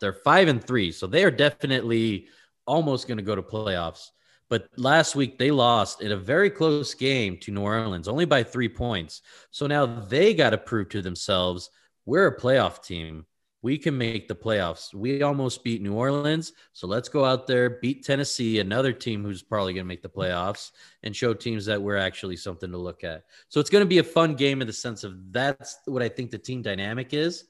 They're 0.00 0.12
five 0.12 0.48
and 0.48 0.62
three, 0.62 0.92
so 0.92 1.06
they 1.06 1.24
are 1.24 1.30
definitely 1.30 2.28
almost 2.66 3.08
going 3.08 3.18
to 3.18 3.24
go 3.24 3.34
to 3.34 3.42
playoffs. 3.42 4.10
But 4.48 4.68
last 4.76 5.16
week 5.16 5.38
they 5.38 5.50
lost 5.50 6.00
in 6.00 6.12
a 6.12 6.16
very 6.16 6.50
close 6.50 6.94
game 6.94 7.36
to 7.38 7.50
New 7.50 7.62
Orleans, 7.62 8.08
only 8.08 8.24
by 8.24 8.42
three 8.42 8.68
points. 8.68 9.22
So 9.50 9.66
now 9.66 9.86
they 9.86 10.34
got 10.34 10.50
to 10.50 10.58
prove 10.58 10.88
to 10.90 11.02
themselves 11.02 11.70
we're 12.06 12.28
a 12.28 12.40
playoff 12.40 12.82
team. 12.82 13.26
We 13.60 13.76
can 13.76 13.98
make 13.98 14.28
the 14.28 14.34
playoffs. 14.34 14.94
We 14.94 15.22
almost 15.22 15.64
beat 15.64 15.82
New 15.82 15.94
Orleans. 15.94 16.52
So 16.72 16.86
let's 16.86 17.08
go 17.08 17.24
out 17.24 17.46
there, 17.46 17.78
beat 17.80 18.04
Tennessee, 18.04 18.60
another 18.60 18.92
team 18.92 19.24
who's 19.24 19.42
probably 19.42 19.74
going 19.74 19.84
to 19.84 19.88
make 19.88 20.02
the 20.02 20.08
playoffs, 20.08 20.70
and 21.02 21.14
show 21.14 21.34
teams 21.34 21.66
that 21.66 21.82
we're 21.82 21.96
actually 21.96 22.36
something 22.36 22.70
to 22.70 22.78
look 22.78 23.02
at. 23.02 23.24
So 23.48 23.58
it's 23.58 23.70
going 23.70 23.82
to 23.82 23.88
be 23.88 23.98
a 23.98 24.04
fun 24.04 24.34
game 24.34 24.60
in 24.60 24.66
the 24.66 24.72
sense 24.72 25.02
of 25.02 25.32
that's 25.32 25.78
what 25.86 26.02
I 26.02 26.08
think 26.08 26.30
the 26.30 26.38
team 26.38 26.62
dynamic 26.62 27.12
is. 27.12 27.44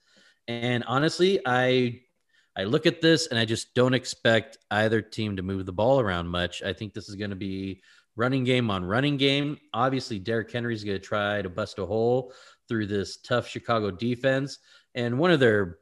And 0.47 0.83
honestly, 0.87 1.40
I 1.44 2.01
I 2.57 2.64
look 2.64 2.87
at 2.87 3.01
this 3.01 3.29
and 3.29 3.38
I 3.38 3.44
just 3.44 3.75
don't 3.75 3.94
expect 3.94 4.59
either 4.73 5.01
team 5.01 5.37
to 5.37 5.42
move 5.42 5.64
the 5.64 5.73
ball 5.73 6.01
around 6.01 6.27
much. 6.27 6.62
I 6.62 6.73
think 6.73 6.92
this 6.92 7.09
is 7.09 7.14
going 7.14 7.31
to 7.31 7.37
be 7.37 7.83
running 8.16 8.42
game 8.42 8.68
on 8.68 8.85
running 8.85 9.16
game. 9.16 9.59
Obviously, 9.73 10.18
Derrick 10.18 10.51
Henry's 10.51 10.83
going 10.83 10.99
to 10.99 11.07
try 11.07 11.40
to 11.40 11.49
bust 11.49 11.79
a 11.79 11.87
hole 11.87 12.33
through 12.66 12.87
this 12.87 13.18
tough 13.18 13.47
Chicago 13.47 13.92
defense. 13.92 14.59
And 14.97 15.21
one 15.21 15.31
of 15.31 15.38
their 15.38 15.79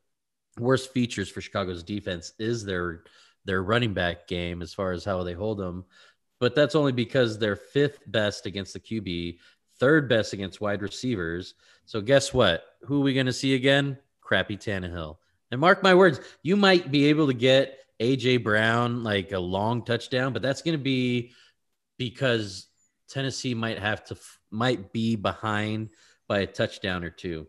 worst 0.58 0.92
features 0.92 1.28
for 1.28 1.40
Chicago's 1.40 1.82
defense 1.82 2.32
is 2.38 2.64
their 2.64 3.04
their 3.44 3.62
running 3.62 3.94
back 3.94 4.26
game 4.26 4.60
as 4.60 4.74
far 4.74 4.92
as 4.92 5.04
how 5.04 5.22
they 5.22 5.32
hold 5.32 5.58
them. 5.58 5.84
But 6.40 6.54
that's 6.54 6.74
only 6.74 6.92
because 6.92 7.38
they're 7.38 7.56
fifth 7.56 8.00
best 8.06 8.44
against 8.44 8.72
the 8.72 8.80
QB, 8.80 9.38
third 9.78 10.08
best 10.08 10.32
against 10.32 10.60
wide 10.60 10.82
receivers. 10.82 11.54
So 11.84 12.00
guess 12.00 12.34
what? 12.34 12.64
Who 12.82 13.00
are 13.00 13.04
we 13.04 13.14
going 13.14 13.26
to 13.26 13.32
see 13.32 13.54
again? 13.54 13.98
Crappy 14.20 14.56
Tannehill. 14.56 15.16
And 15.50 15.60
mark 15.60 15.82
my 15.82 15.94
words, 15.94 16.20
you 16.42 16.56
might 16.56 16.90
be 16.90 17.06
able 17.06 17.28
to 17.28 17.34
get 17.34 17.78
AJ 18.00 18.42
Brown 18.42 19.04
like 19.04 19.32
a 19.32 19.38
long 19.38 19.84
touchdown, 19.84 20.32
but 20.32 20.42
that's 20.42 20.62
going 20.62 20.76
to 20.76 20.82
be 20.82 21.32
because 21.98 22.66
Tennessee 23.08 23.54
might 23.54 23.78
have 23.78 24.04
to 24.06 24.16
might 24.50 24.92
be 24.92 25.16
behind 25.16 25.90
by 26.28 26.40
a 26.40 26.46
touchdown 26.46 27.04
or 27.04 27.10
two. 27.10 27.46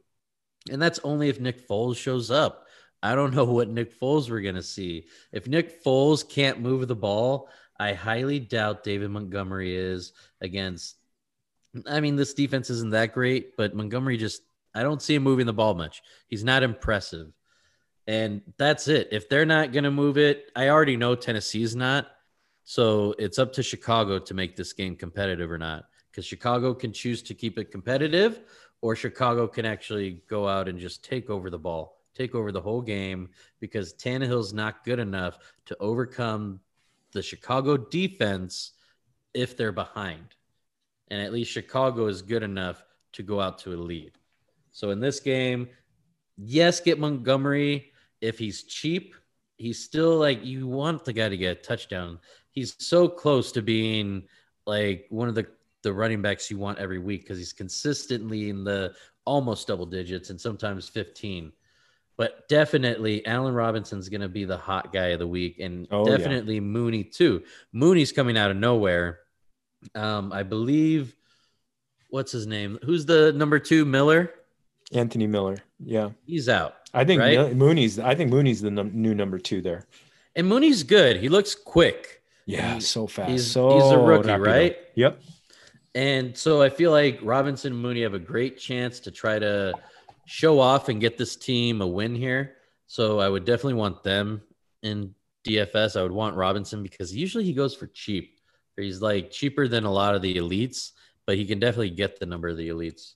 And 0.70 0.82
that's 0.82 1.00
only 1.04 1.30
if 1.30 1.39
Nick 1.39 1.67
Foles 1.67 1.98
shows 1.98 2.30
up. 2.30 2.66
I 3.03 3.15
don't 3.15 3.33
know 3.33 3.45
what 3.45 3.69
Nick 3.69 3.99
Foles 3.99 4.29
we're 4.29 4.41
going 4.41 4.55
to 4.55 4.63
see. 4.63 5.05
If 5.31 5.47
Nick 5.47 5.83
Foles 5.83 6.27
can't 6.27 6.62
move 6.62 6.88
the 6.88 6.95
ball, 6.95 7.49
I 7.79 7.93
highly 7.93 8.39
doubt 8.39 8.83
David 8.83 9.12
Montgomery 9.12 9.75
is 9.75 10.13
against. 10.41 10.95
I 11.86 11.99
mean, 11.99 12.15
this 12.15 12.33
defense 12.33 12.69
isn't 12.69 12.91
that 12.91 13.13
great, 13.13 13.55
but 13.55 13.75
Montgomery 13.75 14.17
just, 14.17 14.41
I 14.73 14.81
don't 14.81 15.01
see 15.01 15.15
him 15.15 15.23
moving 15.23 15.45
the 15.45 15.53
ball 15.53 15.75
much. 15.75 16.01
He's 16.27 16.43
not 16.43 16.63
impressive. 16.63 17.31
And 18.07 18.41
that's 18.57 18.88
it. 18.88 19.10
If 19.12 19.29
they're 19.29 19.45
not 19.45 19.73
going 19.73 19.83
to 19.83 19.91
move 19.91 20.17
it, 20.17 20.49
I 20.55 20.69
already 20.69 20.97
know 20.97 21.13
Tennessee's 21.13 21.75
not. 21.75 22.07
So 22.63 23.13
it's 23.19 23.38
up 23.38 23.53
to 23.53 23.63
Chicago 23.63 24.17
to 24.19 24.33
make 24.33 24.55
this 24.55 24.73
game 24.73 24.95
competitive 24.95 25.51
or 25.51 25.57
not. 25.57 25.86
Because 26.10 26.25
Chicago 26.25 26.73
can 26.73 26.93
choose 26.93 27.21
to 27.23 27.36
keep 27.36 27.60
it 27.60 27.69
competitive, 27.69 28.41
or 28.81 28.95
Chicago 28.95 29.47
can 29.47 29.65
actually 29.65 30.23
go 30.27 30.47
out 30.47 30.67
and 30.67 30.79
just 30.79 31.03
take 31.03 31.29
over 31.29 31.49
the 31.49 31.60
ball, 31.60 31.96
take 32.17 32.36
over 32.36 32.51
the 32.51 32.62
whole 32.62 32.82
game, 32.82 33.30
because 33.60 33.93
Tannehill's 33.93 34.53
not 34.53 34.84
good 34.84 34.99
enough 34.99 35.38
to 35.65 35.77
overcome 35.80 36.60
the 37.13 37.21
Chicago 37.21 37.77
defense 37.77 38.73
if 39.34 39.56
they're 39.56 39.71
behind. 39.71 40.36
And 41.10 41.21
at 41.21 41.32
least 41.32 41.51
Chicago 41.51 42.08
is 42.08 42.21
good 42.21 42.43
enough 42.43 42.84
to 43.13 43.23
go 43.23 43.39
out 43.39 43.60
to 43.60 43.73
a 43.73 43.75
lead. 43.75 44.12
So 44.71 44.89
in 44.91 44.99
this 44.99 45.19
game, 45.19 45.69
yes, 46.38 46.80
get 46.80 46.99
Montgomery. 46.99 47.91
If 48.21 48.38
he's 48.38 48.63
cheap, 48.63 49.15
he's 49.56 49.84
still 49.84 50.17
like 50.17 50.43
you 50.43 50.67
want 50.67 51.06
the 51.06 51.13
guy 51.13 51.30
to 51.30 51.38
get 51.38 51.58
a 51.58 51.62
touchdown. 51.62 52.19
He's 52.51 52.75
so 52.80 53.08
close 53.08 53.51
to 53.53 53.62
being 53.62 54.23
like 54.65 55.06
one 55.10 55.30
of 55.30 55.36
the 55.36 55.47
the 55.84 55.93
running 55.93 56.21
backs 56.21 56.51
you 56.51 56.58
want 56.58 56.80
every 56.80 56.99
week 56.99 57.21
because 57.21 57.38
he's 57.38 57.53
consistently 57.53 58.49
in 58.49 58.63
the 58.63 58.93
almost 59.25 59.67
double 59.67 59.86
digits 59.86 60.30
and 60.30 60.39
sometimes 60.39 60.89
15. 60.89 61.51
But 62.17 62.47
definitely 62.49 63.25
Allen 63.27 63.53
Robinson's 63.53 64.10
going 64.10 64.21
to 64.21 64.27
be 64.27 64.43
the 64.43 64.58
hot 64.58 64.91
guy 64.91 65.08
of 65.08 65.19
the 65.19 65.27
week 65.27 65.60
and 65.60 65.88
Oh, 65.91 66.10
yeah. 66.10 66.17
definitely 66.17 66.60
Mooney 66.60 67.03
too. 67.03 67.43
Mooney's 67.73 68.12
coming 68.12 68.38
out 68.38 68.49
of 68.51 68.58
nowhere. 68.58 69.19
Um, 69.93 70.34
I 70.34 70.41
believe 70.43 71.15
what's 72.10 72.32
his 72.32 72.47
name? 72.47 72.80
Who's 72.84 73.06
the 73.06 73.34
number 73.34 73.60
2 73.60 73.86
Miller? 73.86 74.32
Anthony 74.93 75.27
Miller. 75.27 75.58
Yeah. 75.80 76.10
He's 76.25 76.49
out. 76.49 76.75
I 76.93 77.03
think 77.03 77.21
Right? 77.21 77.56
Mooney's. 77.56 77.99
I 77.99 78.15
think 78.15 78.32
Mooney's 78.32 78.62
the 78.62 78.71
num- 78.71 78.91
new 78.93 79.13
number 79.13 79.38
two 79.38 79.62
there. 79.62 79.86
And 80.36 80.47
Mooney's 80.47 80.82
good. 80.84 81.17
He 81.17 81.29
looks 81.29 81.54
quick. 81.54 82.21
Yeah, 82.46 82.75
He- 82.75 82.79
so 82.81 83.06
fast. 83.06 83.29
he's- 83.29 83.46
so 83.46 83.75
he's 83.79 83.92
a 83.92 83.98
rookie, 84.00 84.31
right? 84.31 84.77
Yep. 84.96 85.21
And 85.94 86.37
so 86.37 86.62
I 86.62 86.69
feel 86.69 86.92
like 86.92 87.19
Robinson 87.21 87.73
and 87.73 87.81
Mooney 87.81 88.02
have 88.04 88.13
a 88.13 88.19
great 88.19 88.58
chance 88.58 89.00
to 89.02 89.12
try 89.12 89.37
to 89.37 89.73
show 90.28 90.60
off 90.60 90.90
and 90.90 91.00
get 91.00 91.17
this 91.17 91.38
team 91.38 91.82
a 91.82 91.88
win 91.88 92.13
here. 92.13 92.58
So 92.86 93.19
I 93.19 93.30
would 93.30 93.46
definitely 93.46 93.75
want 93.75 94.04
them 94.04 94.42
in 94.84 95.15
DFS. 95.46 95.98
I 95.98 96.04
would 96.04 96.12
want 96.12 96.36
Robinson 96.36 96.84
because 96.84 97.15
usually 97.15 97.46
he 97.46 97.54
goes 97.54 97.73
for 97.73 97.88
cheap. 97.88 98.40
He's 98.75 99.02
like 99.02 99.32
cheaper 99.32 99.69
than 99.69 99.86
a 99.86 99.92
lot 99.92 100.15
of 100.15 100.21
the 100.21 100.36
elites, 100.36 100.92
but 101.25 101.38
he 101.38 101.46
can 101.46 101.60
definitely 101.60 101.92
get 101.92 102.19
the 102.19 102.25
number 102.25 102.50
of 102.50 102.58
the 102.58 102.67
elites. 102.67 103.13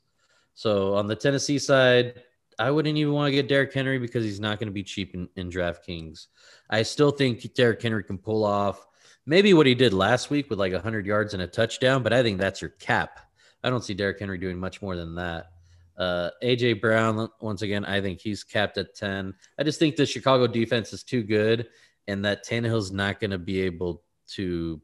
So 0.53 0.95
on 0.95 1.07
the 1.07 1.15
Tennessee 1.15 1.59
side, 1.59 2.23
I 2.57 2.71
wouldn't 2.71 2.97
even 2.97 3.13
want 3.13 3.27
to 3.27 3.33
get 3.33 3.49
Derrick 3.49 3.73
Henry 3.73 3.99
because 3.99 4.23
he's 4.23 4.39
not 4.39 4.57
going 4.59 4.67
to 4.67 4.73
be 4.73 4.83
cheap 4.83 5.13
in, 5.13 5.27
in 5.35 5.49
DraftKings. 5.49 6.27
I 6.69 6.83
still 6.83 7.11
think 7.11 7.53
Derrick 7.53 7.81
Henry 7.81 8.05
can 8.05 8.17
pull 8.17 8.45
off 8.45 8.87
maybe 9.25 9.53
what 9.53 9.67
he 9.67 9.75
did 9.75 9.93
last 9.93 10.29
week 10.29 10.49
with 10.49 10.59
like 10.59 10.71
100 10.71 11.05
yards 11.05 11.33
and 11.33 11.43
a 11.43 11.47
touchdown, 11.47 12.03
but 12.03 12.13
I 12.13 12.23
think 12.23 12.39
that's 12.39 12.61
your 12.61 12.69
cap. 12.69 13.19
I 13.63 13.69
don't 13.69 13.83
see 13.83 13.93
Derrick 13.93 14.19
Henry 14.19 14.37
doing 14.37 14.57
much 14.57 14.81
more 14.81 14.95
than 14.95 15.15
that. 15.15 15.51
Uh, 15.97 16.29
AJ 16.41 16.81
Brown, 16.81 17.29
once 17.41 17.61
again, 17.61 17.85
I 17.85 18.01
think 18.01 18.19
he's 18.21 18.43
capped 18.43 18.77
at 18.77 18.95
10. 18.95 19.33
I 19.59 19.63
just 19.63 19.79
think 19.79 19.95
the 19.95 20.05
Chicago 20.05 20.47
defense 20.47 20.93
is 20.93 21.03
too 21.03 21.23
good 21.23 21.67
and 22.07 22.25
that 22.25 22.45
Tannehill's 22.45 22.91
not 22.91 23.19
going 23.19 23.31
to 23.31 23.37
be 23.37 23.61
able 23.61 24.03
to 24.29 24.81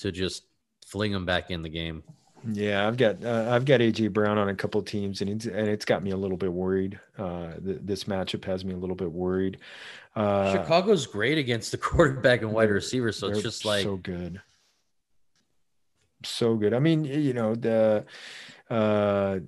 to 0.00 0.10
just 0.10 0.44
fling 0.86 1.12
him 1.12 1.26
back 1.26 1.50
in 1.50 1.62
the 1.62 1.68
game. 1.68 2.02
Yeah, 2.50 2.86
I've 2.86 2.96
got 2.96 3.22
uh, 3.22 3.48
I've 3.50 3.64
got 3.64 3.80
AJ 3.80 4.12
Brown 4.12 4.38
on 4.38 4.48
a 4.48 4.54
couple 4.54 4.80
teams, 4.82 5.20
and 5.20 5.30
it's 5.30 5.44
and 5.44 5.68
it's 5.68 5.84
got 5.84 6.02
me 6.02 6.10
a 6.10 6.16
little 6.16 6.38
bit 6.38 6.52
worried. 6.52 6.98
Uh, 7.18 7.52
th- 7.64 7.80
this 7.82 8.04
matchup 8.04 8.44
has 8.46 8.64
me 8.64 8.72
a 8.72 8.78
little 8.78 8.96
bit 8.96 9.12
worried. 9.12 9.58
Uh, 10.16 10.52
Chicago's 10.52 11.06
great 11.06 11.36
against 11.36 11.70
the 11.70 11.78
quarterback 11.78 12.40
and 12.40 12.52
wide 12.52 12.70
receiver, 12.70 13.12
so 13.12 13.28
it's 13.28 13.42
just 13.42 13.66
like 13.66 13.82
so 13.82 13.96
good, 13.96 14.40
so 16.24 16.54
good. 16.56 16.72
I 16.72 16.78
mean, 16.78 17.04
you 17.04 17.34
know 17.34 17.54
the 17.54 18.06
uh, 18.70 19.40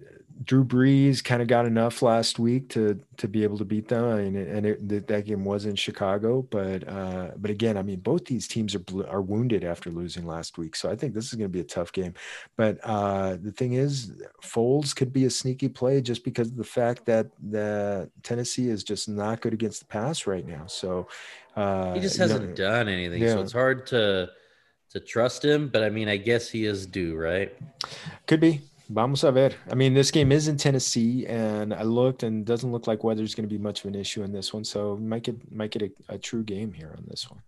Drew 0.44 0.64
Brees 0.64 1.22
kind 1.22 1.42
of 1.42 1.48
got 1.48 1.66
enough 1.66 2.02
last 2.02 2.38
week 2.38 2.68
to 2.70 3.00
to 3.18 3.28
be 3.28 3.42
able 3.42 3.58
to 3.58 3.64
beat 3.64 3.88
them, 3.88 4.04
I 4.04 4.22
mean, 4.22 4.36
and 4.36 4.66
it, 4.66 5.06
that 5.08 5.26
game 5.26 5.44
was 5.44 5.66
in 5.66 5.76
Chicago. 5.76 6.42
But 6.42 6.86
uh, 6.88 7.32
but 7.36 7.50
again, 7.50 7.76
I 7.76 7.82
mean, 7.82 8.00
both 8.00 8.24
these 8.24 8.48
teams 8.48 8.74
are 8.74 8.82
are 9.08 9.22
wounded 9.22 9.64
after 9.64 9.90
losing 9.90 10.26
last 10.26 10.58
week, 10.58 10.76
so 10.76 10.90
I 10.90 10.96
think 10.96 11.14
this 11.14 11.26
is 11.26 11.34
going 11.34 11.50
to 11.50 11.52
be 11.52 11.60
a 11.60 11.64
tough 11.64 11.92
game. 11.92 12.14
But 12.56 12.78
uh, 12.82 13.36
the 13.40 13.52
thing 13.52 13.74
is, 13.74 14.12
Foles 14.42 14.94
could 14.94 15.12
be 15.12 15.24
a 15.26 15.30
sneaky 15.30 15.68
play 15.68 16.00
just 16.00 16.24
because 16.24 16.48
of 16.48 16.56
the 16.56 16.64
fact 16.64 17.06
that 17.06 17.28
the 17.40 18.10
Tennessee 18.22 18.68
is 18.68 18.84
just 18.84 19.08
not 19.08 19.40
good 19.40 19.52
against 19.52 19.80
the 19.80 19.86
pass 19.86 20.26
right 20.26 20.46
now. 20.46 20.66
So 20.66 21.08
uh, 21.56 21.94
he 21.94 22.00
just 22.00 22.16
hasn't 22.16 22.50
know, 22.50 22.54
done 22.54 22.88
anything, 22.88 23.22
yeah. 23.22 23.34
so 23.34 23.40
it's 23.40 23.52
hard 23.52 23.86
to 23.88 24.30
to 24.90 25.00
trust 25.00 25.44
him. 25.44 25.68
But 25.68 25.84
I 25.84 25.90
mean, 25.90 26.08
I 26.08 26.16
guess 26.16 26.48
he 26.48 26.64
is 26.64 26.86
due, 26.86 27.16
right? 27.16 27.54
Could 28.26 28.40
be. 28.40 28.62
Vamos 28.92 29.24
a 29.24 29.32
ver. 29.32 29.52
I 29.70 29.74
mean, 29.74 29.94
this 29.94 30.10
game 30.10 30.32
is 30.32 30.48
in 30.48 30.58
Tennessee, 30.58 31.26
and 31.26 31.72
I 31.72 31.82
looked, 31.82 32.22
and 32.22 32.44
doesn't 32.44 32.70
look 32.70 32.86
like 32.86 33.02
weather's 33.02 33.34
going 33.34 33.48
to 33.48 33.52
be 33.52 33.62
much 33.62 33.80
of 33.80 33.86
an 33.86 33.94
issue 33.94 34.22
in 34.22 34.32
this 34.32 34.52
one. 34.52 34.64
So 34.64 34.96
might 34.96 35.22
get 35.22 35.50
might 35.50 35.70
get 35.70 35.82
a, 35.82 36.14
a 36.14 36.18
true 36.18 36.42
game 36.42 36.72
here 36.72 36.94
on 36.96 37.04
this 37.08 37.30
one. 37.30 37.40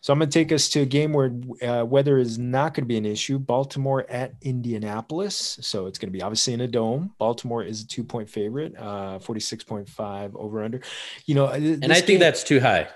So 0.00 0.12
I'm 0.12 0.18
going 0.18 0.28
to 0.28 0.38
take 0.38 0.52
us 0.52 0.68
to 0.70 0.80
a 0.80 0.86
game 0.86 1.14
where 1.14 1.32
uh, 1.62 1.84
weather 1.84 2.18
is 2.18 2.38
not 2.38 2.74
going 2.74 2.84
to 2.84 2.88
be 2.88 2.98
an 2.98 3.06
issue. 3.06 3.38
Baltimore 3.38 4.04
at 4.10 4.34
Indianapolis. 4.42 5.58
So 5.62 5.86
it's 5.86 5.98
going 5.98 6.08
to 6.08 6.12
be 6.12 6.20
obviously 6.20 6.52
in 6.52 6.60
a 6.60 6.68
dome. 6.68 7.14
Baltimore 7.18 7.62
is 7.62 7.82
a 7.82 7.86
two 7.86 8.04
point 8.04 8.28
favorite, 8.28 8.74
uh, 8.76 9.18
46.5 9.18 10.34
over 10.34 10.62
under. 10.62 10.80
You 11.24 11.34
know, 11.34 11.46
and 11.46 11.84
I 11.90 11.94
think 11.94 12.06
game, 12.06 12.18
that's 12.20 12.44
too 12.44 12.60
high. 12.60 12.88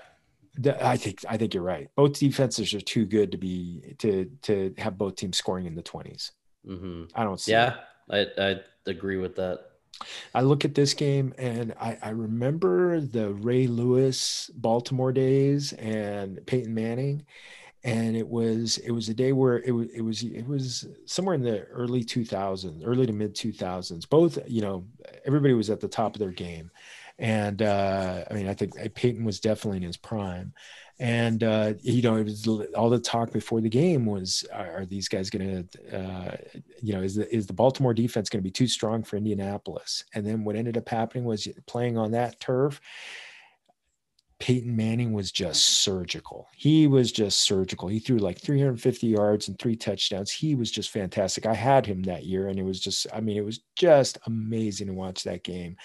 I 0.81 0.97
think 0.97 1.19
I 1.27 1.37
think 1.37 1.53
you're 1.53 1.63
right. 1.63 1.89
Both 1.95 2.19
defenses 2.19 2.73
are 2.73 2.81
too 2.81 3.05
good 3.05 3.31
to 3.31 3.37
be 3.37 3.95
to 3.99 4.29
to 4.43 4.73
have 4.77 4.97
both 4.97 5.15
teams 5.15 5.37
scoring 5.37 5.65
in 5.65 5.75
the 5.75 5.83
20s. 5.83 6.31
Mm-hmm. 6.67 7.05
I 7.15 7.23
don't 7.23 7.39
see. 7.39 7.51
Yeah, 7.51 7.75
I, 8.09 8.27
I 8.37 8.55
agree 8.85 9.17
with 9.17 9.35
that. 9.37 9.59
I 10.33 10.41
look 10.41 10.63
at 10.63 10.75
this 10.75 10.93
game 10.93 11.33
and 11.37 11.73
I, 11.79 11.97
I 12.01 12.09
remember 12.09 13.01
the 13.01 13.33
Ray 13.33 13.67
Lewis 13.67 14.49
Baltimore 14.55 15.11
days 15.11 15.73
and 15.73 16.45
Peyton 16.45 16.73
Manning, 16.73 17.25
and 17.83 18.15
it 18.15 18.27
was 18.27 18.77
it 18.79 18.91
was 18.91 19.09
a 19.09 19.13
day 19.13 19.31
where 19.31 19.59
it 19.59 19.71
was 19.71 19.87
it 19.89 20.01
was 20.01 20.23
it 20.23 20.47
was 20.47 20.87
somewhere 21.05 21.35
in 21.35 21.41
the 21.41 21.63
early 21.65 22.03
2000s, 22.03 22.81
early 22.85 23.05
to 23.05 23.13
mid 23.13 23.35
2000s. 23.35 24.09
Both 24.09 24.39
you 24.47 24.61
know 24.61 24.85
everybody 25.25 25.53
was 25.53 25.69
at 25.69 25.79
the 25.79 25.87
top 25.87 26.15
of 26.15 26.19
their 26.19 26.31
game, 26.31 26.71
and 27.17 27.61
uh, 27.61 28.25
I 28.29 28.33
mean 28.33 28.47
I 28.47 28.53
think 28.53 28.73
Peyton 28.95 29.23
was 29.23 29.39
definitely 29.39 29.77
in 29.77 29.83
his 29.83 29.97
prime, 29.97 30.53
and 30.99 31.43
uh, 31.43 31.73
you 31.81 32.01
know, 32.01 32.17
it 32.17 32.25
was 32.25 32.45
all 32.75 32.89
the 32.89 32.99
talk 32.99 33.31
before 33.31 33.61
the 33.61 33.69
game 33.69 34.05
was, 34.05 34.45
are, 34.51 34.81
are 34.81 34.85
these 34.85 35.07
guys 35.07 35.29
going 35.29 35.67
to, 35.69 35.97
uh, 35.97 36.35
you 36.81 36.93
know, 36.93 37.01
is 37.01 37.15
the 37.15 37.33
is 37.33 37.47
the 37.47 37.53
Baltimore 37.53 37.93
defense 37.93 38.29
going 38.29 38.41
to 38.41 38.43
be 38.43 38.51
too 38.51 38.67
strong 38.67 39.03
for 39.03 39.15
Indianapolis? 39.15 40.03
And 40.13 40.25
then 40.25 40.43
what 40.43 40.57
ended 40.57 40.75
up 40.77 40.89
happening 40.89 41.23
was 41.23 41.47
playing 41.67 41.97
on 41.97 42.11
that 42.11 42.41
turf 42.41 42.81
Peyton 44.39 44.73
Manning 44.73 45.11
was 45.11 45.33
just 45.33 45.83
surgical. 45.83 46.47
He 46.55 46.87
was 46.87 47.11
just 47.11 47.41
surgical. 47.41 47.89
He 47.89 47.99
threw 47.99 48.17
like 48.17 48.39
350 48.39 49.07
yards 49.07 49.49
and 49.49 49.59
three 49.59 49.75
touchdowns. 49.75 50.31
He 50.31 50.55
was 50.55 50.71
just 50.71 50.91
fantastic. 50.91 51.45
I 51.45 51.53
had 51.53 51.85
him 51.85 52.03
that 52.03 52.23
year, 52.23 52.47
and 52.47 52.57
it 52.57 52.63
was 52.63 52.79
just, 52.79 53.05
I 53.13 53.19
mean, 53.19 53.35
it 53.35 53.43
was 53.43 53.59
just 53.75 54.17
amazing 54.27 54.87
to 54.87 54.93
watch 54.93 55.23
that 55.23 55.43
game. 55.43 55.75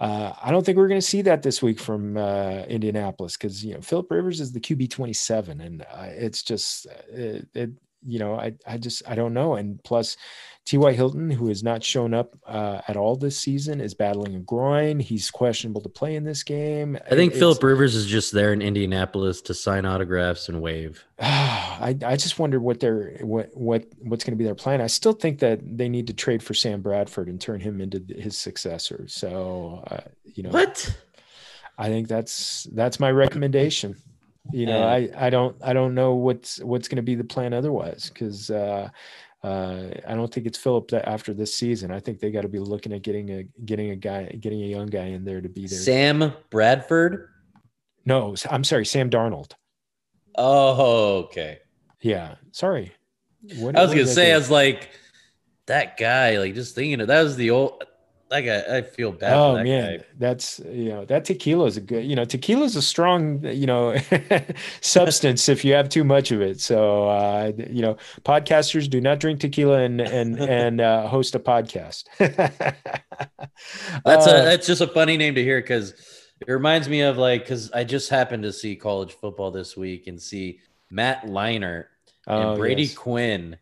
Uh, 0.00 0.34
I 0.42 0.50
don't 0.50 0.64
think 0.66 0.76
we're 0.76 0.88
going 0.88 1.00
to 1.00 1.06
see 1.06 1.22
that 1.22 1.42
this 1.42 1.62
week 1.62 1.80
from 1.80 2.18
uh, 2.18 2.64
Indianapolis 2.68 3.38
because, 3.38 3.64
you 3.64 3.72
know, 3.72 3.80
Philip 3.80 4.10
Rivers 4.10 4.40
is 4.40 4.52
the 4.52 4.60
QB 4.60 4.90
27, 4.90 5.62
and 5.62 5.82
uh, 5.82 6.08
it's 6.10 6.42
just, 6.42 6.86
uh, 6.86 6.90
it, 7.08 7.48
it, 7.54 7.70
you 8.06 8.18
know, 8.18 8.34
I, 8.34 8.54
I 8.66 8.78
just, 8.78 9.02
I 9.08 9.14
don't 9.14 9.34
know. 9.34 9.54
And 9.54 9.82
plus, 9.82 10.16
T.Y. 10.64 10.92
Hilton, 10.94 11.30
who 11.30 11.48
has 11.48 11.62
not 11.62 11.84
shown 11.84 12.14
up 12.14 12.38
uh, 12.46 12.80
at 12.88 12.96
all 12.96 13.16
this 13.16 13.38
season, 13.38 13.82
is 13.82 13.92
battling 13.92 14.34
a 14.34 14.40
groin. 14.40 14.98
He's 14.98 15.30
questionable 15.30 15.82
to 15.82 15.90
play 15.90 16.16
in 16.16 16.24
this 16.24 16.42
game. 16.42 16.98
I 17.10 17.14
think 17.14 17.34
Philip 17.34 17.62
Rivers 17.62 17.94
is 17.94 18.06
just 18.06 18.32
there 18.32 18.50
in 18.52 18.62
Indianapolis 18.62 19.42
to 19.42 19.52
sign 19.52 19.84
autographs 19.84 20.48
and 20.48 20.62
wave. 20.62 21.04
I, 21.20 21.96
I 22.02 22.16
just 22.16 22.38
wonder 22.38 22.60
what 22.60 22.80
their 22.80 23.18
what 23.20 23.50
what 23.52 23.84
what's 23.98 24.24
going 24.24 24.32
to 24.32 24.38
be 24.38 24.44
their 24.44 24.54
plan. 24.54 24.80
I 24.80 24.86
still 24.86 25.12
think 25.12 25.40
that 25.40 25.60
they 25.62 25.90
need 25.90 26.06
to 26.06 26.14
trade 26.14 26.42
for 26.42 26.54
Sam 26.54 26.80
Bradford 26.80 27.28
and 27.28 27.38
turn 27.38 27.60
him 27.60 27.82
into 27.82 28.02
his 28.16 28.38
successor. 28.38 29.04
So 29.06 29.84
uh, 29.90 30.00
you 30.24 30.44
know 30.44 30.50
what? 30.50 30.96
I 31.76 31.88
think 31.88 32.08
that's 32.08 32.66
that's 32.72 32.98
my 32.98 33.10
recommendation. 33.10 33.96
You 34.52 34.66
know, 34.66 34.82
I 34.86 35.08
I 35.16 35.30
don't 35.30 35.56
I 35.62 35.72
don't 35.72 35.94
know 35.94 36.14
what's 36.14 36.58
what's 36.60 36.88
going 36.88 36.96
to 36.96 37.02
be 37.02 37.14
the 37.14 37.24
plan 37.24 37.52
otherwise 37.52 38.10
because. 38.12 38.50
Uh, 38.50 38.90
uh, 39.42 39.90
I 40.08 40.14
don't 40.14 40.32
think 40.32 40.46
it's 40.46 40.56
Philip 40.56 40.88
that 40.88 41.06
after 41.06 41.34
this 41.34 41.54
season. 41.54 41.90
I 41.90 42.00
think 42.00 42.18
they 42.18 42.30
got 42.30 42.40
to 42.42 42.48
be 42.48 42.58
looking 42.58 42.94
at 42.94 43.02
getting 43.02 43.30
a 43.30 43.42
getting 43.66 43.90
a 43.90 43.96
guy, 43.96 44.24
getting 44.40 44.62
a 44.62 44.66
young 44.66 44.86
guy 44.86 45.04
in 45.04 45.22
there 45.22 45.42
to 45.42 45.50
be 45.50 45.66
there. 45.66 45.78
Sam 45.78 46.32
Bradford. 46.48 47.28
No, 48.06 48.34
I'm 48.48 48.64
sorry, 48.64 48.86
Sam 48.86 49.10
Darnold. 49.10 49.52
Oh, 50.34 51.24
okay. 51.24 51.58
Yeah, 52.00 52.36
sorry. 52.52 52.92
I 53.50 53.62
was 53.62 53.90
gonna 53.90 54.06
say, 54.06 54.32
I 54.32 54.36
was 54.36 54.50
like, 54.50 54.88
that 55.66 55.98
guy. 55.98 56.38
Like, 56.38 56.54
just 56.54 56.74
thinking 56.74 57.02
of 57.02 57.08
that 57.08 57.22
was 57.22 57.36
the 57.36 57.50
old 57.50 57.84
like 58.30 58.46
I, 58.46 58.78
I 58.78 58.82
feel 58.82 59.12
bad. 59.12 59.34
Oh 59.34 59.56
that 59.56 59.64
man, 59.64 59.98
guy. 59.98 60.04
that's 60.18 60.58
you 60.60 60.88
know 60.88 61.04
that 61.04 61.24
tequila 61.24 61.66
is 61.66 61.76
a 61.76 61.80
good 61.80 62.04
you 62.04 62.16
know 62.16 62.24
tequila 62.24 62.64
is 62.64 62.76
a 62.76 62.82
strong 62.82 63.44
you 63.44 63.66
know 63.66 63.96
substance 64.80 65.48
if 65.48 65.64
you 65.64 65.74
have 65.74 65.88
too 65.88 66.04
much 66.04 66.30
of 66.30 66.40
it. 66.40 66.60
So 66.60 67.08
uh, 67.08 67.52
you 67.56 67.82
know 67.82 67.96
podcasters 68.24 68.88
do 68.88 69.00
not 69.00 69.20
drink 69.20 69.40
tequila 69.40 69.80
and 69.80 70.00
and 70.00 70.40
and 70.60 70.80
uh, 70.80 71.06
host 71.06 71.34
a 71.34 71.38
podcast. 71.38 72.04
that's 74.04 74.26
uh, 74.26 74.30
a 74.30 74.44
that's 74.44 74.66
just 74.66 74.80
a 74.80 74.88
funny 74.88 75.16
name 75.16 75.34
to 75.34 75.42
hear 75.42 75.60
because 75.60 75.92
it 76.40 76.50
reminds 76.50 76.88
me 76.88 77.02
of 77.02 77.18
like 77.18 77.42
because 77.42 77.70
I 77.72 77.84
just 77.84 78.10
happened 78.10 78.42
to 78.44 78.52
see 78.52 78.74
college 78.74 79.12
football 79.12 79.50
this 79.50 79.76
week 79.76 80.06
and 80.06 80.20
see 80.20 80.60
Matt 80.90 81.26
Leinart 81.26 81.86
and 82.26 82.44
oh, 82.44 82.56
Brady 82.56 82.84
yes. 82.84 82.94
Quinn, 82.94 83.58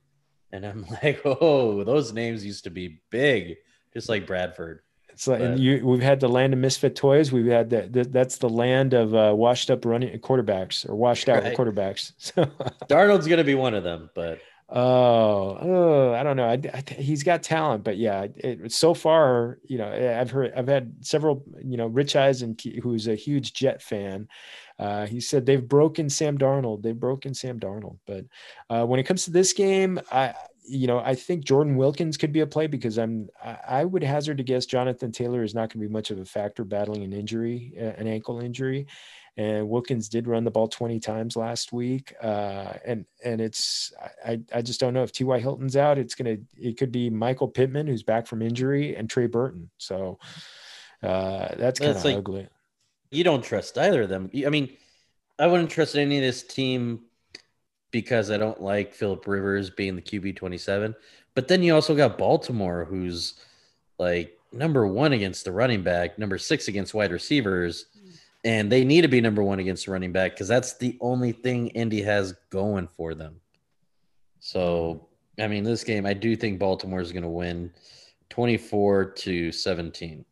and 0.53 0.65
I'm 0.65 0.87
like, 1.03 1.21
oh, 1.25 1.83
those 1.83 2.13
names 2.13 2.45
used 2.45 2.65
to 2.65 2.71
be 2.71 3.01
big 3.11 3.57
just 3.93 4.09
like 4.09 4.27
Bradford. 4.27 4.81
It's 5.13 5.29
like 5.29 5.41
and 5.41 5.61
you, 5.61 5.87
we've 5.87 6.03
had 6.03 6.21
the 6.21 6.29
land 6.29 6.53
of 6.53 6.59
misfit 6.59 6.97
toys. 6.97 7.33
We've 7.33 7.47
had 7.47 7.71
that. 7.71 8.13
That's 8.13 8.39
the 8.39 8.49
land 8.49 8.95
of 8.95 9.15
uh, 9.15 9.35
washed 9.37 9.71
up 9.71 9.85
running 9.85 10.19
quarterbacks 10.21 10.89
or 10.89 10.95
washed 10.95 11.29
out 11.29 11.43
right. 11.43 11.57
quarterbacks. 11.57 12.13
So 12.19 12.47
Darnold's 12.89 13.27
going 13.27 13.39
to 13.39 13.45
be 13.45 13.55
one 13.55 13.75
of 13.75 13.85
them, 13.85 14.09
but 14.15 14.41
oh, 14.71 15.59
oh 15.61 16.15
I 16.15 16.23
don't 16.23 16.37
know. 16.37 16.49
I, 16.49 16.59
I, 16.73 16.83
he's 16.95 17.23
got 17.23 17.43
talent, 17.43 17.85
but 17.85 17.99
yeah, 17.99 18.27
it, 18.37 18.73
so 18.73 18.95
far, 18.95 19.59
you 19.65 19.77
know, 19.77 19.89
I've 20.19 20.31
heard, 20.31 20.53
I've 20.57 20.69
had 20.69 21.05
several, 21.05 21.45
you 21.63 21.77
know, 21.77 21.89
Rich 21.89 22.17
Eisen, 22.17 22.57
who's 22.83 23.07
a 23.07 23.15
huge 23.15 23.53
Jet 23.53 23.83
fan. 23.83 24.29
Uh, 24.79 25.07
he 25.07 25.21
said 25.21 25.45
they've 25.45 25.69
broken 25.69 26.09
Sam 26.09 26.39
Darnold. 26.39 26.83
They've 26.83 26.99
broken 26.99 27.35
Sam 27.35 27.61
Darnold. 27.61 27.99
But 28.07 28.25
uh, 28.71 28.87
when 28.87 28.99
it 28.99 29.05
comes 29.05 29.25
to 29.25 29.31
this 29.31 29.53
game, 29.53 30.01
I, 30.11 30.35
you 30.65 30.87
know, 30.87 30.99
I 30.99 31.15
think 31.15 31.45
Jordan 31.45 31.77
Wilkins 31.77 32.17
could 32.17 32.33
be 32.33 32.41
a 32.41 32.47
play 32.47 32.67
because 32.67 32.99
I'm 32.99 33.29
I 33.43 33.85
would 33.85 34.03
hazard 34.03 34.39
to 34.39 34.45
guess 34.45 34.67
Jonathan 34.67 35.13
Taylor 35.13 35.43
is 35.43 35.55
not 35.55 35.73
going 35.73 35.83
to 35.83 35.89
be 35.89 35.93
much 35.93 36.11
of 36.11 36.19
a 36.19 36.25
factor 36.25 36.65
battling 36.65 37.03
an 37.03 37.13
injury, 37.13 37.75
an 37.77 38.07
ankle 38.07 38.41
injury, 38.41 38.87
and 39.37 39.69
Wilkins 39.69 40.09
did 40.09 40.27
run 40.27 40.45
the 40.45 40.51
ball 40.51 40.69
20 40.69 41.01
times 41.01 41.37
last 41.37 41.73
week, 41.73 42.15
uh, 42.23 42.75
and 42.85 43.07
and 43.25 43.41
it's 43.41 43.93
I 44.25 44.41
I 44.55 44.63
just 44.63 44.79
don't 44.79 44.95
know 44.95 45.03
if 45.03 45.13
T.Y. 45.13 45.41
Hilton's 45.41 45.77
out, 45.77 45.99
it's 45.99 46.15
gonna 46.15 46.37
it 46.57 46.77
could 46.77 46.93
be 46.93 47.11
Michael 47.11 47.49
Pittman 47.49 47.87
who's 47.87 48.03
back 48.03 48.27
from 48.27 48.43
injury 48.43 48.95
and 48.95 49.09
Trey 49.09 49.27
Burton, 49.27 49.71
so 49.79 50.19
uh, 51.03 51.49
that's 51.57 51.81
kind 51.81 51.97
of 51.97 52.05
like, 52.05 52.17
ugly. 52.17 52.49
You 53.11 53.25
don't 53.25 53.43
trust 53.43 53.79
either 53.79 54.03
of 54.03 54.09
them. 54.09 54.31
I 54.47 54.51
mean, 54.51 54.77
I 55.39 55.47
wouldn't 55.47 55.71
trust 55.71 55.97
any 55.97 56.19
of 56.19 56.23
this 56.23 56.43
team 56.43 57.05
because 57.93 58.31
I 58.31 58.39
don't 58.39 58.61
like 58.61 58.93
Philip 58.93 59.27
Rivers 59.27 59.71
being 59.71 59.95
the 59.95 60.03
QB 60.03 60.35
27. 60.37 60.95
But 61.35 61.47
then 61.47 61.63
you 61.63 61.75
also 61.75 61.95
got 61.95 62.19
Baltimore, 62.19 62.85
who's 62.85 63.35
like 63.99 64.37
number 64.53 64.87
one 64.87 65.13
against 65.13 65.45
the 65.45 65.53
running 65.53 65.83
back, 65.83 66.19
number 66.19 66.39
six 66.39 66.69
against 66.69 66.95
wide 66.95 67.13
receivers. 67.13 67.87
Mm. 67.97 68.19
And 68.45 68.73
they 68.73 68.85
need 68.85 69.03
to 69.03 69.09
be 69.09 69.21
number 69.21 69.43
one 69.43 69.61
against 69.61 69.87
the 69.87 69.93
running 69.93 70.13
back 70.13 70.33
because 70.33 70.49
that's 70.49 70.77
the 70.77 70.99
only 71.01 71.31
thing 71.31 71.69
Indy 71.69 72.03
has 72.03 72.35
going 72.51 72.89
for 72.89 73.15
them. 73.15 73.37
So, 74.41 75.07
I 75.39 75.47
mean, 75.47 75.63
this 75.63 75.85
game, 75.85 76.05
I 76.05 76.15
do 76.15 76.35
think 76.35 76.59
Baltimore 76.59 77.01
is 77.01 77.13
going 77.13 77.23
to 77.23 77.29
win 77.29 77.73
24 78.31 79.05
to 79.05 79.53
17. 79.53 80.25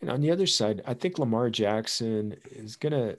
And 0.00 0.10
on 0.10 0.20
the 0.20 0.30
other 0.30 0.46
side, 0.46 0.82
I 0.86 0.94
think 0.94 1.18
Lamar 1.18 1.50
Jackson 1.50 2.36
is 2.50 2.76
going 2.76 2.92
to 2.92 3.18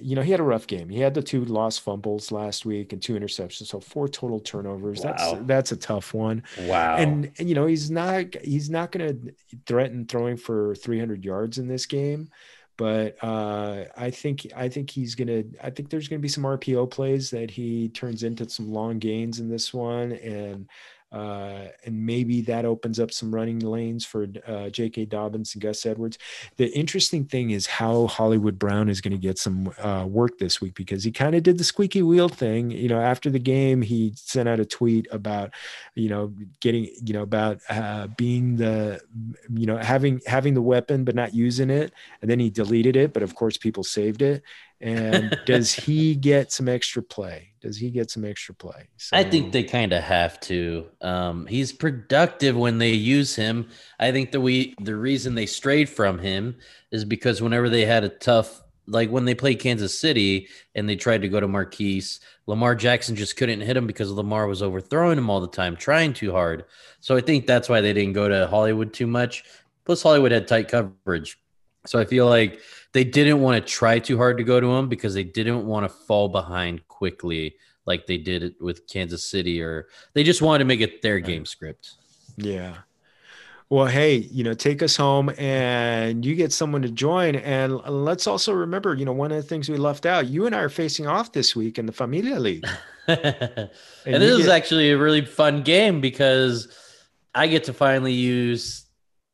you 0.00 0.16
know, 0.16 0.22
he 0.22 0.30
had 0.30 0.40
a 0.40 0.44
rough 0.44 0.66
game. 0.66 0.88
He 0.88 1.00
had 1.00 1.14
the 1.14 1.22
two 1.22 1.44
lost 1.44 1.80
fumbles 1.82 2.32
last 2.32 2.64
week 2.64 2.92
and 2.92 3.02
two 3.02 3.14
interceptions, 3.14 3.66
so 3.66 3.80
four 3.80 4.08
total 4.08 4.40
turnovers. 4.40 5.00
Wow. 5.04 5.14
That's 5.16 5.46
that's 5.46 5.72
a 5.72 5.76
tough 5.76 6.14
one. 6.14 6.42
Wow. 6.62 6.96
And, 6.96 7.30
and 7.38 7.48
you 7.48 7.54
know, 7.54 7.66
he's 7.66 7.90
not 7.90 8.34
he's 8.42 8.70
not 8.70 8.92
going 8.92 9.08
to 9.08 9.34
threaten 9.66 10.06
throwing 10.06 10.36
for 10.36 10.74
300 10.76 11.24
yards 11.24 11.58
in 11.58 11.68
this 11.68 11.86
game, 11.86 12.30
but 12.76 13.16
uh, 13.22 13.84
I 13.96 14.10
think 14.10 14.46
I 14.54 14.68
think 14.68 14.90
he's 14.90 15.14
gonna. 15.14 15.44
I 15.62 15.70
think 15.70 15.88
there's 15.88 16.08
gonna 16.08 16.20
be 16.20 16.28
some 16.28 16.44
RPO 16.44 16.90
plays 16.90 17.30
that 17.30 17.50
he 17.50 17.88
turns 17.88 18.22
into 18.22 18.48
some 18.48 18.70
long 18.70 18.98
gains 18.98 19.40
in 19.40 19.48
this 19.48 19.72
one, 19.72 20.12
and 20.12 20.68
uh, 21.12 21.66
and 21.84 22.04
maybe 22.04 22.40
that 22.42 22.64
opens 22.64 22.98
up 22.98 23.12
some 23.12 23.34
running 23.34 23.60
lanes 23.60 24.04
for 24.04 24.26
uh, 24.46 24.68
J.K. 24.70 25.06
Dobbins 25.06 25.54
and 25.54 25.62
Gus 25.62 25.86
Edwards. 25.86 26.18
The 26.56 26.66
interesting 26.76 27.24
thing 27.24 27.50
is 27.50 27.66
how 27.66 28.08
Hollywood 28.08 28.58
Brown 28.58 28.88
is 28.88 29.00
going 29.00 29.12
to 29.12 29.18
get 29.18 29.38
some 29.38 29.72
uh, 29.78 30.04
work 30.08 30.38
this 30.38 30.60
week 30.60 30.74
because 30.74 31.04
he 31.04 31.12
kind 31.12 31.36
of 31.36 31.44
did 31.44 31.58
the 31.58 31.64
squeaky 31.64 32.02
wheel 32.02 32.28
thing. 32.28 32.70
You 32.70 32.88
know, 32.88 33.00
after 33.00 33.30
the 33.30 33.38
game, 33.38 33.82
he 33.82 34.14
sent 34.16 34.48
out 34.48 34.60
a 34.60 34.64
tweet 34.64 35.06
about, 35.12 35.54
you 35.94 36.08
know, 36.08 36.34
getting, 36.60 36.88
you 37.04 37.14
know, 37.14 37.22
about 37.22 37.60
uh, 37.68 38.08
being 38.16 38.56
the, 38.56 39.00
you 39.54 39.66
know, 39.66 39.76
having 39.76 40.20
having 40.26 40.54
the 40.54 40.62
weapon 40.62 41.04
but 41.04 41.14
not 41.14 41.34
using 41.34 41.70
it, 41.70 41.92
and 42.20 42.30
then 42.30 42.40
he 42.40 42.50
deleted 42.50 42.96
it. 42.96 43.12
But 43.12 43.22
of 43.22 43.34
course, 43.34 43.56
people 43.56 43.84
saved 43.84 44.22
it. 44.22 44.42
And 44.80 45.38
does 45.46 45.72
he 45.72 46.14
get 46.14 46.52
some 46.52 46.68
extra 46.68 47.02
play? 47.02 47.52
Does 47.60 47.78
he 47.78 47.90
get 47.90 48.10
some 48.10 48.24
extra 48.24 48.54
play? 48.54 48.88
So, 48.96 49.16
I 49.16 49.24
think 49.24 49.52
they 49.52 49.64
kind 49.64 49.92
of 49.92 50.02
have 50.02 50.38
to. 50.40 50.86
Um, 51.00 51.46
he's 51.46 51.72
productive 51.72 52.56
when 52.56 52.78
they 52.78 52.92
use 52.92 53.34
him. 53.34 53.68
I 53.98 54.12
think 54.12 54.32
the 54.32 54.40
we 54.40 54.74
the 54.80 54.96
reason 54.96 55.34
they 55.34 55.46
strayed 55.46 55.88
from 55.88 56.18
him 56.18 56.56
is 56.90 57.04
because 57.04 57.42
whenever 57.42 57.68
they 57.68 57.84
had 57.84 58.04
a 58.04 58.08
tough 58.08 58.62
like 58.86 59.10
when 59.10 59.24
they 59.24 59.34
played 59.34 59.58
Kansas 59.58 59.98
City 59.98 60.48
and 60.74 60.88
they 60.88 60.96
tried 60.96 61.22
to 61.22 61.28
go 61.28 61.40
to 61.40 61.48
Marquise, 61.48 62.20
Lamar 62.46 62.74
Jackson 62.74 63.16
just 63.16 63.36
couldn't 63.36 63.60
hit 63.60 63.76
him 63.76 63.86
because 63.86 64.10
Lamar 64.10 64.46
was 64.46 64.62
overthrowing 64.62 65.18
him 65.18 65.28
all 65.28 65.40
the 65.40 65.48
time, 65.48 65.76
trying 65.76 66.12
too 66.12 66.32
hard. 66.32 66.64
So 67.00 67.16
I 67.16 67.20
think 67.20 67.46
that's 67.46 67.68
why 67.68 67.80
they 67.80 67.92
didn't 67.92 68.12
go 68.12 68.28
to 68.28 68.46
Hollywood 68.46 68.92
too 68.92 69.06
much. 69.06 69.44
Plus, 69.84 70.02
Hollywood 70.02 70.32
had 70.32 70.48
tight 70.48 70.68
coverage. 70.68 71.38
So 71.86 71.98
I 71.98 72.04
feel 72.04 72.28
like 72.28 72.60
they 72.96 73.04
didn't 73.04 73.42
want 73.42 73.62
to 73.62 73.70
try 73.70 73.98
too 73.98 74.16
hard 74.16 74.38
to 74.38 74.42
go 74.42 74.58
to 74.58 74.74
him 74.74 74.88
because 74.88 75.12
they 75.12 75.22
didn't 75.22 75.66
want 75.66 75.84
to 75.84 75.88
fall 75.90 76.30
behind 76.30 76.88
quickly 76.88 77.54
like 77.84 78.06
they 78.06 78.16
did 78.16 78.42
it 78.42 78.54
with 78.58 78.86
Kansas 78.86 79.22
City 79.22 79.60
or 79.60 79.88
they 80.14 80.24
just 80.24 80.40
wanted 80.40 80.60
to 80.60 80.64
make 80.64 80.80
it 80.80 81.02
their 81.02 81.20
game 81.20 81.44
script. 81.44 81.92
Yeah. 82.38 82.74
Well, 83.68 83.84
hey, 83.84 84.16
you 84.16 84.44
know, 84.44 84.54
take 84.54 84.82
us 84.82 84.96
home 84.96 85.30
and 85.36 86.24
you 86.24 86.34
get 86.36 86.54
someone 86.54 86.80
to 86.80 86.90
join. 86.90 87.36
And 87.36 87.76
let's 87.80 88.26
also 88.26 88.54
remember, 88.54 88.94
you 88.94 89.04
know, 89.04 89.12
one 89.12 89.30
of 89.30 89.36
the 89.36 89.42
things 89.42 89.68
we 89.68 89.76
left 89.76 90.06
out, 90.06 90.28
you 90.28 90.46
and 90.46 90.54
I 90.54 90.60
are 90.60 90.70
facing 90.70 91.06
off 91.06 91.32
this 91.32 91.54
week 91.54 91.78
in 91.78 91.84
the 91.84 91.92
Familia 91.92 92.40
League. 92.40 92.64
and, 93.08 93.18
and 94.06 94.22
this 94.22 94.38
get- 94.38 94.40
is 94.40 94.48
actually 94.48 94.90
a 94.92 94.96
really 94.96 95.22
fun 95.22 95.62
game 95.62 96.00
because 96.00 96.74
I 97.34 97.46
get 97.46 97.64
to 97.64 97.74
finally 97.74 98.14
use 98.14 98.85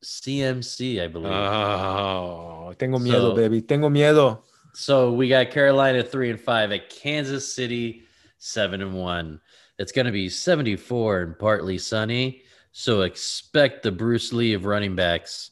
CMC, 0.03 1.03
I 1.03 1.09
believe. 1.09 1.33
Oh, 1.33 2.75
tengo 2.79 2.99
miedo, 2.99 3.31
so, 3.31 3.35
baby. 3.35 3.63
Tengo 3.63 3.89
miedo. 3.89 4.41
So 4.75 5.13
we 5.13 5.29
got 5.29 5.51
Carolina 5.51 6.03
three 6.03 6.31
and 6.31 6.41
five 6.41 6.73
at 6.73 6.89
Kansas 6.91 7.55
City 7.55 8.05
seven 8.39 8.83
and 8.83 8.95
one. 8.95 9.41
It's 9.79 9.93
going 9.93 10.07
to 10.07 10.13
be 10.13 10.29
74 10.29 11.23
and 11.23 11.39
partly 11.39 11.79
sunny. 11.79 12.43
So 12.73 13.03
expect 13.03 13.83
the 13.83 13.93
Bruce 13.93 14.33
Lee 14.33 14.55
of 14.55 14.65
running 14.65 14.97
backs 14.97 15.51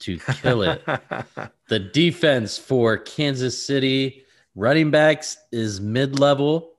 to 0.00 0.18
kill 0.18 0.62
it. 0.62 0.82
the 1.68 1.78
defense 1.78 2.58
for 2.58 2.98
Kansas 2.98 3.64
City 3.64 4.24
running 4.54 4.90
backs 4.90 5.36
is 5.52 5.80
mid 5.80 6.18
level. 6.18 6.72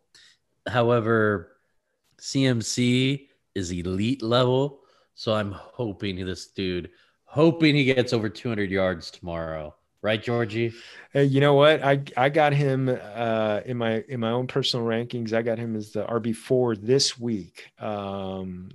However, 0.67 1.53
CMC 2.19 3.27
is 3.55 3.71
elite 3.71 4.21
level. 4.21 4.81
So 5.15 5.33
I'm 5.33 5.51
hoping 5.51 6.23
this 6.25 6.47
dude 6.47 6.89
hoping 7.37 7.75
he 7.75 7.85
gets 7.85 8.13
over 8.13 8.29
200 8.29 8.71
yards 8.71 9.11
tomorrow. 9.11 9.75
Right, 10.01 10.21
Georgie? 10.21 10.73
Hey, 11.11 11.25
you 11.25 11.39
know 11.39 11.53
what? 11.53 11.83
I 11.83 12.01
I 12.15 12.29
got 12.29 12.53
him 12.53 12.87
uh, 12.87 13.61
in 13.65 13.77
my 13.77 14.03
in 14.07 14.19
my 14.19 14.31
own 14.31 14.47
personal 14.47 14.85
rankings. 14.85 15.33
I 15.33 15.41
got 15.41 15.57
him 15.57 15.75
as 15.75 15.91
the 15.91 16.05
RB 16.05 16.35
four 16.35 16.75
this 16.75 17.19
week. 17.19 17.71
Um, 17.79 18.69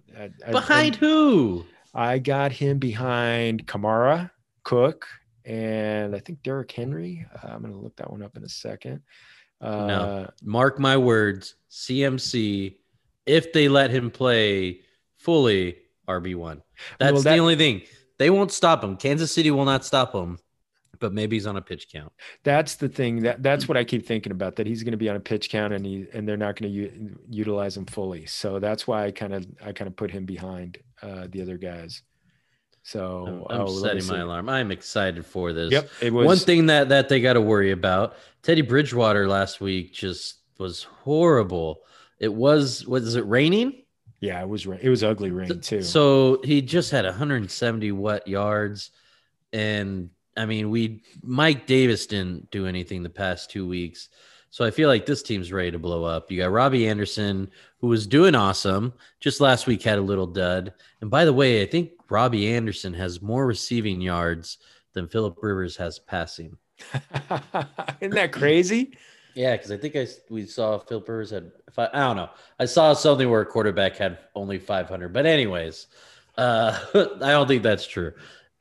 behind 0.51 0.97
I, 0.97 0.99
who? 0.99 1.65
I 1.95 2.19
got 2.19 2.53
him 2.53 2.79
behind 2.79 3.67
Kamara, 3.67 4.31
Cook, 4.65 5.07
and 5.45 6.15
I 6.15 6.19
think 6.19 6.43
Derrick 6.43 6.71
Henry. 6.73 7.27
Uh, 7.35 7.49
I'm 7.49 7.63
going 7.63 7.73
to 7.73 7.81
look 7.81 7.97
that 7.97 8.11
one 8.11 8.23
up 8.23 8.37
in 8.37 8.45
a 8.45 8.49
second. 8.49 9.03
Uh, 9.61 9.87
no, 9.87 10.31
mark 10.43 10.79
my 10.79 10.97
words. 10.97 11.55
CMC, 11.71 12.77
if 13.27 13.53
they 13.53 13.69
let 13.69 13.91
him 13.91 14.11
play 14.11 14.81
fully, 15.19 15.79
RB 16.09 16.35
one. 16.35 16.63
That's 16.99 17.13
well, 17.13 17.23
that, 17.23 17.35
the 17.35 17.39
only 17.39 17.57
thing. 17.57 17.83
They 18.23 18.31
won't 18.31 18.53
stop 18.53 18.85
him. 18.85 18.97
Kansas 18.97 19.35
City 19.35 19.51
will 19.51 19.65
not 19.65 19.85
stop 19.85 20.15
him, 20.15 20.39
but 21.01 21.13
maybe 21.13 21.35
he's 21.35 21.49
on 21.49 21.57
a 21.57 21.61
pitch 21.61 21.89
count. 21.93 22.13
That's 22.45 22.77
the 22.77 22.89
thing. 22.89 23.23
That 23.23 23.43
that's 23.43 23.67
what 23.67 23.77
I 23.77 23.83
keep 23.83 24.07
thinking 24.07 24.31
about. 24.31 24.55
That 24.55 24.69
he's 24.69 24.85
going 24.85 24.93
to 24.93 24.97
be 24.97 25.09
on 25.09 25.17
a 25.17 25.21
pitch 25.21 25.51
count, 25.51 25.73
and 25.73 25.85
he 25.85 26.07
and 26.13 26.29
they're 26.29 26.37
not 26.37 26.55
going 26.55 26.73
to 26.73 26.79
u- 26.79 27.19
utilize 27.29 27.77
him 27.77 27.85
fully. 27.85 28.27
So 28.27 28.61
that's 28.61 28.87
why 28.87 29.07
I 29.07 29.11
kind 29.11 29.35
of 29.35 29.45
I 29.61 29.73
kind 29.73 29.89
of 29.89 29.97
put 29.97 30.13
him 30.13 30.25
behind 30.25 30.79
uh, 31.03 31.27
the 31.31 31.43
other 31.43 31.59
guys. 31.59 32.03
So 32.85 33.27
I'm, 33.51 33.61
I'm 33.61 33.67
oh, 33.67 33.83
setting 33.83 34.07
my 34.07 34.21
alarm. 34.21 34.49
I'm 34.49 34.71
excited 34.71 35.27
for 35.27 35.53
this. 35.53 35.73
Yep. 35.73 35.91
It 36.01 36.13
was 36.13 36.25
one 36.25 36.39
thing 36.39 36.67
that 36.67 36.91
that 36.91 37.09
they 37.09 37.21
got 37.21 37.33
to 37.33 37.41
worry 37.41 37.73
about. 37.73 38.15
Teddy 38.45 38.63
Bridgewater 38.63 39.27
last 39.27 39.61
week 39.61 39.93
just 39.93 40.37
was 40.59 40.85
horrible. 40.85 41.83
It 42.21 42.33
was 42.33 42.87
was 42.87 43.17
it 43.17 43.27
raining? 43.27 43.82
Yeah, 44.23 44.41
it 44.41 44.49
was 44.49 44.67
it 44.67 44.89
was 44.89 45.03
ugly 45.03 45.33
rain 45.33 45.61
too. 45.61 45.83
So 45.83 46.41
he 46.45 46.63
just 46.63 46.93
had 46.93 47.05
170 47.05 47.91
wet 47.91 48.29
yards, 48.29 48.93
and 49.53 50.11
I 50.37 50.47
mean, 50.47 50.71
we 50.71 51.03
Mike 51.25 51.67
Davis 51.67 52.07
didn't 52.07 52.49
do 52.53 52.69
anything 52.69 53.03
the 53.03 53.11
past 53.11 53.51
two 53.51 53.67
weeks. 53.67 54.11
So 54.51 54.65
I 54.65 54.71
feel 54.71 54.89
like 54.89 55.07
this 55.07 55.25
team's 55.25 55.51
ready 55.51 55.73
to 55.73 55.79
blow 55.81 56.05
up. 56.05 56.31
You 56.31 56.39
got 56.39 56.53
Robbie 56.53 56.87
Anderson, 56.87 57.51
who 57.79 57.89
was 57.89 58.07
doing 58.07 58.37
awesome. 58.37 58.93
Just 59.19 59.41
last 59.41 59.67
week 59.67 59.83
had 59.83 59.99
a 59.99 60.03
little 60.03 60.27
dud. 60.27 60.73
And 61.01 61.11
by 61.11 61.25
the 61.25 61.33
way, 61.33 61.61
I 61.61 61.67
think 61.67 61.91
Robbie 62.09 62.55
Anderson 62.55 62.95
has 62.95 63.23
more 63.23 63.45
receiving 63.45 64.01
yards 64.01 64.59
than 64.93 65.09
Philip 65.09 65.37
Rivers 65.43 65.77
has 65.79 65.99
passing. 65.99 66.57
Isn't 68.01 68.15
that 68.15 68.31
crazy? 68.31 68.97
Yeah, 69.35 69.57
because 69.57 69.71
I 69.71 69.77
think 69.77 69.97
I 69.97 70.07
we 70.29 70.47
saw 70.47 70.79
Phil 70.79 71.01
Rivers 71.01 71.31
had 71.31 71.53
I, 71.79 71.89
I 71.93 71.99
don't 72.01 72.17
know. 72.17 72.31
I 72.59 72.67
saw 72.67 72.93
something 72.93 73.29
where 73.31 73.41
a 73.41 73.47
quarterback 73.47 73.97
had 73.97 74.19
only 74.35 74.59
500, 74.59 75.13
but 75.13 75.27
anyways, 75.27 75.87
uh, 76.37 76.79
I 76.95 77.31
don't 77.31 77.49
think 77.49 77.63
that's 77.63 77.87
true. 77.87 78.13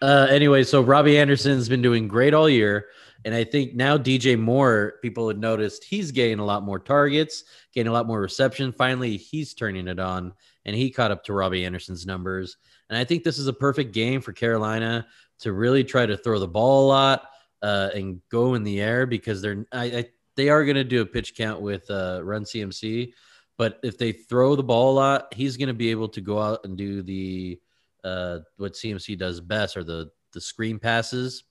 Uh, 0.01 0.27
anyway, 0.29 0.63
so 0.63 0.81
Robbie 0.81 1.19
Anderson's 1.19 1.69
been 1.69 1.81
doing 1.81 2.07
great 2.07 2.33
all 2.33 2.49
year, 2.49 2.87
and 3.23 3.35
I 3.35 3.43
think 3.43 3.75
now 3.75 3.97
DJ 3.97 4.39
Moore, 4.39 4.95
people 5.01 5.27
had 5.27 5.37
noticed 5.37 5.83
he's 5.83 6.11
getting 6.11 6.39
a 6.39 6.45
lot 6.45 6.63
more 6.63 6.79
targets, 6.79 7.43
getting 7.73 7.89
a 7.89 7.93
lot 7.93 8.07
more 8.07 8.19
reception. 8.19 8.71
Finally, 8.71 9.17
he's 9.17 9.53
turning 9.53 9.87
it 9.87 9.99
on, 9.99 10.33
and 10.65 10.75
he 10.75 10.89
caught 10.89 11.11
up 11.11 11.23
to 11.25 11.33
Robbie 11.33 11.65
Anderson's 11.65 12.05
numbers. 12.05 12.57
And 12.89 12.97
I 12.97 13.03
think 13.03 13.23
this 13.23 13.37
is 13.37 13.47
a 13.47 13.53
perfect 13.53 13.93
game 13.93 14.21
for 14.21 14.33
Carolina 14.33 15.05
to 15.39 15.53
really 15.53 15.83
try 15.83 16.05
to 16.05 16.17
throw 16.17 16.39
the 16.39 16.47
ball 16.47 16.85
a 16.85 16.87
lot 16.87 17.29
uh, 17.61 17.89
and 17.93 18.21
go 18.29 18.55
in 18.55 18.63
the 18.63 18.81
air 18.81 19.05
because 19.05 19.41
they're 19.41 19.65
I, 19.71 19.83
I 19.83 20.05
they 20.35 20.49
are 20.49 20.63
going 20.65 20.75
to 20.75 20.83
do 20.83 21.01
a 21.01 21.05
pitch 21.05 21.35
count 21.35 21.61
with 21.61 21.89
uh, 21.89 22.21
Run 22.23 22.43
CMC, 22.43 23.13
but 23.57 23.79
if 23.83 23.97
they 23.97 24.11
throw 24.11 24.55
the 24.55 24.63
ball 24.63 24.93
a 24.93 24.95
lot, 24.95 25.33
he's 25.33 25.57
going 25.57 25.67
to 25.67 25.73
be 25.73 25.91
able 25.91 26.09
to 26.09 26.21
go 26.21 26.39
out 26.39 26.61
and 26.63 26.77
do 26.77 27.01
the 27.01 27.59
uh, 28.03 28.39
what 28.57 28.73
CMC 28.73 29.17
does 29.17 29.39
best, 29.39 29.77
or 29.77 29.83
the 29.83 30.11
the 30.33 30.41
screen 30.41 30.79
passes. 30.79 31.43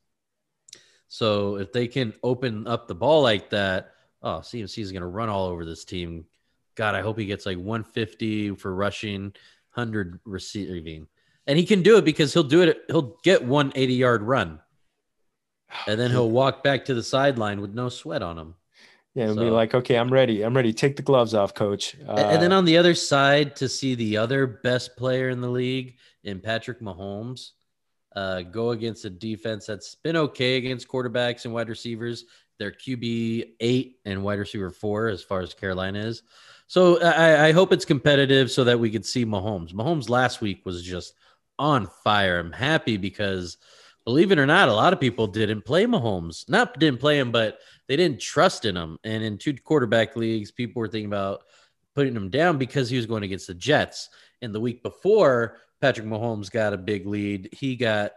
So 1.09 1.57
if 1.57 1.73
they 1.73 1.89
can 1.89 2.15
open 2.23 2.67
up 2.67 2.87
the 2.87 2.95
ball 2.95 3.23
like 3.23 3.51
that, 3.51 3.93
oh, 4.23 4.39
CMC 4.39 4.79
is 4.79 4.93
going 4.93 5.03
to 5.03 5.09
run 5.09 5.29
all 5.29 5.47
over 5.47 5.65
this 5.65 5.85
team. 5.85 6.25
God, 6.77 6.95
I 6.95 7.03
hope 7.03 7.19
he 7.19 7.27
gets 7.27 7.47
like 7.47 7.59
150 7.59 8.55
for 8.55 8.75
rushing, 8.75 9.23
100 9.75 10.21
receiving. 10.25 11.09
And 11.47 11.59
he 11.59 11.67
can 11.67 11.83
do 11.83 11.97
it 11.97 12.05
because 12.05 12.33
he'll 12.33 12.45
do 12.45 12.63
it. 12.63 12.83
He'll 12.87 13.19
get 13.25 13.45
one 13.45 13.73
80 13.75 13.95
yard 13.95 14.23
run. 14.23 14.61
And 15.87 15.99
then 15.99 16.11
he'll 16.11 16.31
walk 16.31 16.63
back 16.63 16.85
to 16.87 16.95
the 16.95 17.03
sideline 17.03 17.61
with 17.61 17.75
no 17.75 17.89
sweat 17.89 18.23
on 18.23 18.39
him. 18.39 18.55
Yeah, 19.15 19.25
and 19.25 19.35
so, 19.35 19.41
be 19.41 19.51
like, 19.51 19.75
okay, 19.75 19.97
I'm 19.97 20.13
ready. 20.13 20.43
I'm 20.43 20.55
ready. 20.55 20.73
Take 20.73 20.97
the 20.97 21.03
gloves 21.03 21.35
off, 21.35 21.55
coach. 21.55 21.97
Uh, 22.07 22.13
and 22.15 22.41
then 22.41 22.53
on 22.53 22.65
the 22.65 22.79
other 22.79 22.95
side, 22.95 23.57
to 23.57 23.69
see 23.69 23.95
the 23.95 24.17
other 24.17 24.47
best 24.47 24.97
player 24.97 25.31
in 25.31 25.41
the 25.41 25.49
league 25.49 25.97
in 26.23 26.41
Patrick 26.41 26.81
Mahomes 26.81 27.51
uh, 28.15 28.43
go 28.43 28.71
against 28.71 29.05
a 29.05 29.11
defense 29.11 29.67
that's 29.67 29.95
been 29.97 30.17
okay 30.17 30.57
against 30.57 30.89
quarterbacks 30.89 31.45
and 31.45 31.55
wide 31.55 31.69
receivers. 31.69 32.25
They're 32.59 32.73
QB 32.73 33.53
eight 33.61 33.97
and 34.05 34.23
wide 34.23 34.39
receiver 34.39 34.71
four 34.71 35.09
as 35.09 35.23
far 35.23 35.41
as 35.41 35.55
Carolina 35.55 36.01
is. 36.01 36.23
So 36.67 37.03
I, 37.03 37.49
I 37.49 37.53
hope 37.53 37.73
it's 37.73 37.85
competitive 37.85 38.51
so 38.51 38.65
that 38.65 38.79
we 38.79 38.91
could 38.91 39.07
see 39.07 39.25
Mahomes. 39.25 39.73
Mahomes 39.73 40.09
last 40.09 40.41
week 40.41 40.65
was 40.65 40.85
just 40.85 41.15
on 41.59 41.89
fire. 42.05 42.39
I'm 42.39 42.53
happy 42.53 42.97
because 42.97 43.57
believe 44.05 44.31
it 44.31 44.39
or 44.39 44.47
not, 44.47 44.69
a 44.69 44.75
lot 44.75 44.93
of 44.93 45.01
people 45.01 45.27
didn't 45.27 45.65
play 45.65 45.87
Mahomes. 45.87 46.49
Not 46.49 46.79
didn't 46.79 47.01
play 47.01 47.19
him, 47.19 47.33
but 47.33 47.59
they 47.91 47.97
didn't 47.97 48.21
trust 48.21 48.67
in 48.67 48.77
him. 48.77 49.01
And 49.03 49.25
in 49.25 49.37
two 49.37 49.53
quarterback 49.53 50.15
leagues, 50.15 50.53
people 50.53 50.79
were 50.79 50.87
thinking 50.87 51.11
about 51.11 51.43
putting 51.97 52.15
him 52.15 52.31
down 52.31 52.57
because 52.57 52.89
he 52.89 52.97
was 52.97 53.05
going 53.05 53.25
against 53.25 53.49
the 53.49 53.55
Jets. 53.55 54.11
And 54.43 54.55
the 54.55 54.61
week 54.61 54.85
before, 54.85 55.57
Patrick 55.81 56.07
Mahomes 56.07 56.53
got 56.53 56.73
a 56.73 56.79
big 56.79 57.05
lead. 57.05 57.49
He 57.51 57.75
got 57.75 58.13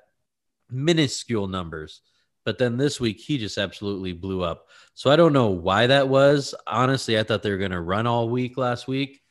minuscule 0.69 1.47
numbers. 1.47 2.01
But 2.45 2.59
then 2.59 2.77
this 2.77 2.99
week, 2.99 3.19
he 3.19 3.39
just 3.39 3.57
absolutely 3.57 4.13
blew 4.13 4.43
up. 4.43 4.67
So 4.93 5.09
I 5.09 5.15
don't 5.15 5.33
know 5.33 5.49
why 5.49 5.87
that 5.87 6.07
was. 6.07 6.53
Honestly, 6.67 7.17
I 7.17 7.23
thought 7.23 7.41
they 7.41 7.49
were 7.49 7.57
going 7.57 7.71
to 7.71 7.81
run 7.81 8.05
all 8.05 8.29
week 8.29 8.57
last 8.57 8.87
week. 8.87 9.23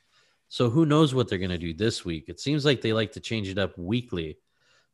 So 0.48 0.70
who 0.70 0.86
knows 0.86 1.14
what 1.14 1.28
they're 1.28 1.38
going 1.38 1.50
to 1.52 1.56
do 1.56 1.72
this 1.72 2.04
week? 2.04 2.24
It 2.26 2.40
seems 2.40 2.64
like 2.64 2.80
they 2.80 2.92
like 2.92 3.12
to 3.12 3.20
change 3.20 3.48
it 3.48 3.58
up 3.58 3.78
weekly. 3.78 4.38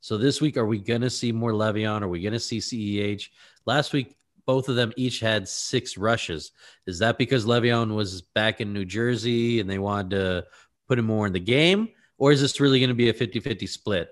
So 0.02 0.18
this 0.18 0.42
week, 0.42 0.58
are 0.58 0.66
we 0.66 0.78
going 0.78 1.00
to 1.00 1.08
see 1.08 1.32
more 1.32 1.52
Le'Veon? 1.52 2.02
Are 2.02 2.08
we 2.08 2.20
going 2.20 2.34
to 2.34 2.38
see 2.38 2.58
CEH? 2.58 3.30
Last 3.64 3.94
week, 3.94 4.14
both 4.48 4.70
of 4.70 4.76
them 4.76 4.94
each 4.96 5.20
had 5.20 5.46
six 5.46 5.98
rushes. 5.98 6.52
Is 6.86 7.00
that 7.00 7.18
because 7.18 7.44
Le'Veon 7.44 7.94
was 7.94 8.22
back 8.22 8.62
in 8.62 8.72
New 8.72 8.86
Jersey 8.86 9.60
and 9.60 9.68
they 9.68 9.78
wanted 9.78 10.10
to 10.12 10.46
put 10.88 10.98
him 10.98 11.04
more 11.04 11.26
in 11.26 11.34
the 11.34 11.38
game? 11.38 11.90
Or 12.16 12.32
is 12.32 12.40
this 12.40 12.58
really 12.58 12.80
going 12.80 12.88
to 12.88 12.94
be 12.94 13.10
a 13.10 13.12
50 13.12 13.40
50 13.40 13.66
split? 13.66 14.08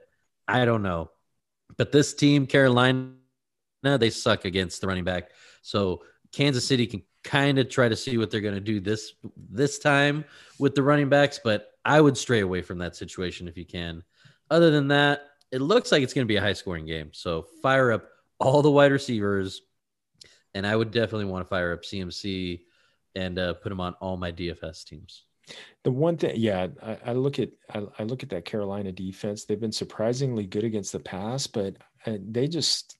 I 0.47 0.66
don't 0.66 0.82
know. 0.82 1.11
But 1.78 1.91
this 1.91 2.12
team, 2.12 2.47
Carolina, 2.47 3.14
they 3.82 4.11
suck 4.11 4.45
against 4.45 4.82
the 4.82 4.89
running 4.89 5.05
back. 5.05 5.30
So 5.62 6.03
Kansas 6.32 6.66
City 6.66 6.87
can 6.87 7.03
kind 7.24 7.59
of 7.59 7.70
try 7.70 7.89
to 7.89 7.97
see 7.97 8.18
what 8.18 8.30
they're 8.30 8.43
going 8.43 8.55
to 8.55 8.61
do 8.61 8.78
this 8.78 9.14
this 9.51 9.78
time 9.78 10.22
with 10.59 10.74
the 10.74 10.82
running 10.82 11.09
backs, 11.09 11.41
but 11.43 11.70
I 11.82 11.99
would 11.99 12.16
stray 12.16 12.41
away 12.41 12.61
from 12.61 12.76
that 12.80 12.95
situation 12.95 13.49
if 13.49 13.57
you 13.57 13.64
can. 13.64 14.03
Other 14.51 14.70
than 14.70 14.89
that, 14.89 15.22
it 15.51 15.62
looks 15.62 15.91
like 15.91 16.03
it's 16.03 16.12
going 16.12 16.26
to 16.26 16.28
be 16.30 16.37
a 16.37 16.43
high 16.43 16.53
scoring 16.53 16.84
game. 16.84 17.09
So 17.12 17.47
fire 17.62 17.91
up 17.91 18.05
all 18.39 18.61
the 18.61 18.70
wide 18.70 18.93
receivers, 18.93 19.62
and 20.57 20.66
I 20.66 20.74
would 20.74 20.90
definitely 20.90 21.26
want 21.26 21.44
to 21.44 21.48
fire 21.48 21.74
up 21.74 21.82
CMC 21.82 22.62
and 23.14 23.38
uh, 23.38 23.52
put 23.54 23.70
him 23.70 23.80
on 23.80 23.92
all 24.00 24.16
my 24.16 24.32
DFS 24.32 24.84
teams. 24.84 25.24
The 25.84 25.92
one 25.92 26.16
thing, 26.16 26.32
yeah, 26.36 26.68
I, 26.82 26.98
I 27.07 27.12
look 27.12 27.38
at 27.38 27.50
I, 27.72 27.86
I, 27.98 28.04
look 28.04 28.22
at 28.22 28.30
that 28.30 28.46
Carolina 28.46 28.90
defense. 28.90 29.44
They've 29.44 29.61
been 29.61 29.70
surprisingly 29.70 30.46
good 30.46 30.64
against 30.64 30.92
the 30.92 30.98
pass, 30.98 31.46
but 31.46 31.76
uh, 32.07 32.16
they 32.26 32.48
just 32.48 32.96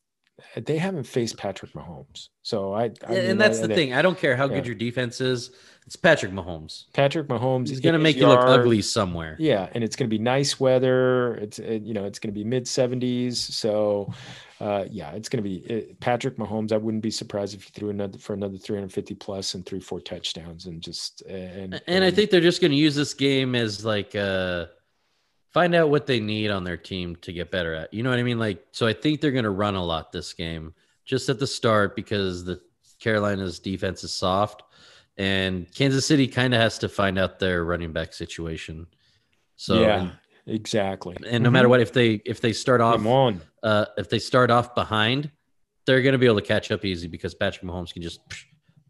they 0.57 0.77
haven't 0.77 1.05
faced 1.05 1.37
Patrick 1.39 1.73
Mahomes. 1.73 2.29
So 2.43 2.75
I, 2.75 2.85
I 2.85 3.15
and 3.15 3.29
mean, 3.29 3.39
that's 3.39 3.61
I, 3.61 3.67
the 3.67 3.75
thing. 3.75 3.95
I 3.95 4.03
don't 4.03 4.19
care 4.19 4.37
how 4.37 4.49
yeah. 4.49 4.57
good 4.57 4.67
your 4.67 4.75
defense 4.75 5.21
is. 5.21 5.51
It's 5.87 5.97
Patrick 5.97 6.33
Mahomes. 6.33 6.85
Patrick 6.93 7.29
Mahomes. 7.29 7.69
He's 7.69 7.81
going 7.81 7.93
to 7.93 7.99
make 7.99 8.17
you 8.17 8.27
look 8.27 8.41
ugly 8.41 8.83
somewhere. 8.83 9.37
Yeah, 9.39 9.69
and 9.73 9.85
it's 9.85 9.95
going 9.95 10.11
to 10.11 10.15
be 10.15 10.23
nice 10.23 10.59
weather. 10.59 11.37
It's 11.37 11.59
it, 11.61 11.83
you 11.83 11.95
know 11.95 12.05
it's 12.05 12.19
going 12.19 12.35
to 12.35 12.39
be 12.39 12.45
mid 12.45 12.65
70s. 12.65 13.37
So 13.37 14.13
uh, 14.61 14.87
yeah, 14.91 15.13
it's 15.13 15.29
going 15.29 15.43
to 15.43 15.49
be 15.49 15.59
it, 15.59 16.01
Patrick 16.01 16.39
Mahomes. 16.39 16.73
I 16.73 16.77
wouldn't 16.77 17.05
be 17.05 17.11
surprised 17.11 17.55
if 17.55 17.63
he 17.63 17.71
threw 17.71 17.91
another 17.91 18.19
for 18.19 18.35
another 18.35 18.59
350 18.59 19.15
plus 19.15 19.55
and 19.55 19.65
three 19.65 19.81
four 19.81 20.01
touchdowns 20.01 20.67
and 20.67 20.83
just 20.83 21.23
and 21.23 21.75
and, 21.75 21.83
and 21.87 22.05
I 22.05 22.11
think 22.11 22.31
they're 22.31 22.41
just 22.41 22.61
going 22.61 22.73
to 22.73 22.77
use 22.77 22.97
this 22.97 23.15
game 23.15 23.55
as 23.55 23.85
like 23.85 24.17
uh 24.17 24.67
find 25.57 25.75
out 25.75 25.89
what 25.89 26.07
they 26.07 26.21
need 26.21 26.51
on 26.51 26.65
their 26.65 26.77
team 26.77 27.17
to 27.17 27.33
get 27.33 27.51
better 27.51 27.73
at. 27.73 27.95
You 27.95 28.03
know 28.03 28.11
what 28.11 28.19
I 28.19 28.23
mean? 28.23 28.39
Like, 28.39 28.63
so 28.73 28.87
I 28.87 28.93
think 28.93 29.23
they're 29.23 29.31
going 29.31 29.45
to 29.45 29.51
run 29.51 29.75
a 29.75 29.83
lot 29.83 30.13
this 30.13 30.35
game 30.35 30.75
just 31.07 31.31
at 31.31 31.39
the 31.39 31.47
start 31.47 31.97
because 31.97 32.45
the 32.45 32.61
Carolina's 33.01 33.59
defense 33.59 34.05
is 34.05 34.13
soft 34.13 34.65
and 35.17 35.67
Kansas 35.75 36.05
City 36.05 36.29
kind 36.29 36.53
of 36.53 36.61
has 36.61 36.77
to 36.81 36.91
find 36.91 37.19
out 37.19 37.39
their 37.39 37.65
running 37.65 37.91
back 37.91 38.13
situation. 38.13 38.87
So, 39.57 39.81
yeah, 39.81 40.11
exactly. 40.47 41.17
And 41.27 41.43
no 41.43 41.47
mm-hmm. 41.47 41.53
matter 41.55 41.69
what, 41.71 41.81
if 41.81 41.91
they, 41.91 42.21
if 42.27 42.43
they 42.43 42.53
start 42.53 42.83
off, 42.83 42.97
Come 42.97 43.07
on. 43.07 43.41
Uh, 43.63 43.87
if 43.97 44.11
they 44.11 44.19
start 44.19 44.51
off 44.51 44.75
behind, 44.75 45.31
they're 45.87 46.03
going 46.03 46.13
to 46.13 46.19
be 46.19 46.27
able 46.27 46.39
to 46.39 46.47
catch 46.47 46.71
up 46.71 46.85
easy 46.85 47.09
because 47.09 47.35
Patrick 47.35 47.65
Mahomes 47.65 47.95
can 47.95 48.03
just 48.03 48.21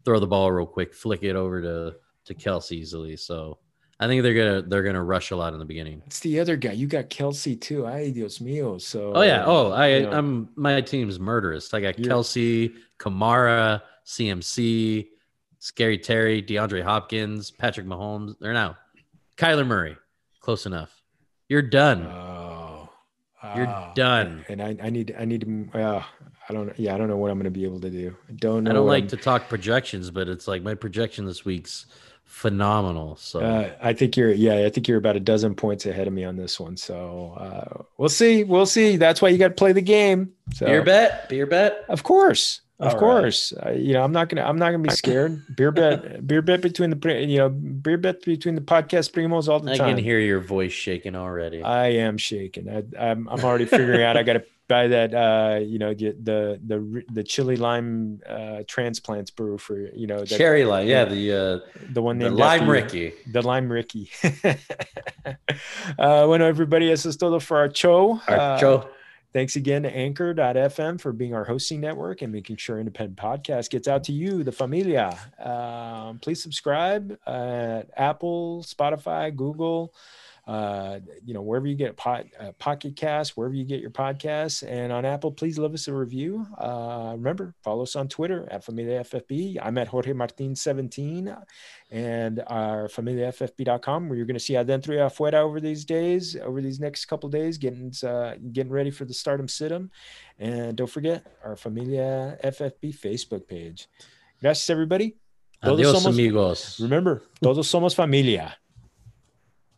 throw 0.03 0.19
the 0.19 0.27
ball 0.27 0.51
real 0.51 0.65
quick, 0.65 0.93
flick 0.93 1.23
it 1.23 1.37
over 1.37 1.61
to, 1.61 1.95
to 2.25 2.33
Kelce 2.33 2.73
easily. 2.73 3.15
So, 3.15 3.57
I 3.99 4.07
think 4.07 4.21
they're 4.21 4.33
gonna 4.33 4.61
they're 4.61 4.83
gonna 4.83 5.03
rush 5.03 5.31
a 5.31 5.35
lot 5.35 5.53
in 5.53 5.59
the 5.59 5.65
beginning. 5.65 6.03
It's 6.05 6.19
the 6.19 6.39
other 6.39 6.55
guy. 6.55 6.73
You 6.73 6.87
got 6.87 7.09
Kelce 7.09 7.59
too. 7.59 7.87
Ay 7.87 8.11
Dios 8.11 8.39
mío. 8.39 8.79
So 8.79 9.13
Oh 9.15 9.23
yeah. 9.23 9.43
Oh, 9.45 9.71
I 9.71 9.87
you 9.87 10.01
know. 10.03 10.11
I'm 10.11 10.49
my 10.55 10.81
team's 10.81 11.19
murderous. 11.19 11.73
I 11.73 11.81
got 11.81 11.97
You're, 11.97 12.13
Kelce, 12.13 12.75
Kamara, 12.99 13.81
CMC, 14.05 15.07
Scary 15.59 15.97
Terry, 15.97 16.43
DeAndre 16.43 16.83
Hopkins, 16.83 17.49
Patrick 17.49 17.87
Mahomes. 17.87 18.35
They're 18.39 18.53
now 18.53 18.77
Kyler 19.35 19.65
Murray. 19.65 19.97
Close 20.41 20.67
enough. 20.67 21.01
You're 21.49 21.63
done. 21.63 22.05
Oh, 22.05 22.89
you're 23.55 23.67
uh, 23.67 23.93
done. 23.95 24.45
And 24.47 24.61
I, 24.61 24.77
I 24.81 24.89
need 24.91 25.15
I 25.17 25.25
need 25.25 25.41
to 25.41 25.79
uh, 25.79 26.03
I 26.47 26.53
don't 26.53 26.77
yeah, 26.77 26.93
I 26.93 26.99
don't 26.99 27.07
know 27.07 27.17
what 27.17 27.31
I'm 27.31 27.39
gonna 27.39 27.49
be 27.49 27.63
able 27.63 27.79
to 27.81 27.89
do. 27.89 28.15
I 28.29 28.33
don't 28.33 28.63
know. 28.63 28.71
I 28.71 28.73
don't 28.75 28.87
like 28.87 29.05
I'm, 29.05 29.09
to 29.09 29.17
talk 29.17 29.49
projections, 29.49 30.11
but 30.11 30.27
it's 30.27 30.47
like 30.47 30.61
my 30.61 30.75
projection 30.75 31.25
this 31.25 31.43
week's 31.43 31.87
phenomenal. 32.27 33.15
So 33.15 33.39
uh, 33.39 33.71
I 33.81 33.93
think 33.93 34.15
you're, 34.15 34.31
yeah, 34.31 34.65
I 34.65 34.69
think 34.69 34.87
you're 34.87 34.99
about 34.99 35.15
a 35.15 35.19
dozen 35.19 35.55
points 35.55 35.87
ahead 35.87 36.05
of 36.05 36.13
me 36.13 36.23
on 36.23 36.35
this 36.35 36.59
one. 36.59 36.77
So 36.77 37.35
uh, 37.39 37.83
we'll 37.97 38.09
see, 38.09 38.43
we'll 38.43 38.67
see. 38.67 38.95
That's 38.95 39.21
why 39.21 39.29
you 39.29 39.39
got 39.39 39.47
to 39.47 39.53
play 39.55 39.71
the 39.71 39.81
game. 39.81 40.33
So, 40.53 40.67
beer 40.67 40.83
bet, 40.83 41.27
beer 41.29 41.47
bet. 41.47 41.83
Of 41.89 42.03
course, 42.03 42.61
of 42.79 42.93
All 42.93 42.99
course. 42.99 43.53
Right. 43.57 43.67
Uh, 43.67 43.71
you 43.71 43.93
know, 43.93 44.03
I'm 44.03 44.11
not 44.11 44.29
gonna, 44.29 44.43
I'm 44.43 44.59
not 44.59 44.69
gonna 44.69 44.83
be 44.83 44.91
scared. 44.91 45.41
beer 45.55 45.71
bet, 45.71 46.27
beer 46.27 46.43
bet 46.43 46.61
between 46.61 46.91
the, 46.91 47.25
you 47.25 47.37
know, 47.37 47.49
beer 47.49 47.97
bet 47.97 48.21
between 48.21 48.53
the 48.53 48.61
podcast 48.61 49.11
primos 49.13 49.47
all 49.47 49.59
the 49.59 49.71
I 49.71 49.77
time. 49.77 49.87
I 49.87 49.93
can 49.95 50.03
hear 50.03 50.19
your 50.19 50.39
voice 50.39 50.73
shaking 50.73 51.15
already. 51.15 51.63
I 51.63 51.87
am 51.87 52.17
shaking. 52.17 52.69
I, 52.69 52.83
I'm, 53.03 53.27
I'm 53.29 53.43
already 53.43 53.65
figuring 53.65 54.03
out. 54.03 54.15
I 54.15 54.21
got 54.21 54.33
to 54.33 54.43
buy 54.67 54.87
that 54.87 55.13
uh 55.13 55.59
you 55.59 55.79
know 55.79 55.93
get 55.93 56.23
the 56.23 56.59
the 56.65 57.03
the 57.11 57.23
chili 57.23 57.55
lime 57.55 58.19
uh 58.27 58.63
transplants 58.67 59.31
brew 59.31 59.57
for 59.57 59.79
you 59.95 60.07
know 60.07 60.19
the, 60.19 60.37
cherry 60.37 60.65
lime 60.65 60.87
yeah 60.87 61.05
the 61.05 61.31
uh 61.31 61.81
the 61.93 62.01
one 62.01 62.17
named 62.17 62.35
the 62.35 62.39
lime 62.39 62.69
ricky. 62.69 63.13
The 63.31 63.41
lime 63.41 63.71
ricky. 63.71 64.09
Uh 65.97 66.25
bueno 66.25 66.45
everybody 66.45 66.91
eso 66.91 67.09
es 67.09 67.17
todo 67.17 67.39
for 67.39 67.57
our 67.57 67.73
show. 67.73 68.21
Our 68.27 68.39
uh, 68.39 68.57
show. 68.59 68.89
thanks 69.33 69.55
again 69.55 69.83
to 69.83 69.89
anchor.fm 69.89 70.99
for 70.99 71.11
being 71.11 71.33
our 71.33 71.43
hosting 71.43 71.81
network 71.81 72.21
and 72.21 72.31
making 72.31 72.57
sure 72.57 72.79
independent 72.79 73.17
podcast 73.17 73.69
gets 73.69 73.87
out 73.87 74.03
to 74.05 74.13
you 74.13 74.43
the 74.43 74.51
familia. 74.51 75.17
Um, 75.39 76.19
please 76.19 76.41
subscribe 76.41 77.17
at 77.25 77.89
apple 77.97 78.63
spotify 78.65 79.35
google 79.35 79.93
uh, 80.47 80.99
you 81.25 81.33
know, 81.33 81.41
wherever 81.41 81.67
you 81.67 81.75
get 81.75 81.97
pot, 81.97 82.25
uh, 82.39 82.53
Pocket 82.53 82.95
Cast, 82.95 83.35
wherever 83.35 83.53
you 83.53 83.65
get 83.65 83.81
your 83.81 83.89
podcasts. 83.89 84.65
And 84.65 84.93
on 84.93 85.03
Apple, 85.03 85.29
please 85.29 85.59
leave 85.59 85.73
us 85.73 85.89
a 85.89 85.93
review. 85.93 86.47
Uh, 86.57 87.11
remember, 87.17 87.53
follow 87.65 87.83
us 87.83 87.97
on 87.97 88.07
Twitter 88.07 88.47
at 88.49 88.63
Familia 88.63 89.01
FFB. 89.01 89.57
I'm 89.61 89.77
at 89.77 89.89
Jorge 89.89 90.13
Martin 90.13 90.55
17 90.55 91.35
and 91.91 92.43
our 92.47 92.87
familiafb.com, 92.87 94.07
where 94.07 94.17
you're 94.17 94.25
going 94.25 94.35
to 94.35 94.43
see 94.43 94.53
Adentro 94.53 94.95
y 94.95 95.03
Afuera 95.03 95.41
over 95.41 95.59
these 95.59 95.83
days, 95.83 96.37
over 96.37 96.61
these 96.61 96.79
next 96.79 97.05
couple 97.07 97.27
days, 97.27 97.57
getting 97.57 97.91
uh, 98.07 98.35
getting 98.53 98.71
ready 98.71 98.89
for 98.89 99.03
the 99.03 99.13
Stardom 99.13 99.47
Situm. 99.47 99.89
And 100.39 100.77
don't 100.77 100.89
forget 100.89 101.27
our 101.43 101.57
Familia 101.57 102.37
FFB 102.41 102.97
Facebook 102.97 103.47
page. 103.47 103.89
Gracias, 104.39 104.69
everybody. 104.69 105.17
Todos 105.61 105.79
Adios, 105.79 106.03
somos, 106.03 106.13
amigos. 106.13 106.79
Remember, 106.79 107.23
todos 107.41 107.67
somos 107.67 107.93
familia. 107.93 108.57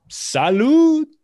Salud! 0.09 1.18